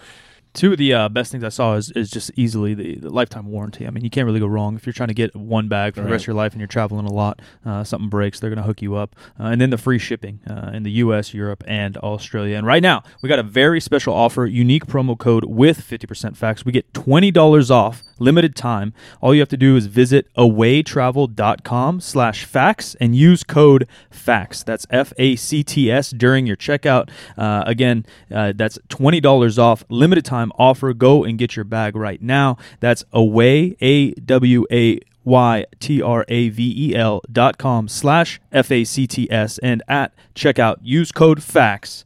Two 0.54 0.72
of 0.72 0.78
the 0.78 0.94
uh, 0.94 1.10
best 1.10 1.32
things 1.32 1.44
I 1.44 1.50
saw 1.50 1.76
is, 1.76 1.92
is 1.92 2.10
just 2.10 2.32
easily 2.36 2.74
the, 2.74 2.96
the 2.96 3.10
lifetime 3.10 3.46
warranty. 3.48 3.86
I 3.86 3.92
mean, 3.92 4.04
you 4.04 4.10
can't 4.10 4.26
really 4.26 4.40
go 4.40 4.48
wrong 4.48 4.76
if 4.76 4.86
you're 4.86 4.94
trying 4.94 5.10
to 5.10 5.14
get 5.14 5.36
one 5.36 5.68
bag 5.68 5.94
for 5.96 6.02
the 6.02 6.10
rest 6.10 6.24
of 6.24 6.28
your 6.28 6.36
life 6.36 6.54
and 6.54 6.60
you're 6.60 6.68
traveling 6.68 7.06
a 7.06 7.14
lot. 7.14 7.42
Uh, 7.66 7.84
something 7.84 8.10
breaks, 8.10 8.40
they're 8.40 8.50
going 8.50 8.58
to 8.58 8.64
hook 8.64 8.82
you 8.82 8.96
up, 8.96 9.16
uh, 9.40 9.44
and 9.44 9.62
then 9.62 9.70
the 9.70 9.78
free 9.78 10.00
shipping 10.00 10.40
uh, 10.50 10.72
in 10.74 10.84
the 10.84 10.92
U.S., 10.92 11.34
Europe, 11.34 11.64
and 11.68 11.98
Australia. 11.98 12.58
And 12.58 12.66
right 12.66 12.82
now, 12.82 13.04
we 13.22 13.30
got 13.30 13.40
a 13.40 13.44
very 13.44 13.80
special 13.80 14.14
offer, 14.14 14.46
unique 14.46 14.86
promo 14.88 15.18
code 15.18 15.46
with 15.46 15.80
50% 15.82 16.36
facts. 16.36 16.66
We 16.66 16.72
get 16.72 16.94
twenty 16.94 17.32
dollars 17.32 17.70
off, 17.70 18.02
limited 18.20 18.56
time. 18.56 18.94
All 19.22 19.34
you 19.34 19.42
have 19.42 19.50
to 19.50 19.58
do 19.58 19.76
is 19.76 19.88
visit 19.88 20.28
awaytravel.com/slash 20.38 22.46
facts 22.46 22.96
and 22.96 23.16
use 23.16 23.44
code 23.44 23.88
facts. 24.10 24.64
That's 24.64 24.86
F 24.90 25.14
A 25.18 25.36
C 25.36 25.64
T 25.64 25.92
S 25.92 26.12
during 26.12 26.46
your 26.46 26.58
checkout. 26.58 27.10
Uh, 27.38 27.64
again, 27.66 28.06
uh, 28.34 28.54
that's 28.56 28.80
twenty 28.90 29.20
dollars 29.20 29.58
off, 29.58 29.84
limited 29.90 30.26
time 30.26 30.52
offer. 30.58 30.94
Go 30.94 31.24
and 31.24 31.38
get 31.38 31.56
your 31.56 31.66
bag 31.66 31.96
right 31.96 32.22
now. 32.22 32.58
That's 32.80 33.04
away 33.12 33.76
a 33.82 34.12
w 34.14 34.66
a 34.72 35.00
y 35.24 35.66
t 35.80 36.02
r 36.02 36.26
a 36.28 36.50
v 36.50 36.74
e 36.76 36.96
l 36.96 37.22
dot 37.32 37.58
com 37.58 37.88
slash 37.88 38.40
f 38.52 38.72
a 38.72 38.84
c 38.84 39.06
t 39.06 39.30
s 39.30 39.60
and 39.60 39.84
at 39.88 40.14
checkout 40.34 40.78
use 40.82 41.12
code 41.12 41.44
facts. 41.44 42.06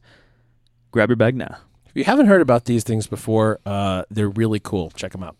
Grab 0.90 1.08
your 1.08 1.16
bag 1.16 1.34
now. 1.34 1.58
If 1.86 1.98
you 1.98 2.04
haven't 2.04 2.26
heard 2.26 2.40
about 2.40 2.64
these 2.64 2.82
things 2.82 3.06
before, 3.06 3.60
uh, 3.64 4.02
they're 4.10 4.28
really 4.28 4.58
cool. 4.58 4.90
Check 4.90 5.12
them 5.12 5.22
out. 5.22 5.36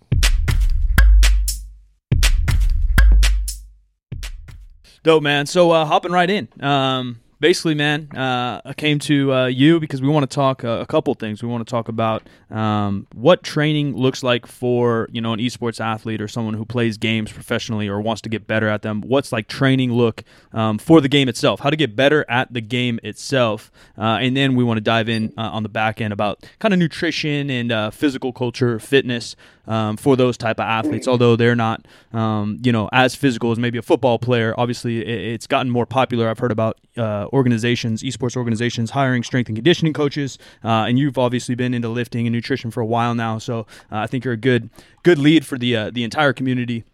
Dope, 5.04 5.22
man. 5.22 5.44
So 5.44 5.70
uh, 5.70 5.84
hopping 5.84 6.12
right 6.12 6.30
in. 6.30 6.48
Um, 6.60 7.20
basically, 7.38 7.74
man, 7.74 8.08
uh, 8.16 8.62
I 8.64 8.72
came 8.72 8.98
to 9.00 9.34
uh, 9.34 9.46
you 9.48 9.78
because 9.78 10.00
we 10.00 10.08
want 10.08 10.28
to 10.28 10.34
talk 10.34 10.64
uh, 10.64 10.78
a 10.80 10.86
couple 10.86 11.12
things. 11.12 11.42
We 11.42 11.48
want 11.50 11.60
to 11.66 11.70
talk 11.70 11.88
about 11.88 12.22
um, 12.50 13.06
what 13.12 13.42
training 13.42 13.94
looks 13.96 14.22
like 14.22 14.46
for 14.46 15.10
you 15.12 15.20
know 15.20 15.34
an 15.34 15.40
esports 15.40 15.78
athlete 15.78 16.22
or 16.22 16.26
someone 16.26 16.54
who 16.54 16.64
plays 16.64 16.96
games 16.96 17.30
professionally 17.30 17.86
or 17.86 18.00
wants 18.00 18.22
to 18.22 18.30
get 18.30 18.46
better 18.46 18.66
at 18.66 18.80
them. 18.80 19.02
What's 19.02 19.30
like 19.30 19.46
training 19.46 19.92
look 19.92 20.24
um, 20.54 20.78
for 20.78 21.02
the 21.02 21.08
game 21.10 21.28
itself? 21.28 21.60
How 21.60 21.68
to 21.68 21.76
get 21.76 21.94
better 21.94 22.24
at 22.30 22.54
the 22.54 22.62
game 22.62 22.98
itself, 23.02 23.70
uh, 23.98 24.20
and 24.22 24.34
then 24.34 24.54
we 24.54 24.64
want 24.64 24.78
to 24.78 24.82
dive 24.82 25.10
in 25.10 25.34
uh, 25.36 25.50
on 25.50 25.62
the 25.64 25.68
back 25.68 26.00
end 26.00 26.14
about 26.14 26.48
kind 26.60 26.72
of 26.72 26.80
nutrition 26.80 27.50
and 27.50 27.70
uh, 27.70 27.90
physical 27.90 28.32
culture, 28.32 28.78
fitness 28.78 29.36
um, 29.66 29.96
for 29.96 30.16
those 30.16 30.36
type 30.36 30.58
of 30.58 30.64
athletes. 30.64 31.08
Although 31.08 31.36
they're 31.36 31.56
not, 31.56 31.86
um, 32.12 32.58
you 32.62 32.72
know, 32.72 32.88
as 32.92 33.14
physical 33.14 33.52
as 33.52 33.58
maybe 33.58 33.78
a 33.78 33.82
football 33.82 34.18
player. 34.18 34.54
Obviously, 34.56 35.00
it, 35.00 35.34
it's 35.34 35.46
gotten 35.46 35.70
more 35.70 35.86
popular. 35.86 36.28
I've 36.28 36.38
heard 36.38 36.52
about 36.52 36.78
uh, 36.96 37.26
organizations, 37.32 38.02
esports 38.02 38.36
organizations, 38.36 38.90
hiring 38.90 39.22
strength 39.22 39.48
and 39.48 39.56
conditioning 39.56 39.92
coaches, 39.92 40.38
uh, 40.62 40.86
and 40.88 40.98
you've 40.98 41.18
obviously 41.18 41.54
been 41.54 41.74
into 41.74 41.88
lifting 41.88 42.26
and 42.26 42.34
nutrition 42.34 42.70
for 42.70 42.80
a 42.80 42.86
while 42.86 43.14
now. 43.14 43.38
So 43.38 43.60
uh, 43.90 43.98
I 43.98 44.06
think 44.06 44.24
you're 44.24 44.34
a 44.34 44.38
good 44.38 44.70
good 45.02 45.18
lead 45.18 45.44
for 45.46 45.58
the 45.58 45.76
uh, 45.76 45.90
the 45.90 46.04
entire 46.04 46.32
community. 46.32 46.84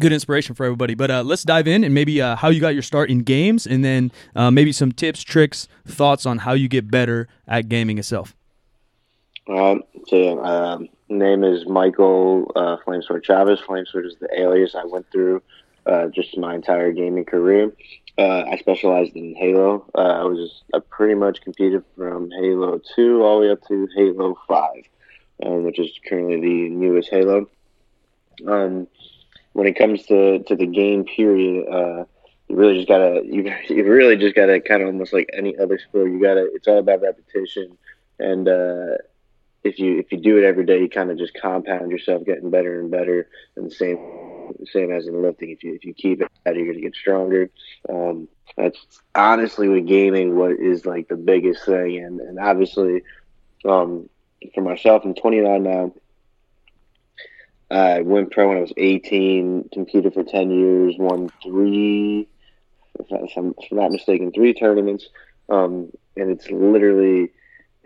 Good 0.00 0.12
inspiration 0.12 0.54
for 0.54 0.64
everybody. 0.64 0.94
But 0.94 1.10
uh, 1.10 1.22
let's 1.22 1.44
dive 1.44 1.68
in 1.68 1.84
and 1.84 1.94
maybe 1.94 2.20
uh, 2.20 2.34
how 2.36 2.48
you 2.48 2.60
got 2.60 2.74
your 2.74 2.82
start 2.82 3.10
in 3.10 3.20
games, 3.20 3.66
and 3.66 3.84
then 3.84 4.10
uh, 4.34 4.50
maybe 4.50 4.72
some 4.72 4.90
tips, 4.90 5.22
tricks, 5.22 5.68
thoughts 5.86 6.26
on 6.26 6.38
how 6.38 6.52
you 6.52 6.68
get 6.68 6.90
better 6.90 7.28
at 7.46 7.68
gaming 7.68 7.98
itself. 7.98 8.34
Um, 9.46 9.82
so 10.08 10.42
um, 10.42 10.88
name 11.08 11.44
is 11.44 11.66
Michael 11.66 12.50
uh, 12.56 12.78
Flamesword 12.86 13.24
Chavez. 13.24 13.60
Flamesword 13.60 14.06
is 14.06 14.16
the 14.20 14.28
alias 14.38 14.74
I 14.74 14.84
went 14.84 15.10
through 15.10 15.42
uh, 15.86 16.08
just 16.08 16.36
my 16.38 16.54
entire 16.54 16.92
gaming 16.92 17.24
career. 17.24 17.72
Uh, 18.16 18.44
I 18.50 18.56
specialized 18.58 19.14
in 19.16 19.34
Halo. 19.34 19.86
Uh, 19.94 19.98
I 19.98 20.22
was 20.24 20.62
I 20.72 20.78
pretty 20.88 21.14
much 21.14 21.42
competed 21.42 21.82
from 21.96 22.30
Halo 22.30 22.80
Two 22.94 23.22
all 23.22 23.40
the 23.40 23.46
way 23.46 23.52
up 23.52 23.66
to 23.68 23.88
Halo 23.94 24.38
Five, 24.48 24.84
um, 25.44 25.64
which 25.64 25.78
is 25.78 25.90
currently 26.08 26.40
the 26.40 26.68
newest 26.70 27.10
Halo. 27.10 27.48
Um, 28.46 28.86
when 29.52 29.66
it 29.66 29.76
comes 29.76 30.06
to, 30.06 30.42
to 30.44 30.56
the 30.56 30.66
game 30.66 31.04
period, 31.04 31.68
uh, 31.68 32.04
you 32.48 32.56
really 32.56 32.76
just 32.76 32.88
gotta 32.88 33.20
you, 33.24 33.52
you 33.68 33.84
really 33.84 34.16
just 34.16 34.36
gotta 34.36 34.60
kind 34.60 34.82
of 34.82 34.88
almost 34.88 35.12
like 35.12 35.28
any 35.34 35.58
other 35.58 35.78
sport. 35.78 36.10
You 36.10 36.22
gotta 36.22 36.48
it's 36.54 36.66
all 36.66 36.78
about 36.78 37.02
repetition 37.02 37.76
and. 38.18 38.48
If 39.64 39.78
you 39.78 39.98
if 39.98 40.12
you 40.12 40.18
do 40.18 40.38
it 40.38 40.44
every 40.44 40.64
day, 40.64 40.80
you 40.80 40.88
kind 40.88 41.10
of 41.10 41.18
just 41.18 41.34
compound 41.40 41.90
yourself 41.90 42.24
getting 42.24 42.50
better 42.50 42.80
and 42.80 42.90
better 42.90 43.28
And 43.56 43.70
the 43.70 43.74
same 43.74 43.98
same 44.66 44.92
as 44.92 45.06
in 45.06 45.22
lifting. 45.22 45.50
If 45.50 45.64
you 45.64 45.74
if 45.74 45.84
you 45.84 45.94
keep 45.94 46.20
it, 46.20 46.30
you're 46.44 46.66
gonna 46.66 46.80
get 46.80 46.94
stronger. 46.94 47.50
Um, 47.88 48.28
that's 48.56 48.78
honestly 49.14 49.68
with 49.68 49.86
gaming 49.86 50.36
what 50.36 50.52
is 50.52 50.86
like 50.86 51.08
the 51.08 51.16
biggest 51.16 51.64
thing, 51.64 51.98
and 51.98 52.20
and 52.20 52.38
obviously, 52.38 53.02
um, 53.64 54.08
for 54.54 54.60
myself, 54.60 55.02
I'm 55.04 55.14
29 55.14 55.62
now. 55.62 55.92
I 57.70 58.02
went 58.02 58.30
pro 58.30 58.48
when 58.48 58.58
I 58.58 58.60
was 58.60 58.72
18, 58.76 59.70
competed 59.72 60.14
for 60.14 60.22
10 60.22 60.50
years, 60.50 60.94
won 60.98 61.30
three, 61.42 62.28
if 63.00 63.06
I'm, 63.10 63.24
if 63.24 63.36
I'm 63.36 63.54
not 63.72 63.90
mistaken, 63.90 64.32
three 64.32 64.54
tournaments. 64.54 65.08
Um, 65.48 65.90
and 66.16 66.30
it's 66.30 66.48
literally 66.50 67.30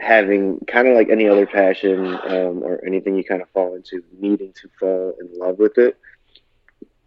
having 0.00 0.60
kind 0.66 0.88
of 0.88 0.94
like 0.94 1.08
any 1.08 1.28
other 1.28 1.46
passion 1.46 2.06
um, 2.06 2.62
or 2.62 2.82
anything 2.86 3.16
you 3.16 3.24
kind 3.24 3.42
of 3.42 3.48
fall 3.50 3.74
into, 3.74 4.02
needing 4.18 4.52
to 4.54 4.68
fall 4.78 5.14
in 5.20 5.38
love 5.38 5.58
with 5.58 5.76
it, 5.78 5.98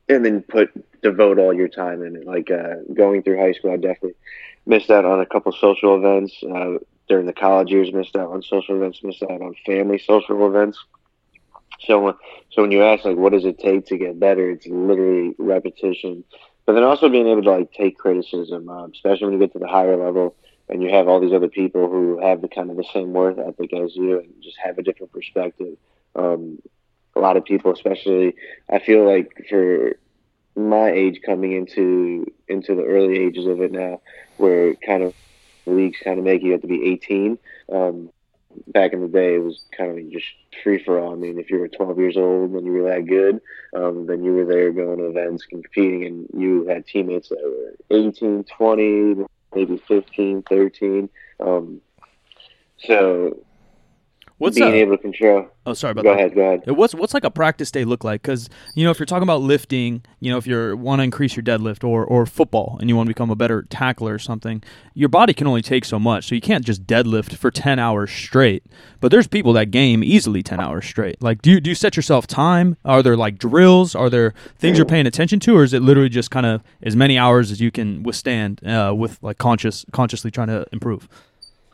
and 0.10 0.26
then 0.26 0.42
put 0.42 0.70
devote 1.02 1.40
all 1.40 1.54
your 1.54 1.68
time 1.68 2.04
in 2.04 2.16
it. 2.16 2.26
Like 2.26 2.52
uh, 2.52 2.76
going 2.94 3.24
through 3.24 3.40
high 3.40 3.54
school, 3.54 3.72
I 3.72 3.78
definitely 3.78 4.16
missed 4.66 4.90
out 4.90 5.06
on 5.06 5.20
a 5.22 5.26
couple 5.26 5.52
social 5.54 5.96
events. 5.96 6.36
Uh, 6.44 6.80
during 7.08 7.26
the 7.26 7.34
college 7.34 7.70
years, 7.70 7.92
missed 7.92 8.16
out 8.16 8.32
on 8.32 8.42
social 8.42 8.78
events, 8.78 9.04
missed 9.04 9.22
out 9.24 9.42
on 9.42 9.54
family 9.66 10.00
social 10.00 10.48
events. 10.48 10.80
So, 11.82 12.18
so 12.52 12.62
when 12.62 12.72
you 12.72 12.84
ask 12.84 13.04
like, 13.04 13.18
what 13.18 13.34
does 13.34 13.44
it 13.44 13.60
take 13.60 13.88
to 13.88 13.98
get 13.98 14.20
better? 14.20 14.52
It's 14.52 14.66
literally 14.68 15.34
repetition, 15.38 16.24
but 16.66 16.74
then 16.74 16.84
also 16.84 17.10
being 17.10 17.28
able 17.28 17.44
to 17.44 17.52
like 17.52 17.74
take 17.74 17.98
criticism, 17.98 18.70
um, 18.70 18.92
especially 18.94 19.26
when 19.26 19.34
you 19.34 19.40
get 19.40 19.52
to 19.54 19.60
the 19.60 19.68
higher 19.68 19.98
level 19.98 20.36
and 20.72 20.82
you 20.82 20.90
have 20.90 21.08
all 21.08 21.20
these 21.20 21.34
other 21.34 21.50
people 21.50 21.90
who 21.90 22.20
have 22.22 22.42
the 22.42 22.48
kind 22.48 22.72
of 22.72 22.78
the 22.78 22.86
same 22.94 23.12
worth 23.12 23.38
ethic 23.38 23.74
as 23.74 23.96
you 23.96 24.20
and 24.20 24.34
just 24.42 24.58
have 24.58 24.78
a 24.78 24.84
different 24.84 25.12
perspective. 25.12 25.76
Um, 26.16 26.62
a 27.14 27.20
lot 27.20 27.36
of 27.36 27.44
people, 27.44 27.74
especially, 27.74 28.36
I 28.70 28.80
feel 28.80 29.06
like 29.06 29.46
for 29.50 29.98
my 30.56 30.90
age 30.90 31.22
coming 31.26 31.54
into 31.54 32.26
into 32.48 32.76
the 32.76 32.84
early 32.84 33.20
ages 33.20 33.46
of 33.46 33.62
it 33.62 33.74
now, 33.74 34.02
where 34.38 34.74
kind 34.76 35.04
of 35.04 35.14
leagues 35.66 36.00
kind 36.04 36.18
of 36.18 36.26
make 36.26 36.42
you 36.42 36.54
have 36.54 36.62
to 36.62 36.68
be 36.68 36.90
18. 36.94 37.38
Um, 37.72 38.10
back 38.68 38.94
in 38.94 39.02
the 39.02 39.08
day, 39.08 39.36
it 39.36 39.44
was 39.44 39.62
kind 39.78 39.98
of 39.98 40.12
just 40.12 40.26
free 40.64 40.82
for 40.84 41.00
all. 41.00 41.14
I 41.14 41.16
mean, 41.16 41.38
if 41.38 41.50
you 41.50 41.60
were 41.60 41.68
12 41.68 41.98
years 42.00 42.18
old 42.18 42.52
and 42.52 42.66
you 42.66 42.74
were 42.74 42.90
that 42.90 43.06
good, 43.06 43.42
um, 43.76 44.06
then 44.06 44.24
you 44.24 44.34
were 44.34 44.46
there 44.46 44.72
going 44.72 45.00
to 45.00 45.06
events 45.06 45.46
and 45.52 45.64
competing, 45.64 46.06
and 46.06 46.28
you 46.34 46.66
had 46.68 46.86
teammates 46.86 47.30
that 47.30 47.40
were 47.42 47.76
18, 47.98 48.46
20, 48.46 49.26
maybe 49.54 49.78
15, 49.88 50.44
13. 50.44 51.10
Um, 51.40 51.82
so 52.78 53.38
What's 54.42 54.58
being 54.58 54.70
up? 54.70 54.74
able 54.74 54.98
to 54.98 55.02
control. 55.02 55.48
Oh, 55.68 55.74
sorry 55.74 55.92
about 55.92 56.04
Go 56.04 56.10
that. 56.10 56.20
ahead, 56.20 56.34
go 56.34 56.42
ahead. 56.42 56.72
What's 56.72 56.96
what's 56.96 57.14
like 57.14 57.24
a 57.24 57.30
practice 57.30 57.70
day 57.70 57.86
look 57.86 58.04
like? 58.04 58.24
Because 58.24 58.50
you 58.74 58.84
know, 58.84 58.90
if 58.90 58.98
you're 58.98 59.06
talking 59.06 59.24
about 59.24 59.42
lifting, 59.42 60.04
you 60.20 60.32
know, 60.32 60.38
if 60.38 60.48
you 60.48 60.76
want 60.76 61.00
to 61.00 61.04
increase 61.04 61.36
your 61.36 61.44
deadlift 61.44 61.84
or 61.88 62.04
or 62.04 62.26
football 62.26 62.78
and 62.80 62.90
you 62.90 62.96
want 62.96 63.06
to 63.08 63.12
become 63.14 63.30
a 63.30 63.36
better 63.36 63.62
tackler 63.70 64.16
or 64.16 64.20
something, 64.20 64.64
your 64.96 65.10
body 65.10 65.34
can 65.34 65.46
only 65.46 65.62
take 65.62 65.86
so 65.86 66.00
much. 66.00 66.28
So 66.28 66.34
you 66.34 66.42
can't 66.42 66.66
just 66.66 66.88
deadlift 66.88 67.36
for 67.36 67.52
ten 67.52 67.78
hours 67.78 68.10
straight. 68.10 68.64
But 69.00 69.12
there's 69.12 69.28
people 69.28 69.54
that 69.54 69.70
game 69.70 70.04
easily 70.04 70.42
ten 70.42 70.60
hours 70.60 70.86
straight. 70.86 71.22
Like, 71.22 71.44
do 71.44 71.52
you 71.52 71.60
do 71.62 71.70
you 71.70 71.76
set 71.76 71.96
yourself 71.96 72.26
time? 72.26 72.78
Are 72.84 73.04
there 73.04 73.16
like 73.16 73.38
drills? 73.38 73.94
Are 73.94 74.10
there 74.10 74.34
things 74.58 74.78
you're 74.78 74.88
paying 74.88 75.06
attention 75.06 75.40
to, 75.42 75.56
or 75.56 75.64
is 75.64 75.74
it 75.74 75.84
literally 75.84 76.10
just 76.10 76.32
kind 76.32 76.48
of 76.48 76.64
as 76.82 76.96
many 76.96 77.16
hours 77.16 77.52
as 77.52 77.62
you 77.62 77.70
can 77.70 78.02
withstand 78.02 78.60
uh, 78.66 78.92
with 78.98 79.20
like 79.22 79.38
conscious 79.38 79.86
consciously 79.92 80.32
trying 80.32 80.48
to 80.48 80.66
improve? 80.72 81.08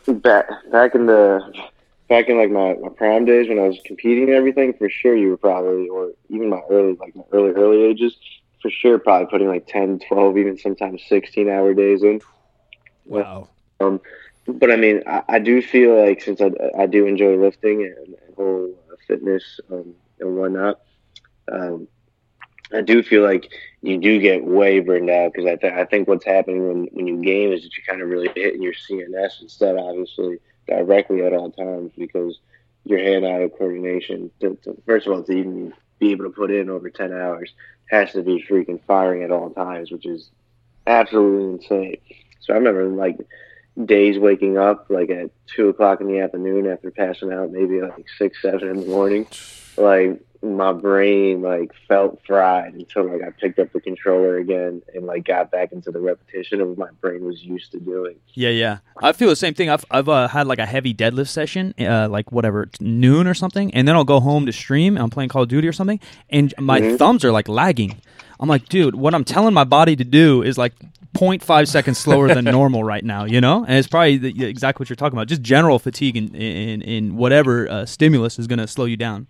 Back 0.06 0.47
back 0.71 0.95
in 0.95 1.06
the 1.06 1.39
back 2.10 2.30
in 2.30 2.38
like 2.38 2.52
my, 2.52 2.76
my 2.76 2.89
prime 2.89 3.26
days 3.26 3.50
when 3.50 3.60
I 3.60 3.67
was 3.67 3.80
competing 3.86 4.26
and 4.26 4.34
everything, 4.34 4.74
for 4.74 4.89
sure 4.89 5.15
you 5.15 5.30
were 5.30 5.38
probably 5.38 5.88
or 5.89 6.12
even 6.30 6.50
my 6.50 6.62
early 6.70 6.96
like 7.00 7.15
my 7.15 7.24
early 7.32 7.52
early 7.52 7.84
ages, 7.84 8.15
for 8.62 8.70
sure 8.70 8.98
probably 9.00 9.28
putting 9.28 9.48
like 9.48 9.67
10, 9.67 10.00
12, 10.08 10.38
even 10.38 10.58
sometimes 10.58 11.02
sixteen 11.08 11.50
hour 11.50 11.74
days 11.74 12.04
in. 12.04 12.22
Wow. 13.06 13.50
Um, 13.80 14.02
but 14.48 14.72
I 14.72 14.76
mean, 14.76 15.04
I, 15.06 15.24
I 15.28 15.39
do 15.39 15.62
feel 15.62 16.06
like 16.06 16.22
since 16.22 16.41
I, 16.41 16.52
I 16.78 16.86
do 16.86 17.06
enjoy 17.06 17.36
lifting 17.36 17.84
and, 17.84 17.98
and 18.08 18.36
whole 18.36 18.74
uh, 18.91 18.96
fitness 19.08 19.60
um, 19.72 19.93
and 20.20 20.36
whatnot, 20.36 20.80
um, 21.52 21.88
I 22.74 22.82
do 22.82 23.04
feel 23.04 23.24
like 23.24 23.52
you 23.82 23.98
do 23.98 24.20
get 24.20 24.43
way 24.43 24.80
burned 24.80 25.10
out 25.10 25.32
because 25.34 25.48
I, 25.48 25.56
th- 25.56 25.74
I 25.74 25.86
think 25.86 26.08
what's 26.08 26.26
happening 26.26 26.67
when, 26.67 26.84
when 26.91 27.08
you 27.08 27.22
game 27.22 27.52
is 27.52 27.63
that 27.63 27.72
you're 27.78 27.86
kind 27.86 28.02
of 28.02 28.10
really 28.10 28.30
hitting 28.36 28.62
your 28.62 28.74
CNS 28.74 29.41
instead, 29.41 29.78
obviously, 29.78 30.39
directly 30.67 31.23
at 31.23 31.34
all 31.34 31.51
times 31.51 31.91
because 31.97 32.39
your 32.84 32.99
hand-eye 32.99 33.49
coordination, 33.58 34.32
to, 34.39 34.58
to, 34.63 34.82
first 34.86 35.08
of 35.08 35.13
all, 35.13 35.23
to 35.23 35.32
even 35.32 35.73
be 35.99 36.12
able 36.12 36.25
to 36.25 36.30
put 36.30 36.51
in 36.51 36.69
over 36.69 36.89
10 36.89 37.12
hours 37.12 37.51
has 37.89 38.12
to 38.12 38.21
be 38.21 38.45
freaking 38.49 38.80
firing 38.86 39.23
at 39.23 39.32
all 39.32 39.49
times, 39.49 39.91
which 39.91 40.06
is 40.06 40.30
absolutely 40.86 41.53
insane. 41.53 41.97
So 42.39 42.53
I 42.53 42.58
remember 42.58 42.86
like 42.86 43.17
days 43.86 44.18
waking 44.18 44.58
up 44.58 44.88
like 44.90 45.10
at 45.10 45.30
two 45.56 45.70
o'clock 45.70 46.02
in 46.02 46.08
the 46.08 46.20
afternoon 46.20 46.68
after 46.68 46.92
passing 46.92 47.32
out, 47.32 47.52
maybe 47.52 47.82
like 47.82 48.06
six, 48.18 48.42
seven 48.42 48.68
in 48.70 48.82
the 48.82 48.88
morning. 48.88 49.28
Like 49.78 50.22
my 50.44 50.72
brain 50.72 51.42
like 51.42 51.72
felt 51.88 52.22
fried 52.26 52.74
until 52.76 53.12
like 53.12 53.24
I 53.24 53.32
picked 53.32 53.58
up 53.60 53.72
the 53.74 53.82
controller 53.82 54.38
again 54.38 54.82
and 54.94 55.06
like 55.06 55.26
got 55.26 55.50
back 55.52 55.72
into 55.72 55.92
the 55.92 56.00
repetition 56.00 56.62
of 56.62 56.70
what 56.70 56.78
my 56.78 56.90
brain 57.02 57.26
was 57.26 57.44
used 57.44 57.72
to 57.72 57.80
doing. 57.80 58.16
Yeah, 58.34 58.50
yeah. 58.50 58.78
I 59.02 59.13
feel 59.13 59.30
the 59.30 59.36
same 59.36 59.54
thing. 59.56 59.70
I've 59.70 59.86
I've 59.92 60.10
uh, 60.10 60.28
had 60.28 60.48
like 60.48 60.60
a 60.60 60.66
heavy 60.66 60.94
deadlift 60.94 61.30
session, 61.30 61.74
uh, 61.80 62.08
like 62.10 62.32
whatever 62.32 62.63
it's 62.63 62.80
noon 62.82 63.28
or 63.28 63.34
something, 63.34 63.74
and 63.74 63.88
then 63.88 63.96
I'll 63.96 64.04
go 64.04 64.20
home 64.20 64.46
to 64.46 64.52
stream. 64.52 64.96
And 64.96 65.04
I'm 65.04 65.10
playing 65.10 65.30
Call 65.30 65.44
of 65.44 65.50
Duty 65.50 65.68
or 65.68 65.74
something, 65.74 66.00
and 66.30 66.54
my 66.60 66.82
Mhm. 66.82 66.98
thumbs 66.98 67.24
are 67.26 67.32
like 67.32 67.48
lagging. 67.48 67.96
I'm 68.40 68.48
like, 68.48 68.70
dude, 68.70 68.94
what 68.96 69.16
I'm 69.16 69.24
telling 69.24 69.54
my 69.56 69.63
body 69.63 69.96
to 69.96 70.04
do 70.04 70.44
is 70.44 70.58
like 70.58 70.74
0.5 71.17 71.67
seconds 71.67 71.97
slower 71.97 72.27
than 72.34 72.45
normal 72.45 72.84
right 72.84 73.03
now, 73.03 73.25
you 73.25 73.41
know? 73.41 73.65
And 73.65 73.77
it's 73.77 73.88
probably 73.88 74.17
the, 74.17 74.45
exactly 74.45 74.84
what 74.84 74.89
you're 74.89 74.95
talking 74.95 75.17
about. 75.17 75.27
Just 75.27 75.41
general 75.41 75.80
fatigue 75.80 76.15
in, 76.15 76.34
in, 76.36 76.82
in 76.82 77.17
whatever 77.17 77.69
uh, 77.69 77.86
stimulus 77.86 78.38
is 78.39 78.47
going 78.47 78.60
to 78.60 78.67
slow 78.67 78.86
you 78.86 78.97
down. 78.97 79.27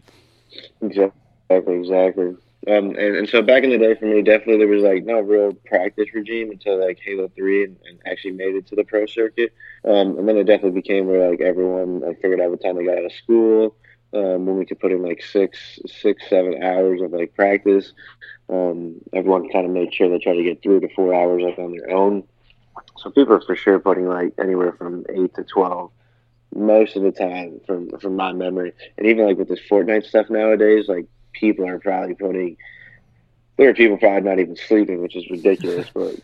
Exactly, 0.82 1.76
exactly. 1.76 2.36
Um, 2.68 2.90
and, 2.90 3.16
and 3.16 3.30
so 3.30 3.42
back 3.42 3.64
in 3.64 3.70
the 3.70 3.78
day 3.78 3.96
for 3.96 4.06
me, 4.06 4.22
definitely 4.22 4.58
there 4.58 4.68
was 4.68 4.84
like 4.84 5.06
no 5.06 5.22
real 5.22 5.54
practice 5.66 6.08
regime 6.14 6.52
until 6.52 6.86
like 6.86 7.00
Halo 7.02 7.30
Three 7.34 7.64
and, 7.64 7.78
and 7.88 8.00
actually 8.06 8.32
made 8.32 8.56
it 8.56 8.68
to 8.68 8.76
the 8.76 8.84
pro 8.84 9.06
circuit. 9.06 9.54
Um, 9.86 10.18
and 10.18 10.28
then 10.28 10.36
it 10.36 10.44
definitely 10.44 10.82
became 10.82 11.06
where 11.08 11.30
like 11.30 11.40
everyone 11.40 12.02
like 12.02 12.22
figured 12.22 12.42
out 12.42 12.50
what 12.50 12.62
time 12.62 12.76
they 12.76 12.84
got 12.84 12.98
out 12.98 13.06
of 13.06 13.14
school. 13.14 13.76
Um, 14.14 14.46
when 14.46 14.58
we 14.58 14.66
could 14.66 14.80
put 14.80 14.94
in 14.94 15.04
like 15.04 15.22
six, 15.22 15.80
six, 15.86 16.24
seven 16.30 16.64
hours 16.64 17.02
of 17.02 17.12
like 17.12 17.36
practice. 17.36 17.92
Um, 18.50 19.02
everyone 19.12 19.50
kind 19.50 19.66
of 19.66 19.72
made 19.72 19.94
sure 19.94 20.08
they 20.08 20.20
tried 20.20 20.36
to 20.36 20.44
get 20.44 20.64
three 20.64 20.80
to 20.80 20.88
four 20.96 21.14
hours 21.14 21.44
like 21.44 21.60
on 21.60 21.74
their 21.74 21.92
own. 21.92 22.24
So 22.98 23.12
people 23.12 23.34
are 23.34 23.42
for 23.42 23.58
sure 23.58 23.80
putting 23.80 24.08
like 24.08 24.34
anywhere 24.40 24.72
from 24.72 25.06
eight 25.10 25.36
to 25.36 25.44
twelve 25.44 25.92
most 26.56 26.96
of 26.96 27.04
the 27.04 27.12
time 27.12 27.60
from 27.66 27.90
from 28.00 28.16
my 28.16 28.32
memory. 28.32 28.74
And 28.98 29.08
even 29.08 29.26
like 29.26 29.38
with 29.38 29.50
this 29.50 29.60
Fortnite 29.70 30.06
stuff 30.06 30.30
nowadays, 30.30 30.88
like 30.88 31.08
people 31.34 31.68
are 31.68 31.80
probably 31.80 32.16
putting 32.16 32.58
there 33.58 33.70
are 33.70 33.74
people 33.74 33.98
probably 33.98 34.22
not 34.22 34.40
even 34.40 34.56
sleeping, 34.56 35.02
which 35.02 35.16
is 35.16 35.30
ridiculous. 35.30 35.90
but 35.94 36.16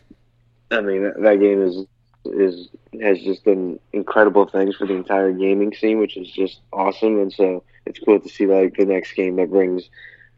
I 0.72 0.82
mean 0.82 1.04
that, 1.04 1.22
that 1.22 1.40
game 1.40 1.62
is 1.62 1.86
is 2.26 2.70
has 3.02 3.20
just 3.22 3.46
done 3.46 3.80
incredible 3.92 4.46
things 4.48 4.76
for 4.76 4.88
the 4.88 4.94
entire 4.94 5.32
gaming 5.32 5.74
scene, 5.74 6.00
which 6.00 6.18
is 6.18 6.30
just 6.30 6.62
awesome. 6.72 7.20
And 7.20 7.32
so 7.32 7.64
it's 7.86 8.00
cool 8.00 8.20
to 8.20 8.30
see 8.30 8.46
like 8.46 8.76
the 8.76 8.86
next 8.86 9.14
game 9.14 9.36
that 9.38 9.50
brings 9.50 9.90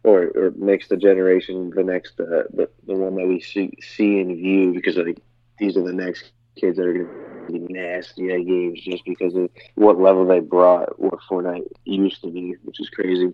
or, 0.04 0.32
or 0.36 0.52
makes 0.56 0.88
the 0.88 0.98
generation 0.98 1.72
the 1.76 1.84
next 1.84 2.20
uh, 2.20 2.44
the, 2.54 2.70
the 2.86 2.94
one 2.96 3.16
that 3.16 3.28
we 3.28 3.40
see 3.42 3.72
see 3.82 4.20
and 4.20 4.36
view 4.36 4.74
because 4.74 4.98
like 4.98 5.20
these 5.58 5.76
are 5.78 5.84
the 5.84 5.94
next 5.94 6.32
kids 6.56 6.78
that 6.78 6.86
are 6.86 6.94
going 6.94 7.10
to 7.48 7.54
be 7.54 7.74
nasty 7.74 8.32
at 8.32 8.46
games 8.46 8.82
just 8.82 9.04
because 9.06 9.36
of 9.36 9.50
what 9.76 10.00
level 10.00 10.26
they 10.26 10.40
brought 10.40 11.00
what 11.00 11.20
Fortnite 11.30 11.68
used 11.84 12.22
to 12.22 12.32
be, 12.32 12.56
which 12.64 12.80
is 12.80 12.90
crazy. 12.90 13.34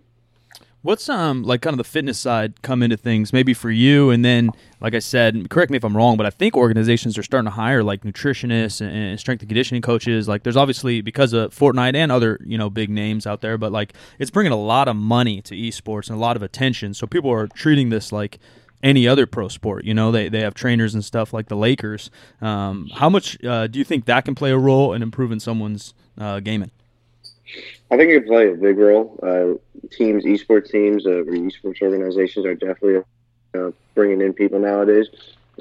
What's 0.82 1.08
um 1.08 1.44
like 1.44 1.62
kind 1.62 1.74
of 1.74 1.78
the 1.78 1.84
fitness 1.84 2.18
side 2.18 2.60
come 2.62 2.82
into 2.82 2.96
things 2.96 3.32
maybe 3.32 3.54
for 3.54 3.70
you? 3.70 4.10
And 4.10 4.24
then 4.24 4.50
like 4.80 4.94
I 4.94 4.98
said 4.98 5.48
correct 5.48 5.70
me 5.70 5.76
if 5.76 5.84
I'm 5.84 5.96
wrong 5.96 6.16
but 6.16 6.26
I 6.26 6.30
think 6.30 6.56
organizations 6.56 7.16
are 7.16 7.22
starting 7.22 7.46
to 7.46 7.52
hire 7.52 7.84
like 7.84 8.02
nutritionists 8.02 8.80
and, 8.80 8.90
and 8.90 9.20
strength 9.20 9.42
and 9.42 9.48
conditioning 9.48 9.80
coaches. 9.80 10.26
Like 10.26 10.42
there's 10.42 10.56
obviously 10.56 11.00
because 11.00 11.32
of 11.32 11.54
Fortnite 11.54 11.94
and 11.94 12.10
other 12.10 12.40
you 12.44 12.58
know 12.58 12.68
big 12.68 12.90
names 12.90 13.28
out 13.28 13.42
there 13.42 13.56
but 13.56 13.70
like 13.70 13.94
it's 14.18 14.30
bringing 14.30 14.52
a 14.52 14.60
lot 14.60 14.88
of 14.88 14.96
money 14.96 15.40
to 15.42 15.54
esports 15.54 16.08
and 16.08 16.16
a 16.16 16.20
lot 16.20 16.34
of 16.34 16.42
attention. 16.42 16.94
So 16.94 17.06
people 17.06 17.30
are 17.30 17.46
treating 17.46 17.90
this 17.90 18.10
like 18.10 18.40
any 18.82 19.06
other 19.06 19.24
pro 19.24 19.46
sport 19.46 19.84
you 19.84 19.94
know? 19.94 20.10
They, 20.10 20.28
they 20.28 20.40
have 20.40 20.54
trainers 20.54 20.94
and 20.94 21.04
stuff 21.04 21.32
like 21.32 21.46
the 21.46 21.56
Lakers. 21.56 22.10
Um, 22.40 22.90
how 22.94 23.08
much 23.08 23.42
uh, 23.44 23.68
do 23.68 23.78
you 23.78 23.84
think 23.84 24.06
that 24.06 24.24
can 24.24 24.34
play 24.34 24.50
a 24.50 24.58
role 24.58 24.94
in 24.94 25.02
improving 25.02 25.38
someone's 25.38 25.94
uh, 26.18 26.40
gaming 26.40 26.72
I 27.90 27.96
think 27.96 28.10
it 28.10 28.26
play 28.26 28.52
a 28.52 28.56
big 28.56 28.78
role. 28.78 29.18
Uh, 29.22 29.86
teams, 29.90 30.24
esports 30.24 30.70
teams, 30.70 31.06
uh, 31.06 31.10
or 31.10 31.24
esports 31.24 31.82
organizations 31.82 32.46
are 32.46 32.54
definitely 32.54 33.02
uh, 33.54 33.70
bringing 33.94 34.20
in 34.20 34.32
people 34.32 34.58
nowadays. 34.58 35.08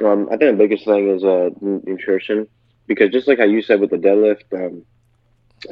Um, 0.04 0.28
I 0.32 0.38
think 0.38 0.58
the 0.58 0.64
biggest 0.64 0.86
thing 0.86 1.10
is 1.10 1.24
uh, 1.24 1.50
nutrition 1.62 2.48
because 2.88 3.12
just 3.12 3.28
like 3.28 3.40
how 3.40 3.46
you 3.46 3.62
said 3.62 3.82
with 3.82 3.90
the 3.90 3.98
deadlift, 3.98 4.44
um, 4.54 4.84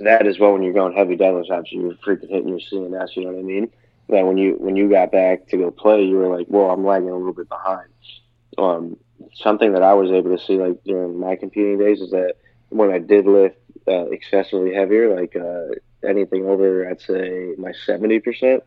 that 0.01 0.28
as 0.28 0.39
well 0.39 0.53
when 0.53 0.63
you're 0.63 0.74
going 0.74 0.95
heavy 0.95 1.15
deadlifts, 1.15 1.49
obviously 1.49 1.80
you're 1.80 1.93
freaking 1.95 2.30
hitting 2.30 2.49
your 2.49 2.59
CNS. 2.59 3.15
You 3.15 3.24
know 3.24 3.32
what 3.32 3.39
I 3.39 3.43
mean? 3.43 3.72
that 4.09 4.26
when 4.26 4.38
you 4.38 4.55
when 4.59 4.76
you 4.76 4.89
got 4.89 5.11
back 5.11 5.47
to 5.47 5.57
go 5.57 5.72
play, 5.72 6.03
you 6.03 6.15
were 6.15 6.36
like, 6.36 6.47
"Well, 6.49 6.72
I'm 6.72 6.86
lagging 6.86 7.09
a 7.09 7.15
little 7.15 7.34
bit 7.34 7.47
behind." 7.47 7.88
Um, 8.57 8.97
something 9.34 9.74
that 9.74 9.84
I 9.84 9.93
was 9.93 10.11
able 10.11 10.36
to 10.36 10.43
see 10.43 10.57
like 10.57 10.84
during 10.84 11.20
my 11.20 11.36
competing 11.36 11.78
days 11.78 12.01
is 12.01 12.11
that 12.11 12.36
when 12.70 12.91
I 12.91 12.99
did 12.99 13.26
lift 13.26 13.57
uh, 13.88 14.07
excessively 14.07 14.74
heavier, 14.74 15.15
like 15.15 15.36
uh, 15.36 15.76
anything 16.03 16.45
over, 16.45 16.89
I'd 16.89 17.01
say 17.01 17.53
my 17.57 17.71
seventy 17.85 18.19
percent 18.19 18.63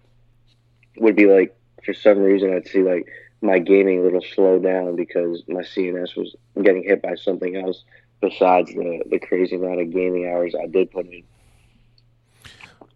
would 0.97 1.17
be 1.17 1.27
like 1.27 1.57
for 1.85 1.95
some 1.95 2.19
reason 2.19 2.55
I'd 2.55 2.69
see 2.69 2.83
like 2.83 3.07
my 3.41 3.59
gaming 3.59 4.01
a 4.01 4.03
little 4.03 4.23
slow 4.35 4.59
down 4.59 4.97
because 4.97 5.43
my 5.49 5.63
CNS 5.63 6.17
was 6.17 6.35
getting 6.63 6.85
hit 6.85 7.03
by 7.03 7.17
something 7.17 7.57
else 7.57 7.85
besides 8.21 8.71
the, 8.73 9.03
the 9.11 9.19
crazy 9.19 9.57
amount 9.57 9.81
of 9.81 9.91
gaming 9.91 10.29
hours 10.29 10.55
I 10.55 10.67
did 10.67 10.91
put 10.93 11.07
in. 11.07 11.25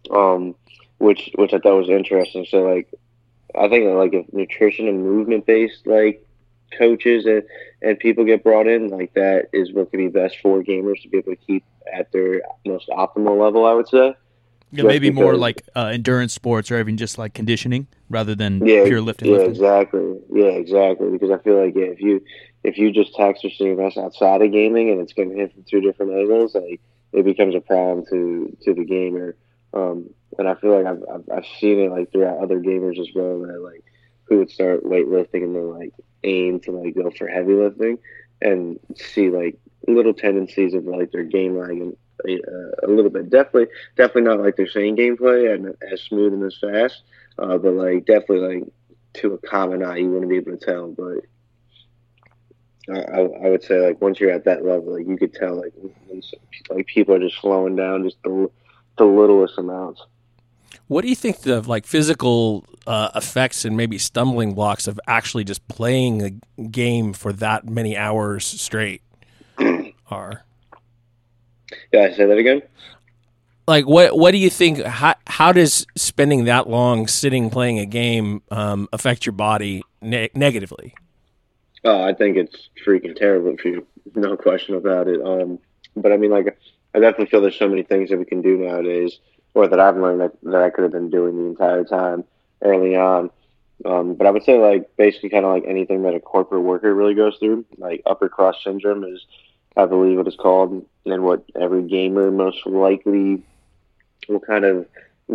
Um, 0.09 0.55
which 0.99 1.29
which 1.35 1.53
I 1.53 1.59
thought 1.59 1.77
was 1.77 1.89
interesting. 1.89 2.45
So 2.49 2.63
like, 2.63 2.93
I 3.53 3.67
think 3.67 3.93
like 3.93 4.13
if 4.13 4.31
nutrition 4.33 4.87
and 4.87 5.03
movement 5.03 5.45
based 5.45 5.85
like 5.85 6.25
coaches 6.77 7.25
and, 7.25 7.43
and 7.81 7.99
people 7.99 8.23
get 8.23 8.43
brought 8.43 8.67
in, 8.67 8.87
like 8.87 9.13
that 9.13 9.49
is 9.51 9.73
what 9.73 9.91
could 9.91 9.97
be 9.97 10.07
best 10.07 10.37
for 10.41 10.63
gamers 10.63 11.01
to 11.01 11.09
be 11.09 11.17
able 11.17 11.33
to 11.33 11.41
keep 11.45 11.65
at 11.93 12.11
their 12.13 12.41
most 12.65 12.87
optimal 12.87 13.39
level. 13.39 13.65
I 13.65 13.73
would 13.73 13.89
say. 13.89 14.15
Yeah, 14.71 14.81
Just 14.81 14.87
maybe 14.87 15.11
more 15.11 15.37
like 15.37 15.67
uh, 15.75 15.85
endurance 15.85 16.33
sports 16.33 16.69
or 16.71 16.79
even 16.79 16.97
just 16.97 17.17
like 17.17 17.33
conditioning 17.33 17.87
rather 18.09 18.35
than 18.35 18.65
yeah, 18.65 18.83
pure 18.83 18.99
lifting. 19.01 19.29
Yeah, 19.29 19.37
lifting. 19.37 19.51
exactly. 19.51 20.19
Yeah, 20.33 20.47
exactly. 20.47 21.09
Because 21.09 21.31
I 21.31 21.37
feel 21.37 21.63
like 21.63 21.73
yeah, 21.75 21.85
if 21.85 22.01
you 22.01 22.21
if 22.63 22.77
you 22.77 22.91
just 22.91 23.15
tax 23.15 23.43
your 23.43 23.51
CNS 23.51 23.97
outside 23.97 24.41
of 24.41 24.51
gaming 24.51 24.89
and 24.89 24.99
it's 24.99 25.13
going 25.13 25.29
to 25.29 25.35
hit 25.35 25.53
from 25.53 25.63
two 25.63 25.79
different 25.79 26.11
angles, 26.13 26.53
like 26.53 26.81
it 27.13 27.23
becomes 27.23 27.55
a 27.55 27.61
problem 27.61 28.05
to 28.09 28.57
to 28.63 28.73
the 28.73 28.83
gamer. 28.83 29.37
Um, 29.73 30.09
and 30.37 30.49
I 30.49 30.55
feel 30.55 30.75
like 30.75 30.85
I've, 30.85 31.03
I've 31.09 31.37
I've 31.37 31.45
seen 31.59 31.79
it 31.79 31.91
like 31.91 32.11
throughout 32.11 32.39
other 32.39 32.59
gamers 32.59 32.99
as 32.99 33.07
well 33.15 33.39
that 33.39 33.61
like 33.61 33.85
who 34.25 34.39
would 34.39 34.51
start 34.51 34.83
weightlifting 34.83 35.43
and 35.43 35.55
then 35.55 35.69
like 35.71 35.93
aim 36.23 36.59
to 36.61 36.71
like 36.71 36.95
go 36.95 37.09
for 37.11 37.27
heavy 37.27 37.53
lifting 37.53 37.99
and 38.41 38.79
see 38.95 39.29
like 39.29 39.57
little 39.87 40.13
tendencies 40.13 40.73
of 40.73 40.83
like 40.85 41.11
their 41.11 41.23
game 41.23 41.57
lag 41.57 41.71
and 41.71 41.95
uh, 42.25 42.87
a 42.87 42.87
little 42.87 43.09
bit. 43.09 43.29
Definitely, 43.29 43.67
definitely 43.95 44.23
not 44.23 44.39
like 44.39 44.55
their 44.55 44.67
same 44.67 44.95
gameplay 44.95 45.53
and 45.53 45.75
as 45.91 46.01
smooth 46.01 46.33
and 46.33 46.43
as 46.43 46.57
fast, 46.59 47.03
uh, 47.39 47.57
but 47.57 47.73
like 47.73 48.05
definitely 48.05 48.55
like 48.55 48.63
to 49.13 49.33
a 49.33 49.37
common 49.39 49.83
eye 49.83 49.97
you 49.97 50.09
wouldn't 50.09 50.29
be 50.29 50.37
able 50.37 50.57
to 50.57 50.65
tell. 50.65 50.87
But 50.87 51.25
I, 52.89 52.99
I, 52.99 53.19
I 53.19 53.49
would 53.49 53.63
say 53.63 53.85
like 53.85 54.01
once 54.01 54.19
you're 54.19 54.31
at 54.31 54.45
that 54.45 54.65
level, 54.65 54.97
like 54.97 55.07
you 55.07 55.17
could 55.17 55.33
tell 55.33 55.55
like 55.55 55.73
like 56.69 56.85
people 56.87 57.15
are 57.15 57.19
just 57.19 57.39
slowing 57.39 57.75
down 57.75 58.03
just 58.03 58.17
the 58.23 58.49
the 58.97 59.05
littlest 59.05 59.57
amounts. 59.57 60.01
What 60.87 61.01
do 61.01 61.09
you 61.09 61.15
think 61.15 61.41
the 61.41 61.61
like 61.61 61.85
physical 61.85 62.65
uh, 62.85 63.09
effects 63.15 63.65
and 63.65 63.75
maybe 63.75 63.97
stumbling 63.97 64.53
blocks 64.53 64.87
of 64.87 64.99
actually 65.07 65.43
just 65.43 65.67
playing 65.67 66.21
a 66.21 66.63
game 66.63 67.13
for 67.13 67.33
that 67.33 67.69
many 67.69 67.97
hours 67.97 68.45
straight 68.45 69.01
are? 70.09 70.45
Yeah, 71.91 72.13
say 72.15 72.25
that 72.25 72.37
again. 72.37 72.61
Like 73.67 73.85
what 73.85 74.17
what 74.17 74.31
do 74.31 74.37
you 74.37 74.49
think 74.49 74.81
how 74.83 75.15
how 75.27 75.51
does 75.51 75.85
spending 75.95 76.45
that 76.45 76.69
long 76.69 77.07
sitting 77.07 77.49
playing 77.49 77.79
a 77.79 77.85
game 77.85 78.41
um, 78.49 78.87
affect 78.93 79.25
your 79.25 79.33
body 79.33 79.83
ne- 80.01 80.29
negatively? 80.33 80.95
Oh, 81.83 82.01
I 82.01 82.13
think 82.13 82.37
it's 82.37 82.69
freaking 82.85 83.15
terrible 83.15 83.55
for 83.57 83.67
you, 83.67 83.87
no 84.15 84.35
question 84.35 84.75
about 84.75 85.07
it. 85.07 85.21
Um, 85.21 85.59
but 85.95 86.11
I 86.11 86.17
mean, 86.17 86.31
like, 86.31 86.59
I 86.93 86.99
definitely 86.99 87.27
feel 87.27 87.41
there's 87.41 87.57
so 87.57 87.69
many 87.69 87.83
things 87.83 88.09
that 88.09 88.17
we 88.17 88.25
can 88.25 88.41
do 88.41 88.57
nowadays, 88.57 89.19
or 89.53 89.67
that 89.67 89.79
I've 89.79 89.97
learned 89.97 90.21
that, 90.21 90.33
that 90.43 90.61
I 90.61 90.69
could 90.69 90.83
have 90.83 90.91
been 90.91 91.09
doing 91.09 91.37
the 91.37 91.45
entire 91.45 91.83
time 91.83 92.23
early 92.61 92.95
on. 92.95 93.29
Um, 93.85 94.15
but 94.15 94.25
I 94.25 94.31
would 94.31 94.43
say, 94.43 94.57
like, 94.57 94.89
basically, 94.97 95.29
kind 95.29 95.45
of 95.45 95.51
like 95.51 95.65
anything 95.67 96.01
that 96.03 96.15
a 96.15 96.19
corporate 96.19 96.63
worker 96.63 96.93
really 96.93 97.13
goes 97.13 97.37
through, 97.37 97.65
like 97.77 98.01
upper 98.05 98.27
cross 98.27 98.55
syndrome 98.63 99.03
is, 99.03 99.25
I 99.77 99.85
believe, 99.85 100.17
what 100.17 100.27
it's 100.27 100.35
called, 100.35 100.85
and 101.05 101.23
what 101.23 101.43
every 101.55 101.83
gamer 101.83 102.31
most 102.31 102.65
likely 102.65 103.43
will 104.27 104.39
kind 104.39 104.65
of 104.65 104.87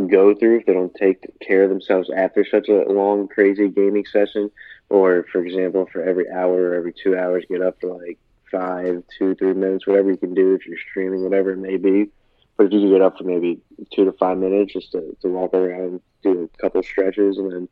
go 0.08 0.34
through 0.34 0.58
if 0.58 0.66
they 0.66 0.72
don't 0.72 0.94
take 0.94 1.24
care 1.40 1.64
of 1.64 1.70
themselves 1.70 2.10
after 2.14 2.44
such 2.44 2.68
a 2.68 2.84
long, 2.90 3.28
crazy 3.28 3.68
gaming 3.68 4.04
session 4.04 4.50
or 4.92 5.24
for 5.32 5.42
example, 5.42 5.88
for 5.90 6.02
every 6.02 6.30
hour 6.30 6.68
or 6.68 6.74
every 6.74 6.92
two 6.92 7.16
hours, 7.16 7.46
get 7.48 7.62
up 7.62 7.80
to 7.80 7.94
like 7.94 8.18
five, 8.50 9.02
two, 9.18 9.34
three 9.36 9.54
minutes, 9.54 9.86
whatever 9.86 10.10
you 10.10 10.18
can 10.18 10.34
do 10.34 10.54
if 10.54 10.66
you're 10.66 10.76
streaming, 10.90 11.24
whatever 11.24 11.52
it 11.52 11.56
may 11.56 11.78
be. 11.78 12.10
But 12.58 12.66
if 12.66 12.72
you 12.72 12.80
can 12.80 12.90
get 12.90 13.00
up 13.00 13.16
for 13.16 13.24
maybe 13.24 13.58
two 13.90 14.04
to 14.04 14.12
five 14.12 14.36
minutes 14.36 14.74
just 14.74 14.92
to, 14.92 15.16
to 15.22 15.28
walk 15.28 15.54
around, 15.54 16.02
do 16.22 16.42
a 16.42 16.58
couple 16.58 16.82
stretches, 16.82 17.38
and 17.38 17.50
then 17.50 17.68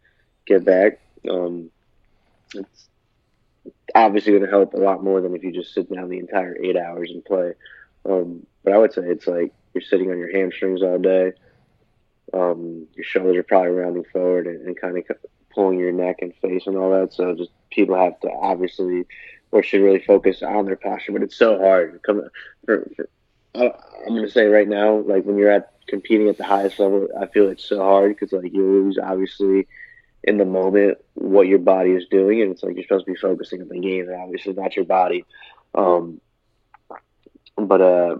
get 0.46 0.64
back, 0.64 1.00
um, 1.28 1.70
it's 2.54 2.88
obviously 3.94 4.32
going 4.32 4.44
to 4.44 4.50
help 4.50 4.74
a 4.74 4.78
lot 4.78 5.02
more 5.02 5.20
than 5.20 5.34
if 5.34 5.42
you 5.42 5.52
just 5.52 5.74
sit 5.74 5.92
down 5.92 6.08
the 6.08 6.18
entire 6.18 6.56
eight 6.62 6.76
hours 6.76 7.10
and 7.10 7.24
play. 7.24 7.52
Um, 8.04 8.46
but 8.64 8.72
I 8.72 8.78
would 8.78 8.92
say 8.92 9.02
it's 9.02 9.26
like 9.26 9.52
you're 9.74 9.82
sitting 9.82 10.10
on 10.10 10.18
your 10.18 10.32
hamstrings 10.32 10.82
all 10.82 10.98
day. 10.98 11.32
Um, 12.32 12.86
your 12.94 13.04
shoulders 13.04 13.36
are 13.36 13.42
probably 13.42 13.72
rounding 13.72 14.04
forward 14.04 14.46
and, 14.46 14.66
and 14.66 14.80
kind 14.80 14.96
of 14.96 15.04
pulling 15.52 15.78
your 15.78 15.92
neck 15.92 16.18
and 16.20 16.34
face 16.36 16.66
and 16.66 16.76
all 16.76 16.90
that. 16.92 17.12
So 17.12 17.34
just 17.34 17.50
people 17.70 17.96
have 17.96 18.18
to 18.20 18.30
obviously 18.30 19.06
or 19.52 19.62
should 19.62 19.82
really 19.82 20.04
focus 20.04 20.42
on 20.42 20.64
their 20.64 20.76
posture. 20.76 21.12
But 21.12 21.22
it's 21.22 21.36
so 21.36 21.58
hard. 21.58 22.00
Come 22.02 22.22
for, 22.64 22.88
for 22.96 23.08
I, 23.54 23.72
I'm 24.06 24.14
going 24.14 24.22
to 24.22 24.30
say 24.30 24.46
right 24.46 24.68
now, 24.68 24.98
like 24.98 25.24
when 25.24 25.36
you're 25.36 25.50
at 25.50 25.72
competing 25.88 26.28
at 26.28 26.36
the 26.36 26.44
highest 26.44 26.78
level, 26.78 27.08
I 27.20 27.26
feel 27.26 27.48
it's 27.48 27.64
so 27.64 27.78
hard 27.78 28.14
because 28.14 28.32
like 28.32 28.52
you 28.52 28.62
lose 28.62 28.98
obviously 29.02 29.66
in 30.22 30.36
the 30.36 30.44
moment 30.44 30.98
what 31.14 31.46
your 31.46 31.58
body 31.58 31.92
is 31.92 32.06
doing, 32.10 32.42
and 32.42 32.52
it's 32.52 32.62
like 32.62 32.74
you're 32.74 32.84
supposed 32.84 33.06
to 33.06 33.12
be 33.12 33.18
focusing 33.18 33.62
on 33.62 33.68
the 33.68 33.80
game, 33.80 34.08
and 34.08 34.20
obviously 34.20 34.52
not 34.52 34.76
your 34.76 34.84
body. 34.84 35.24
Um, 35.74 36.20
but 37.56 37.80
uh, 37.80 38.16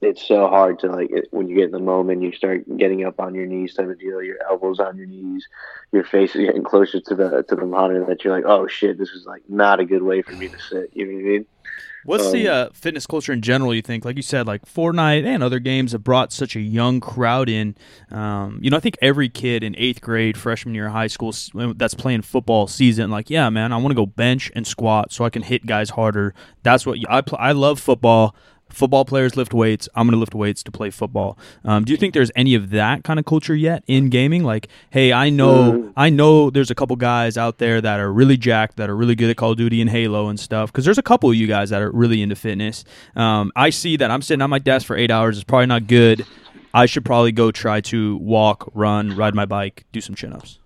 it's 0.00 0.26
so 0.26 0.48
hard 0.48 0.78
to 0.80 0.88
like 0.88 1.10
it, 1.10 1.28
when 1.30 1.48
you 1.48 1.56
get 1.56 1.66
in 1.66 1.70
the 1.70 1.78
moment, 1.78 2.22
you 2.22 2.32
start 2.32 2.64
getting 2.76 3.04
up 3.04 3.18
on 3.18 3.34
your 3.34 3.46
knees 3.46 3.74
type 3.74 3.88
of 3.88 3.98
deal. 3.98 4.22
Your 4.22 4.36
elbows 4.48 4.78
on 4.78 4.96
your 4.96 5.06
knees, 5.06 5.46
your 5.92 6.04
face 6.04 6.34
is 6.34 6.44
getting 6.44 6.64
closer 6.64 7.00
to 7.00 7.14
the 7.14 7.42
to 7.48 7.56
the 7.56 7.66
monitor. 7.66 8.04
That 8.04 8.22
you're 8.22 8.34
like, 8.34 8.44
oh 8.46 8.66
shit, 8.66 8.98
this 8.98 9.10
is 9.10 9.24
like 9.26 9.42
not 9.48 9.80
a 9.80 9.84
good 9.84 10.02
way 10.02 10.22
for 10.22 10.34
me 10.34 10.48
to 10.48 10.58
sit. 10.58 10.90
You 10.92 11.06
know 11.06 11.14
what 11.14 11.20
I 11.20 11.22
mean? 11.22 11.46
What's 12.06 12.30
the 12.32 12.48
Um, 12.48 12.68
uh, 12.68 12.68
fitness 12.72 13.06
culture 13.06 13.32
in 13.32 13.42
general? 13.42 13.74
You 13.74 13.82
think, 13.82 14.04
like 14.04 14.16
you 14.16 14.22
said, 14.22 14.46
like 14.46 14.64
Fortnite 14.64 15.24
and 15.24 15.42
other 15.42 15.58
games 15.58 15.92
have 15.92 16.04
brought 16.04 16.32
such 16.32 16.56
a 16.56 16.60
young 16.60 17.00
crowd 17.00 17.48
in. 17.48 17.74
Um, 18.10 18.58
you 18.62 18.70
know, 18.70 18.76
I 18.76 18.80
think 18.80 18.96
every 19.02 19.28
kid 19.28 19.62
in 19.62 19.74
eighth 19.76 20.00
grade, 20.00 20.36
freshman 20.36 20.74
year 20.74 20.86
of 20.86 20.92
high 20.92 21.08
school, 21.08 21.34
that's 21.74 21.94
playing 21.94 22.22
football 22.22 22.66
season, 22.66 23.10
like, 23.10 23.28
yeah, 23.30 23.50
man, 23.50 23.72
I 23.72 23.76
want 23.76 23.90
to 23.90 23.96
go 23.96 24.06
bench 24.06 24.50
and 24.54 24.66
squat 24.66 25.12
so 25.12 25.24
I 25.24 25.30
can 25.30 25.42
hit 25.42 25.66
guys 25.66 25.90
harder. 25.90 26.34
That's 26.62 26.86
what 26.86 26.98
I 27.08 27.20
pl- 27.20 27.38
I 27.40 27.52
love 27.52 27.80
football. 27.80 28.34
Football 28.68 29.04
players 29.04 29.36
lift 29.36 29.54
weights. 29.54 29.88
I'm 29.94 30.06
going 30.06 30.12
to 30.12 30.18
lift 30.18 30.34
weights 30.34 30.62
to 30.64 30.70
play 30.72 30.90
football. 30.90 31.38
Um, 31.64 31.84
do 31.84 31.92
you 31.92 31.96
think 31.96 32.14
there's 32.14 32.32
any 32.34 32.54
of 32.54 32.70
that 32.70 33.04
kind 33.04 33.18
of 33.18 33.24
culture 33.24 33.54
yet 33.54 33.84
in 33.86 34.10
gaming? 34.10 34.42
Like, 34.42 34.68
hey, 34.90 35.12
I 35.12 35.30
know, 35.30 35.72
Mm. 35.72 35.92
I 35.96 36.10
know, 36.10 36.50
there's 36.50 36.70
a 36.70 36.74
couple 36.74 36.96
guys 36.96 37.38
out 37.38 37.58
there 37.58 37.80
that 37.80 38.00
are 38.00 38.12
really 38.12 38.36
jacked, 38.36 38.76
that 38.76 38.90
are 38.90 38.96
really 38.96 39.14
good 39.14 39.30
at 39.30 39.36
Call 39.36 39.52
of 39.52 39.56
Duty 39.56 39.80
and 39.80 39.88
Halo 39.88 40.28
and 40.28 40.38
stuff. 40.38 40.72
Because 40.72 40.84
there's 40.84 40.98
a 40.98 41.02
couple 41.02 41.30
of 41.30 41.36
you 41.36 41.46
guys 41.46 41.70
that 41.70 41.80
are 41.80 41.90
really 41.92 42.22
into 42.22 42.34
fitness. 42.34 42.84
Um, 43.14 43.52
I 43.54 43.70
see 43.70 43.96
that 43.98 44.10
I'm 44.10 44.20
sitting 44.20 44.42
on 44.42 44.50
my 44.50 44.58
desk 44.58 44.86
for 44.86 44.96
eight 44.96 45.10
hours. 45.10 45.36
It's 45.38 45.44
probably 45.44 45.66
not 45.66 45.86
good. 45.86 46.26
I 46.74 46.86
should 46.86 47.04
probably 47.04 47.32
go 47.32 47.50
try 47.52 47.80
to 47.82 48.16
walk, 48.18 48.70
run, 48.74 49.16
ride 49.16 49.34
my 49.34 49.46
bike, 49.46 49.84
do 49.92 50.00
some 50.00 50.14
chin 50.14 50.32
ups. 50.32 50.58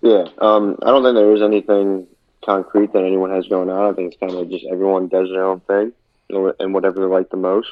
Yeah, 0.00 0.24
um, 0.38 0.76
I 0.82 0.86
don't 0.86 1.02
think 1.04 1.14
there 1.14 1.34
is 1.34 1.42
anything 1.42 2.06
concrete 2.44 2.92
that 2.94 3.04
anyone 3.04 3.30
has 3.30 3.46
going 3.48 3.68
on. 3.68 3.92
I 3.92 3.94
think 3.94 4.12
it's 4.14 4.20
kind 4.20 4.32
of 4.32 4.48
just 4.50 4.64
everyone 4.70 5.08
does 5.08 5.28
their 5.28 5.44
own 5.44 5.60
thing 5.60 5.92
and 6.30 6.74
whatever 6.74 7.00
they 7.00 7.06
like 7.06 7.30
the 7.30 7.36
most. 7.36 7.68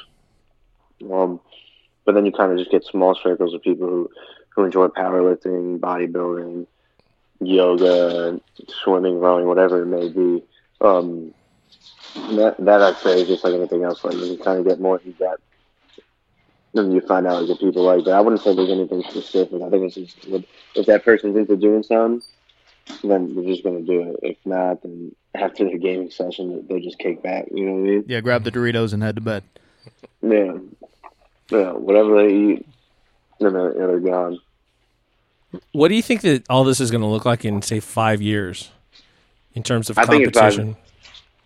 Um, 1.11 1.39
but 2.05 2.15
then 2.15 2.25
you 2.25 2.31
kind 2.31 2.51
of 2.51 2.57
just 2.57 2.71
get 2.71 2.85
small 2.85 3.15
circles 3.15 3.53
of 3.53 3.61
people 3.61 3.87
who, 3.87 4.09
who 4.49 4.63
enjoy 4.63 4.87
powerlifting, 4.87 5.79
bodybuilding, 5.79 6.65
yoga, 7.41 8.39
swimming, 8.83 9.19
rowing, 9.19 9.45
whatever 9.45 9.83
it 9.83 9.85
may 9.85 10.09
be. 10.09 10.43
Um, 10.81 11.33
that, 12.35 12.55
that 12.59 12.81
I'd 12.81 12.97
say 12.97 13.21
is 13.21 13.27
just 13.27 13.43
like 13.43 13.53
anything 13.53 13.83
else. 13.83 14.03
Like 14.03 14.15
you 14.15 14.37
kind 14.37 14.59
of 14.59 14.65
get 14.65 14.79
more 14.79 15.01
in 15.03 15.11
depth. 15.13 15.41
And 16.73 16.93
you 16.93 17.01
find 17.01 17.25
out 17.25 17.47
the 17.47 17.55
people 17.55 17.83
like 17.83 18.05
that. 18.05 18.13
I 18.13 18.21
wouldn't 18.21 18.41
say 18.41 18.55
there's 18.55 18.69
anything 18.69 19.03
specific. 19.03 19.61
I 19.61 19.69
think 19.69 19.83
it's 19.85 19.95
just 19.95 20.45
if 20.75 20.85
that 20.85 21.03
person's 21.03 21.35
into 21.35 21.57
doing 21.57 21.81
something, 21.81 22.21
then 23.03 23.33
they're 23.33 23.45
just 23.45 23.63
gonna 23.63 23.81
do 23.81 24.11
it. 24.11 24.19
If 24.21 24.37
not, 24.45 24.83
then 24.83 25.15
after 25.37 25.65
their 25.65 25.77
gaming 25.77 26.11
session, 26.11 26.65
they 26.69 26.79
just 26.79 26.99
kick 26.99 27.23
back. 27.23 27.45
You 27.51 27.65
know 27.65 27.71
what 27.73 27.79
I 27.79 27.91
mean? 27.91 28.03
Yeah, 28.07 28.21
grab 28.21 28.43
the 28.43 28.51
Doritos 28.51 28.93
and 28.93 29.03
head 29.03 29.15
to 29.15 29.21
bed. 29.21 29.43
Yeah, 30.21 30.57
yeah. 31.49 31.71
Whatever 31.71 32.27
they 32.27 32.33
eat, 32.33 32.67
then 33.39 33.53
they're, 33.53 33.77
yeah, 33.77 33.85
they're 33.87 33.99
gone. 33.99 34.39
What 35.71 35.87
do 35.87 35.95
you 35.95 36.01
think 36.01 36.21
that 36.21 36.43
all 36.49 36.63
this 36.63 36.79
is 36.79 36.91
going 36.91 37.01
to 37.01 37.07
look 37.07 37.25
like 37.25 37.45
in 37.45 37.61
say 37.61 37.79
five 37.79 38.21
years, 38.21 38.69
in 39.53 39.63
terms 39.63 39.89
of 39.89 39.97
I 39.97 40.05
think 40.05 40.25
five- 40.25 40.33
competition? 40.33 40.75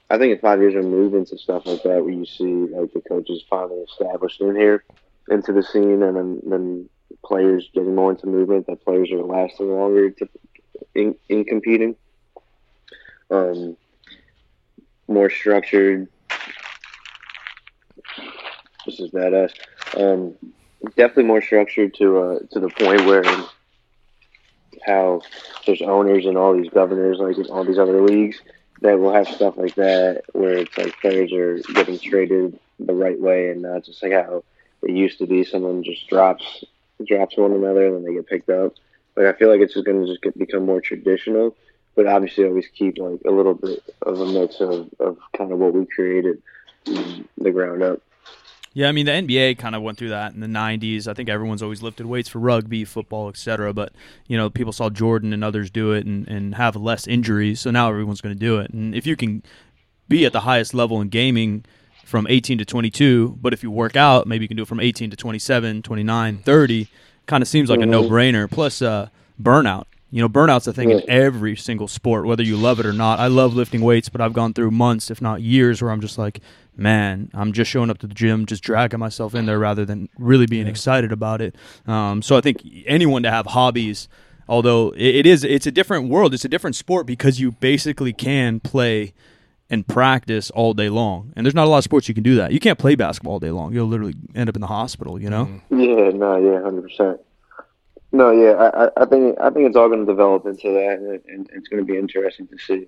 I 0.10 0.18
think 0.18 0.34
in 0.34 0.40
five 0.40 0.60
years 0.60 0.76
of 0.76 0.84
movements 0.84 1.32
and 1.32 1.40
stuff 1.40 1.66
like 1.66 1.84
that, 1.84 2.04
where 2.04 2.14
you 2.14 2.26
see 2.26 2.44
like 2.44 2.92
the 2.92 3.00
coaches 3.00 3.44
finally 3.50 3.80
established 3.80 4.42
in 4.42 4.56
here 4.56 4.84
into 5.30 5.54
the 5.54 5.64
scene, 5.64 6.04
and 6.04 6.18
then 6.18 6.42
then 6.46 6.90
players 7.24 7.70
getting 7.74 7.96
more 7.96 8.12
into 8.12 8.28
movement, 8.28 8.68
that 8.68 8.84
players 8.84 9.12
are 9.12 9.24
lasting 9.24 9.72
longer 9.72 10.10
to, 10.10 10.28
in, 10.96 11.16
in 11.30 11.46
competing. 11.46 11.96
Um, 13.30 13.78
more 15.12 15.30
structured. 15.30 16.08
This 18.86 19.00
is 19.00 19.12
badass. 19.12 19.52
Um, 19.96 20.36
definitely 20.96 21.26
more 21.26 21.42
structured 21.42 21.94
to 21.96 22.18
uh, 22.18 22.40
to 22.52 22.60
the 22.60 22.70
point 22.70 23.06
where 23.06 23.24
how 24.86 25.22
there's 25.66 25.82
owners 25.82 26.26
and 26.26 26.38
all 26.38 26.58
these 26.58 26.72
governors 26.72 27.18
like 27.20 27.38
in 27.38 27.46
all 27.52 27.64
these 27.64 27.78
other 27.78 28.02
leagues 28.02 28.42
that 28.82 29.00
will 29.00 29.14
have 29.14 29.28
stuff 29.28 29.56
like 29.58 29.76
that 29.76 30.24
where 30.34 30.58
it's 30.58 30.76
like 30.76 31.00
players 31.00 31.32
are 31.34 31.60
getting 31.74 32.00
traded 32.00 32.60
the 32.80 32.94
right 32.94 33.20
way 33.20 33.50
and 33.50 33.62
not 33.62 33.86
just 33.86 34.02
like 34.02 34.12
how 34.12 34.44
it 34.82 34.92
used 34.92 35.20
to 35.20 35.28
be 35.28 35.44
someone 35.44 35.84
just 35.84 36.08
drops 36.08 36.64
drops 37.06 37.38
one 37.38 37.52
another 37.52 37.86
and 37.86 37.96
then 37.96 38.04
they 38.04 38.14
get 38.14 38.28
picked 38.28 38.50
up. 38.50 38.74
Like 39.16 39.28
I 39.28 39.34
feel 39.34 39.50
like 39.50 39.60
it's 39.60 39.74
just 39.74 39.86
going 39.86 40.02
to 40.02 40.08
just 40.08 40.22
get, 40.22 40.38
become 40.38 40.66
more 40.66 40.82
traditional, 40.82 41.56
but 41.96 42.08
obviously 42.08 42.46
always 42.46 42.68
keep 42.74 42.98
like 42.98 43.20
a 43.26 43.32
little 43.32 43.54
bit 43.54 43.84
of 44.04 44.20
a 44.20 44.26
mix 44.26 44.60
of, 44.62 44.90
of 45.00 45.18
kind 45.38 45.52
of 45.52 45.60
what 45.60 45.74
we 45.74 45.86
created 45.86 46.42
the 46.86 47.52
ground 47.52 47.84
up. 47.84 48.00
Yeah, 48.74 48.88
I 48.88 48.94
mean 48.94 49.06
the 49.06 49.12
NBA 49.12 49.58
kind 49.58 49.76
of 49.76 49.82
went 49.82 49.98
through 49.98 50.10
that 50.10 50.34
in 50.34 50.40
the 50.40 50.48
'90s. 50.48 51.06
I 51.06 51.14
think 51.14 51.28
everyone's 51.28 51.62
always 51.62 51.82
lifted 51.82 52.06
weights 52.06 52.30
for 52.30 52.40
rugby, 52.40 52.86
football, 52.86 53.28
etc. 53.28 53.74
But 53.74 53.92
you 54.28 54.38
know, 54.38 54.50
people 54.50 54.72
saw 54.72 54.90
Jordan 54.90 55.34
and 55.34 55.44
others 55.44 55.70
do 55.70 55.92
it 55.92 56.06
and, 56.06 56.26
and 56.30 56.56
have 56.56 56.78
less 56.78 57.06
injuries, 57.06 57.60
so 57.60 57.70
now 57.72 57.90
everyone's 57.90 58.22
going 58.22 58.34
to 58.34 58.40
do 58.40 58.60
it. 58.60 58.72
And 58.72 58.96
if 58.96 59.06
you 59.06 59.18
can 59.18 59.44
be 60.08 60.26
at 60.26 60.32
the 60.32 60.42
highest 60.42 60.74
level 60.74 61.02
in 61.02 61.10
gaming 61.10 61.66
from 62.06 62.26
18 62.30 62.58
to 62.60 62.66
22, 62.66 63.40
but 63.42 63.52
if 63.54 63.62
you 63.62 63.70
work 63.72 63.98
out, 63.98 64.26
maybe 64.26 64.46
you 64.46 64.48
can 64.48 64.58
do 64.58 64.64
it 64.64 64.68
from 64.70 64.80
18 64.80 65.10
to 65.10 65.18
27, 65.18 65.82
29, 65.82 66.38
30. 66.38 66.88
Kind 67.26 67.42
of 67.42 67.48
seems 67.50 67.70
like 67.70 67.80
a 67.80 67.84
Mhm. 67.84 67.90
no-brainer. 67.90 68.50
Plus, 68.50 68.82
uh, 68.82 69.08
burnout. 69.42 69.86
You 70.14 70.22
know, 70.22 70.28
burnout's 70.28 70.68
a 70.68 70.74
thing 70.74 70.92
in 70.92 71.10
every 71.10 71.56
single 71.56 71.88
sport, 71.88 72.26
whether 72.26 72.44
you 72.44 72.58
love 72.58 72.82
it 72.82 72.86
or 72.86 72.92
not. 72.92 73.20
I 73.20 73.28
love 73.28 73.54
lifting 73.54 73.80
weights, 73.82 74.10
but 74.10 74.20
I've 74.20 74.34
gone 74.34 74.54
through 74.54 74.72
months, 74.72 75.10
if 75.10 75.22
not 75.22 75.42
years, 75.42 75.82
where 75.82 75.90
I'm 75.90 76.02
just 76.02 76.18
like, 76.18 76.42
man, 76.76 77.32
I'm 77.34 77.54
just 77.54 77.72
showing 77.72 77.90
up 77.90 77.98
to 78.00 78.08
the 78.08 78.14
gym, 78.14 78.46
just 78.46 78.62
dragging 78.62 79.00
myself 79.00 79.34
in 79.34 79.46
there 79.46 79.58
rather 79.58 79.86
than 79.86 80.10
really 80.18 80.48
being 80.48 80.68
excited 80.68 81.14
about 81.14 81.42
it. 81.42 81.56
Um, 81.88 82.22
so 82.22 82.36
I 82.36 82.42
think 82.42 82.62
anyone 82.86 83.24
to 83.24 83.32
have 83.32 83.46
hobbies, 83.46 84.10
although 84.50 84.90
it, 84.92 85.16
it 85.16 85.26
is, 85.26 85.46
it's 85.46 85.66
a 85.66 85.72
different 85.72 86.10
world, 86.10 86.34
it's 86.34 86.44
a 86.44 86.50
different 86.50 86.76
sport 86.76 87.06
because 87.08 87.40
you 87.40 87.54
basically 87.54 88.12
can 88.12 88.60
play 88.60 89.14
and 89.70 89.88
practice 89.88 90.52
all 90.52 90.74
day 90.74 90.90
long. 90.90 91.32
And 91.38 91.46
there's 91.46 91.56
not 91.56 91.68
a 91.68 91.70
lot 91.70 91.78
of 91.78 91.86
sports 91.86 92.10
you 92.10 92.14
can 92.14 92.24
do 92.24 92.36
that. 92.36 92.52
You 92.52 92.60
can't 92.60 92.78
play 92.78 92.96
basketball 92.96 93.34
all 93.34 93.40
day 93.40 93.52
long. 93.52 93.74
You'll 93.74 93.88
literally 93.88 94.16
end 94.36 94.50
up 94.50 94.56
in 94.56 94.62
the 94.62 94.68
hospital, 94.68 95.22
you 95.22 95.30
know? 95.30 95.62
Yeah, 95.70 96.10
no, 96.10 96.36
yeah, 96.36 96.62
hundred 96.62 96.82
percent. 96.82 97.22
No, 98.12 98.32
yeah, 98.32 98.52
I, 98.54 99.04
I- 99.04 99.06
think 99.06 99.38
I 99.40 99.50
think 99.50 99.68
it's 99.68 99.78
all 99.78 99.88
going 99.88 100.06
to 100.06 100.12
develop 100.12 100.46
into 100.46 100.70
that, 100.72 101.00
and, 101.00 101.22
and 101.28 101.50
it's 101.54 101.68
going 101.70 101.86
to 101.86 101.92
be 101.92 101.98
interesting 101.98 102.48
to 102.48 102.58
see. 102.58 102.88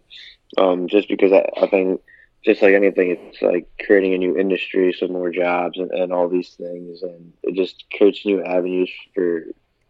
Um, 0.58 0.88
just 0.88 1.08
because 1.08 1.32
I, 1.32 1.48
I 1.62 1.68
think, 1.68 2.02
just 2.44 2.62
like 2.62 2.74
anything, 2.74 3.12
it's 3.12 3.42
like 3.42 3.68
creating 3.86 4.14
a 4.14 4.18
new 4.18 4.38
industry, 4.38 4.94
some 4.98 5.14
more 5.14 5.32
jobs, 5.32 5.80
and, 5.80 5.92
and 5.92 6.12
all 6.12 6.28
these 6.28 6.50
things, 6.58 7.02
and 7.04 7.34
it 7.44 7.56
just 7.56 7.86
creates 7.96 8.26
new 8.26 8.44
avenues 8.44 8.92
for 9.16 9.46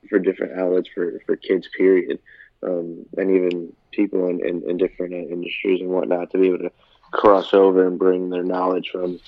for 0.09 0.19
different 0.19 0.59
outlets 0.59 0.89
for 0.93 1.19
for 1.25 1.35
kids. 1.35 1.67
Period, 1.75 2.19
um, 2.63 3.05
and 3.17 3.31
even 3.31 3.73
people 3.91 4.27
in, 4.29 4.45
in, 4.45 4.69
in 4.69 4.77
different 4.77 5.13
uh, 5.13 5.17
industries 5.33 5.81
and 5.81 5.89
whatnot 5.89 6.31
to 6.31 6.37
be 6.37 6.47
able 6.47 6.59
to 6.59 6.71
cross 7.11 7.53
over 7.53 7.87
and 7.87 7.97
bring 7.99 8.29
their 8.29 8.43
knowledge 8.43 8.89
from 8.91 9.19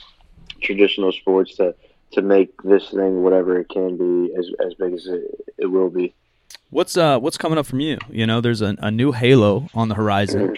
traditional 0.61 1.11
sports 1.11 1.55
to 1.55 1.75
to 2.11 2.21
make 2.21 2.61
this 2.63 2.89
thing 2.89 3.23
whatever 3.23 3.59
it 3.59 3.69
can 3.69 3.97
be 3.97 4.33
as 4.35 4.49
as 4.65 4.73
big 4.75 4.93
as 4.93 5.05
it, 5.07 5.53
it 5.57 5.65
will 5.65 5.89
be. 5.89 6.13
What's 6.69 6.97
uh 6.97 7.19
what's 7.19 7.37
coming 7.37 7.57
up 7.57 7.65
from 7.65 7.79
you? 7.79 7.97
You 8.09 8.25
know, 8.25 8.41
there's 8.41 8.61
a, 8.61 8.75
a 8.79 8.91
new 8.91 9.11
Halo 9.11 9.69
on 9.73 9.89
the 9.89 9.95
horizon. 9.95 10.57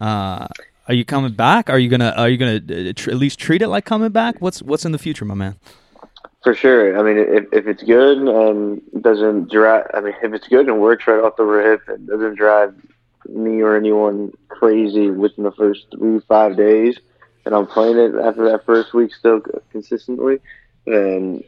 Uh, 0.00 0.48
are 0.88 0.94
you 0.94 1.04
coming 1.04 1.32
back? 1.32 1.70
Are 1.70 1.78
you 1.78 1.88
gonna 1.88 2.12
are 2.16 2.28
you 2.28 2.36
gonna 2.36 2.90
uh, 2.90 2.92
tr- 2.94 3.10
at 3.10 3.16
least 3.16 3.38
treat 3.38 3.62
it 3.62 3.68
like 3.68 3.84
coming 3.84 4.10
back? 4.10 4.36
What's 4.40 4.62
what's 4.62 4.84
in 4.84 4.92
the 4.92 4.98
future, 4.98 5.24
my 5.24 5.34
man? 5.34 5.56
For 6.42 6.54
sure. 6.54 6.98
I 6.98 7.02
mean, 7.02 7.16
if, 7.16 7.46
if 7.52 7.66
it's 7.66 7.82
good 7.82 8.18
and 8.18 8.82
doesn't 9.00 9.50
drive, 9.50 9.86
I 9.94 10.00
mean, 10.00 10.14
if 10.22 10.34
it's 10.34 10.46
good 10.46 10.68
and 10.68 10.78
works 10.78 11.06
right 11.06 11.24
off 11.24 11.36
the 11.36 11.44
rip 11.44 11.88
and 11.88 12.06
doesn't 12.06 12.34
drive 12.34 12.74
me 13.26 13.62
or 13.62 13.76
anyone 13.76 14.30
crazy 14.48 15.10
within 15.10 15.44
the 15.44 15.52
first 15.52 15.86
three, 15.90 16.20
five 16.28 16.54
days, 16.58 16.98
and 17.46 17.54
I'm 17.54 17.66
playing 17.66 17.96
it 17.96 18.14
after 18.14 18.50
that 18.50 18.66
first 18.66 18.92
week 18.92 19.14
still 19.14 19.40
consistently, 19.72 20.38
then 20.86 21.42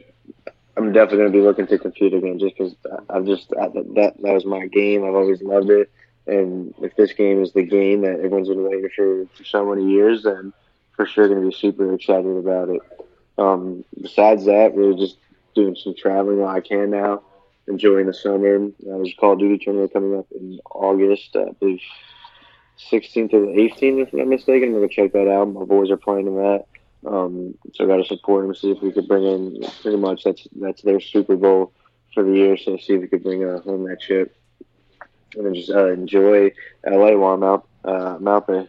I'm 0.75 0.93
definitely 0.93 1.17
going 1.17 1.31
to 1.31 1.37
be 1.37 1.43
looking 1.43 1.67
to 1.67 1.77
compete 1.79 2.13
again 2.13 2.39
just 2.39 2.57
because 2.57 2.75
I've 3.09 3.25
just, 3.25 3.51
I, 3.59 3.67
that, 3.69 4.13
that 4.21 4.33
was 4.33 4.45
my 4.45 4.67
game. 4.67 5.03
I've 5.03 5.15
always 5.15 5.41
loved 5.41 5.69
it. 5.69 5.89
And 6.27 6.73
if 6.81 6.95
this 6.95 7.13
game 7.13 7.41
is 7.41 7.53
the 7.53 7.63
game 7.63 8.01
that 8.01 8.19
everyone's 8.19 8.49
been 8.49 8.63
waiting 8.63 8.89
for 8.95 9.25
for 9.33 9.43
so 9.45 9.65
many 9.65 9.89
years, 9.89 10.23
then 10.23 10.53
for 10.95 11.05
sure 11.05 11.27
going 11.29 11.41
to 11.41 11.47
be 11.47 11.55
super 11.55 11.93
excited 11.93 12.37
about 12.37 12.69
it. 12.69 12.81
Um, 13.37 13.85
besides 14.01 14.45
that, 14.45 14.73
we're 14.73 14.93
just 14.93 15.17
doing 15.55 15.75
some 15.75 15.95
traveling 15.95 16.39
while 16.39 16.55
I 16.55 16.59
can 16.59 16.89
now, 16.89 17.21
enjoying 17.67 18.07
the 18.07 18.13
summer. 18.13 18.65
Uh, 18.65 18.69
there's 18.81 19.13
a 19.13 19.19
Call 19.19 19.33
of 19.33 19.39
Duty 19.39 19.63
tournament 19.63 19.93
coming 19.93 20.17
up 20.17 20.27
in 20.31 20.59
August, 20.69 21.35
uh, 21.35 21.43
I 21.43 21.51
believe 21.59 21.81
16th 22.91 23.33
or 23.33 23.45
18th, 23.45 24.01
if 24.01 24.13
I'm 24.13 24.19
not 24.19 24.27
mistaken. 24.27 24.69
I'm 24.69 24.75
going 24.75 24.89
to 24.89 24.93
check 24.93 25.13
that 25.13 25.31
out. 25.31 25.45
My 25.45 25.63
boys 25.63 25.89
are 25.89 25.97
playing 25.97 26.27
in 26.27 26.35
that. 26.35 26.65
Um, 27.07 27.55
so 27.73 27.83
I 27.83 27.87
got 27.87 27.97
to 27.97 28.05
support 28.05 28.45
them, 28.45 28.55
see 28.55 28.71
if 28.71 28.81
we 28.81 28.91
could 28.91 29.07
bring 29.07 29.23
in 29.23 29.63
pretty 29.81 29.97
much 29.97 30.23
that's 30.23 30.47
that's 30.59 30.81
their 30.81 30.99
Super 30.99 31.35
Bowl 31.35 31.73
for 32.13 32.23
the 32.23 32.33
year. 32.33 32.57
So 32.57 32.77
see 32.77 32.93
if 32.93 33.01
we 33.01 33.07
could 33.07 33.23
bring 33.23 33.43
uh, 33.43 33.61
home 33.61 33.87
that 33.87 34.01
chip 34.01 34.35
and 35.35 35.55
just 35.55 35.69
uh, 35.69 35.91
enjoy 35.91 36.51
LA 36.85 37.15
while 37.15 37.33
I'm 37.33 37.43
out, 37.43 37.67
uh, 37.85 38.15
I'm 38.17 38.27
out 38.27 38.47
there. 38.47 38.67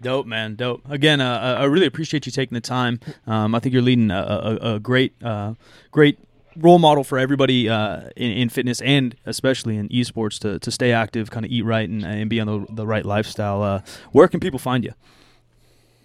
Dope, 0.00 0.26
man, 0.26 0.56
dope. 0.56 0.82
Again, 0.90 1.20
uh, 1.20 1.38
I 1.58 1.62
I 1.62 1.64
really 1.64 1.86
appreciate 1.86 2.26
you 2.26 2.32
taking 2.32 2.54
the 2.54 2.60
time. 2.60 3.00
Um, 3.26 3.54
I 3.54 3.60
think 3.60 3.72
you're 3.72 3.82
leading 3.82 4.10
a, 4.10 4.58
a, 4.60 4.74
a 4.74 4.80
great, 4.80 5.14
uh, 5.22 5.54
great 5.92 6.18
role 6.56 6.78
model 6.78 7.04
for 7.04 7.18
everybody 7.18 7.68
uh, 7.68 8.08
in, 8.16 8.32
in 8.32 8.48
fitness 8.48 8.80
and 8.80 9.16
especially 9.26 9.76
in 9.76 9.88
esports 9.88 10.38
to, 10.40 10.58
to 10.58 10.70
stay 10.70 10.92
active, 10.92 11.30
kind 11.30 11.46
of 11.46 11.52
eat 11.52 11.62
right, 11.62 11.88
and, 11.88 12.04
and 12.04 12.28
be 12.30 12.40
on 12.40 12.46
the, 12.46 12.66
the 12.74 12.86
right 12.86 13.04
lifestyle. 13.04 13.62
Uh, 13.62 13.80
where 14.12 14.28
can 14.28 14.40
people 14.40 14.58
find 14.58 14.84
you? 14.84 14.92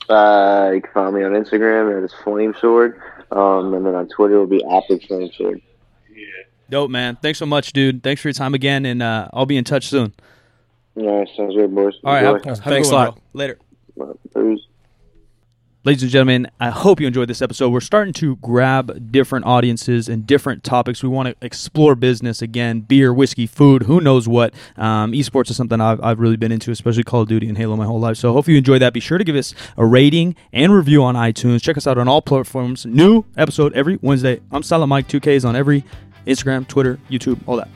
Uh, 0.09 0.71
you 0.73 0.81
can 0.81 0.91
find 0.93 1.15
me 1.15 1.23
on 1.23 1.31
Instagram 1.33 1.95
at 1.95 2.03
it's 2.03 2.13
Flamesword, 2.15 2.99
um, 3.31 3.73
and 3.73 3.85
then 3.85 3.93
on 3.95 4.07
Twitter 4.07 4.35
it'll 4.35 4.47
be 4.47 4.63
Optic 4.63 5.01
Flamesword. 5.03 5.61
Dope, 6.69 6.91
man. 6.91 7.17
Thanks 7.21 7.39
so 7.39 7.45
much, 7.47 7.73
dude. 7.73 8.03
Thanks 8.03 8.21
for 8.21 8.27
your 8.27 8.33
time 8.33 8.53
again, 8.53 8.85
and 8.85 9.01
uh, 9.01 9.27
I'll 9.33 9.45
be 9.47 9.57
in 9.57 9.63
touch 9.63 9.87
soon. 9.87 10.13
Yeah, 10.95 11.23
sounds 11.35 11.55
good, 11.55 11.73
boys. 11.73 11.95
All 12.03 12.13
right, 12.13 12.23
Enjoy. 12.25 12.49
have, 12.49 12.59
have 12.59 12.63
Thanks 12.63 12.89
a 12.89 12.91
good 12.91 12.95
a 12.95 12.97
one, 12.97 13.05
lot. 13.05 13.15
bro. 13.15 13.23
Later. 13.33 13.59
Peace. 14.35 14.65
Ladies 15.85 16.03
and 16.03 16.11
gentlemen, 16.11 16.51
I 16.59 16.71
hope 16.71 16.99
you 16.99 17.07
enjoyed 17.07 17.29
this 17.29 17.41
episode. 17.41 17.69
We're 17.69 17.79
starting 17.79 18.11
to 18.15 18.35
grab 18.37 19.13
different 19.13 19.45
audiences 19.45 20.09
and 20.09 20.27
different 20.27 20.61
topics. 20.65 21.01
We 21.01 21.07
want 21.07 21.29
to 21.29 21.35
explore 21.41 21.95
business 21.95 22.41
again, 22.41 22.81
beer, 22.81 23.13
whiskey, 23.13 23.47
food, 23.47 23.83
who 23.83 24.01
knows 24.01 24.27
what. 24.27 24.53
Um, 24.75 25.13
esports 25.13 25.49
is 25.49 25.55
something 25.55 25.79
I've, 25.79 26.03
I've 26.03 26.19
really 26.19 26.35
been 26.35 26.51
into, 26.51 26.71
especially 26.71 27.05
Call 27.05 27.21
of 27.21 27.29
Duty 27.29 27.47
and 27.47 27.57
Halo 27.57 27.77
my 27.77 27.85
whole 27.85 28.01
life. 28.01 28.17
So 28.17 28.33
hope 28.33 28.49
you 28.49 28.57
enjoyed 28.57 28.81
that. 28.81 28.91
Be 28.91 28.99
sure 28.99 29.17
to 29.17 29.23
give 29.23 29.37
us 29.37 29.53
a 29.77 29.85
rating 29.85 30.35
and 30.51 30.73
review 30.73 31.01
on 31.01 31.15
iTunes. 31.15 31.61
Check 31.61 31.77
us 31.77 31.87
out 31.87 31.97
on 31.97 32.09
all 32.09 32.21
platforms. 32.21 32.85
New 32.85 33.23
episode 33.37 33.71
every 33.71 33.99
Wednesday. 34.01 34.41
I'm 34.51 34.63
Silent 34.63 34.89
Mike. 34.89 35.07
2K 35.07 35.27
is 35.27 35.45
on 35.45 35.55
every 35.55 35.85
Instagram, 36.27 36.67
Twitter, 36.67 36.99
YouTube, 37.09 37.39
all 37.47 37.55
that. 37.55 37.69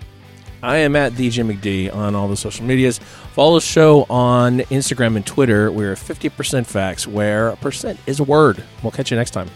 I 0.64 0.78
am 0.78 0.96
at 0.96 1.12
DJ 1.12 1.46
McD 1.46 1.94
on 1.94 2.16
all 2.16 2.30
the 2.30 2.38
social 2.38 2.64
medias. 2.66 2.98
Follow 3.34 3.56
the 3.56 3.62
show 3.62 4.06
on 4.10 4.60
Instagram 4.60 5.18
and 5.18 5.26
Twitter. 5.26 5.70
We're 5.70 5.96
50% 5.96 6.66
facts, 6.66 7.06
where 7.06 7.50
a 7.50 7.58
percent 7.58 8.00
is 8.08 8.22
a 8.22 8.24
word. 8.24 8.64
We'll 8.82 8.92
catch 8.92 9.12
you 9.12 9.18
next 9.18 9.32
time. 9.32 9.50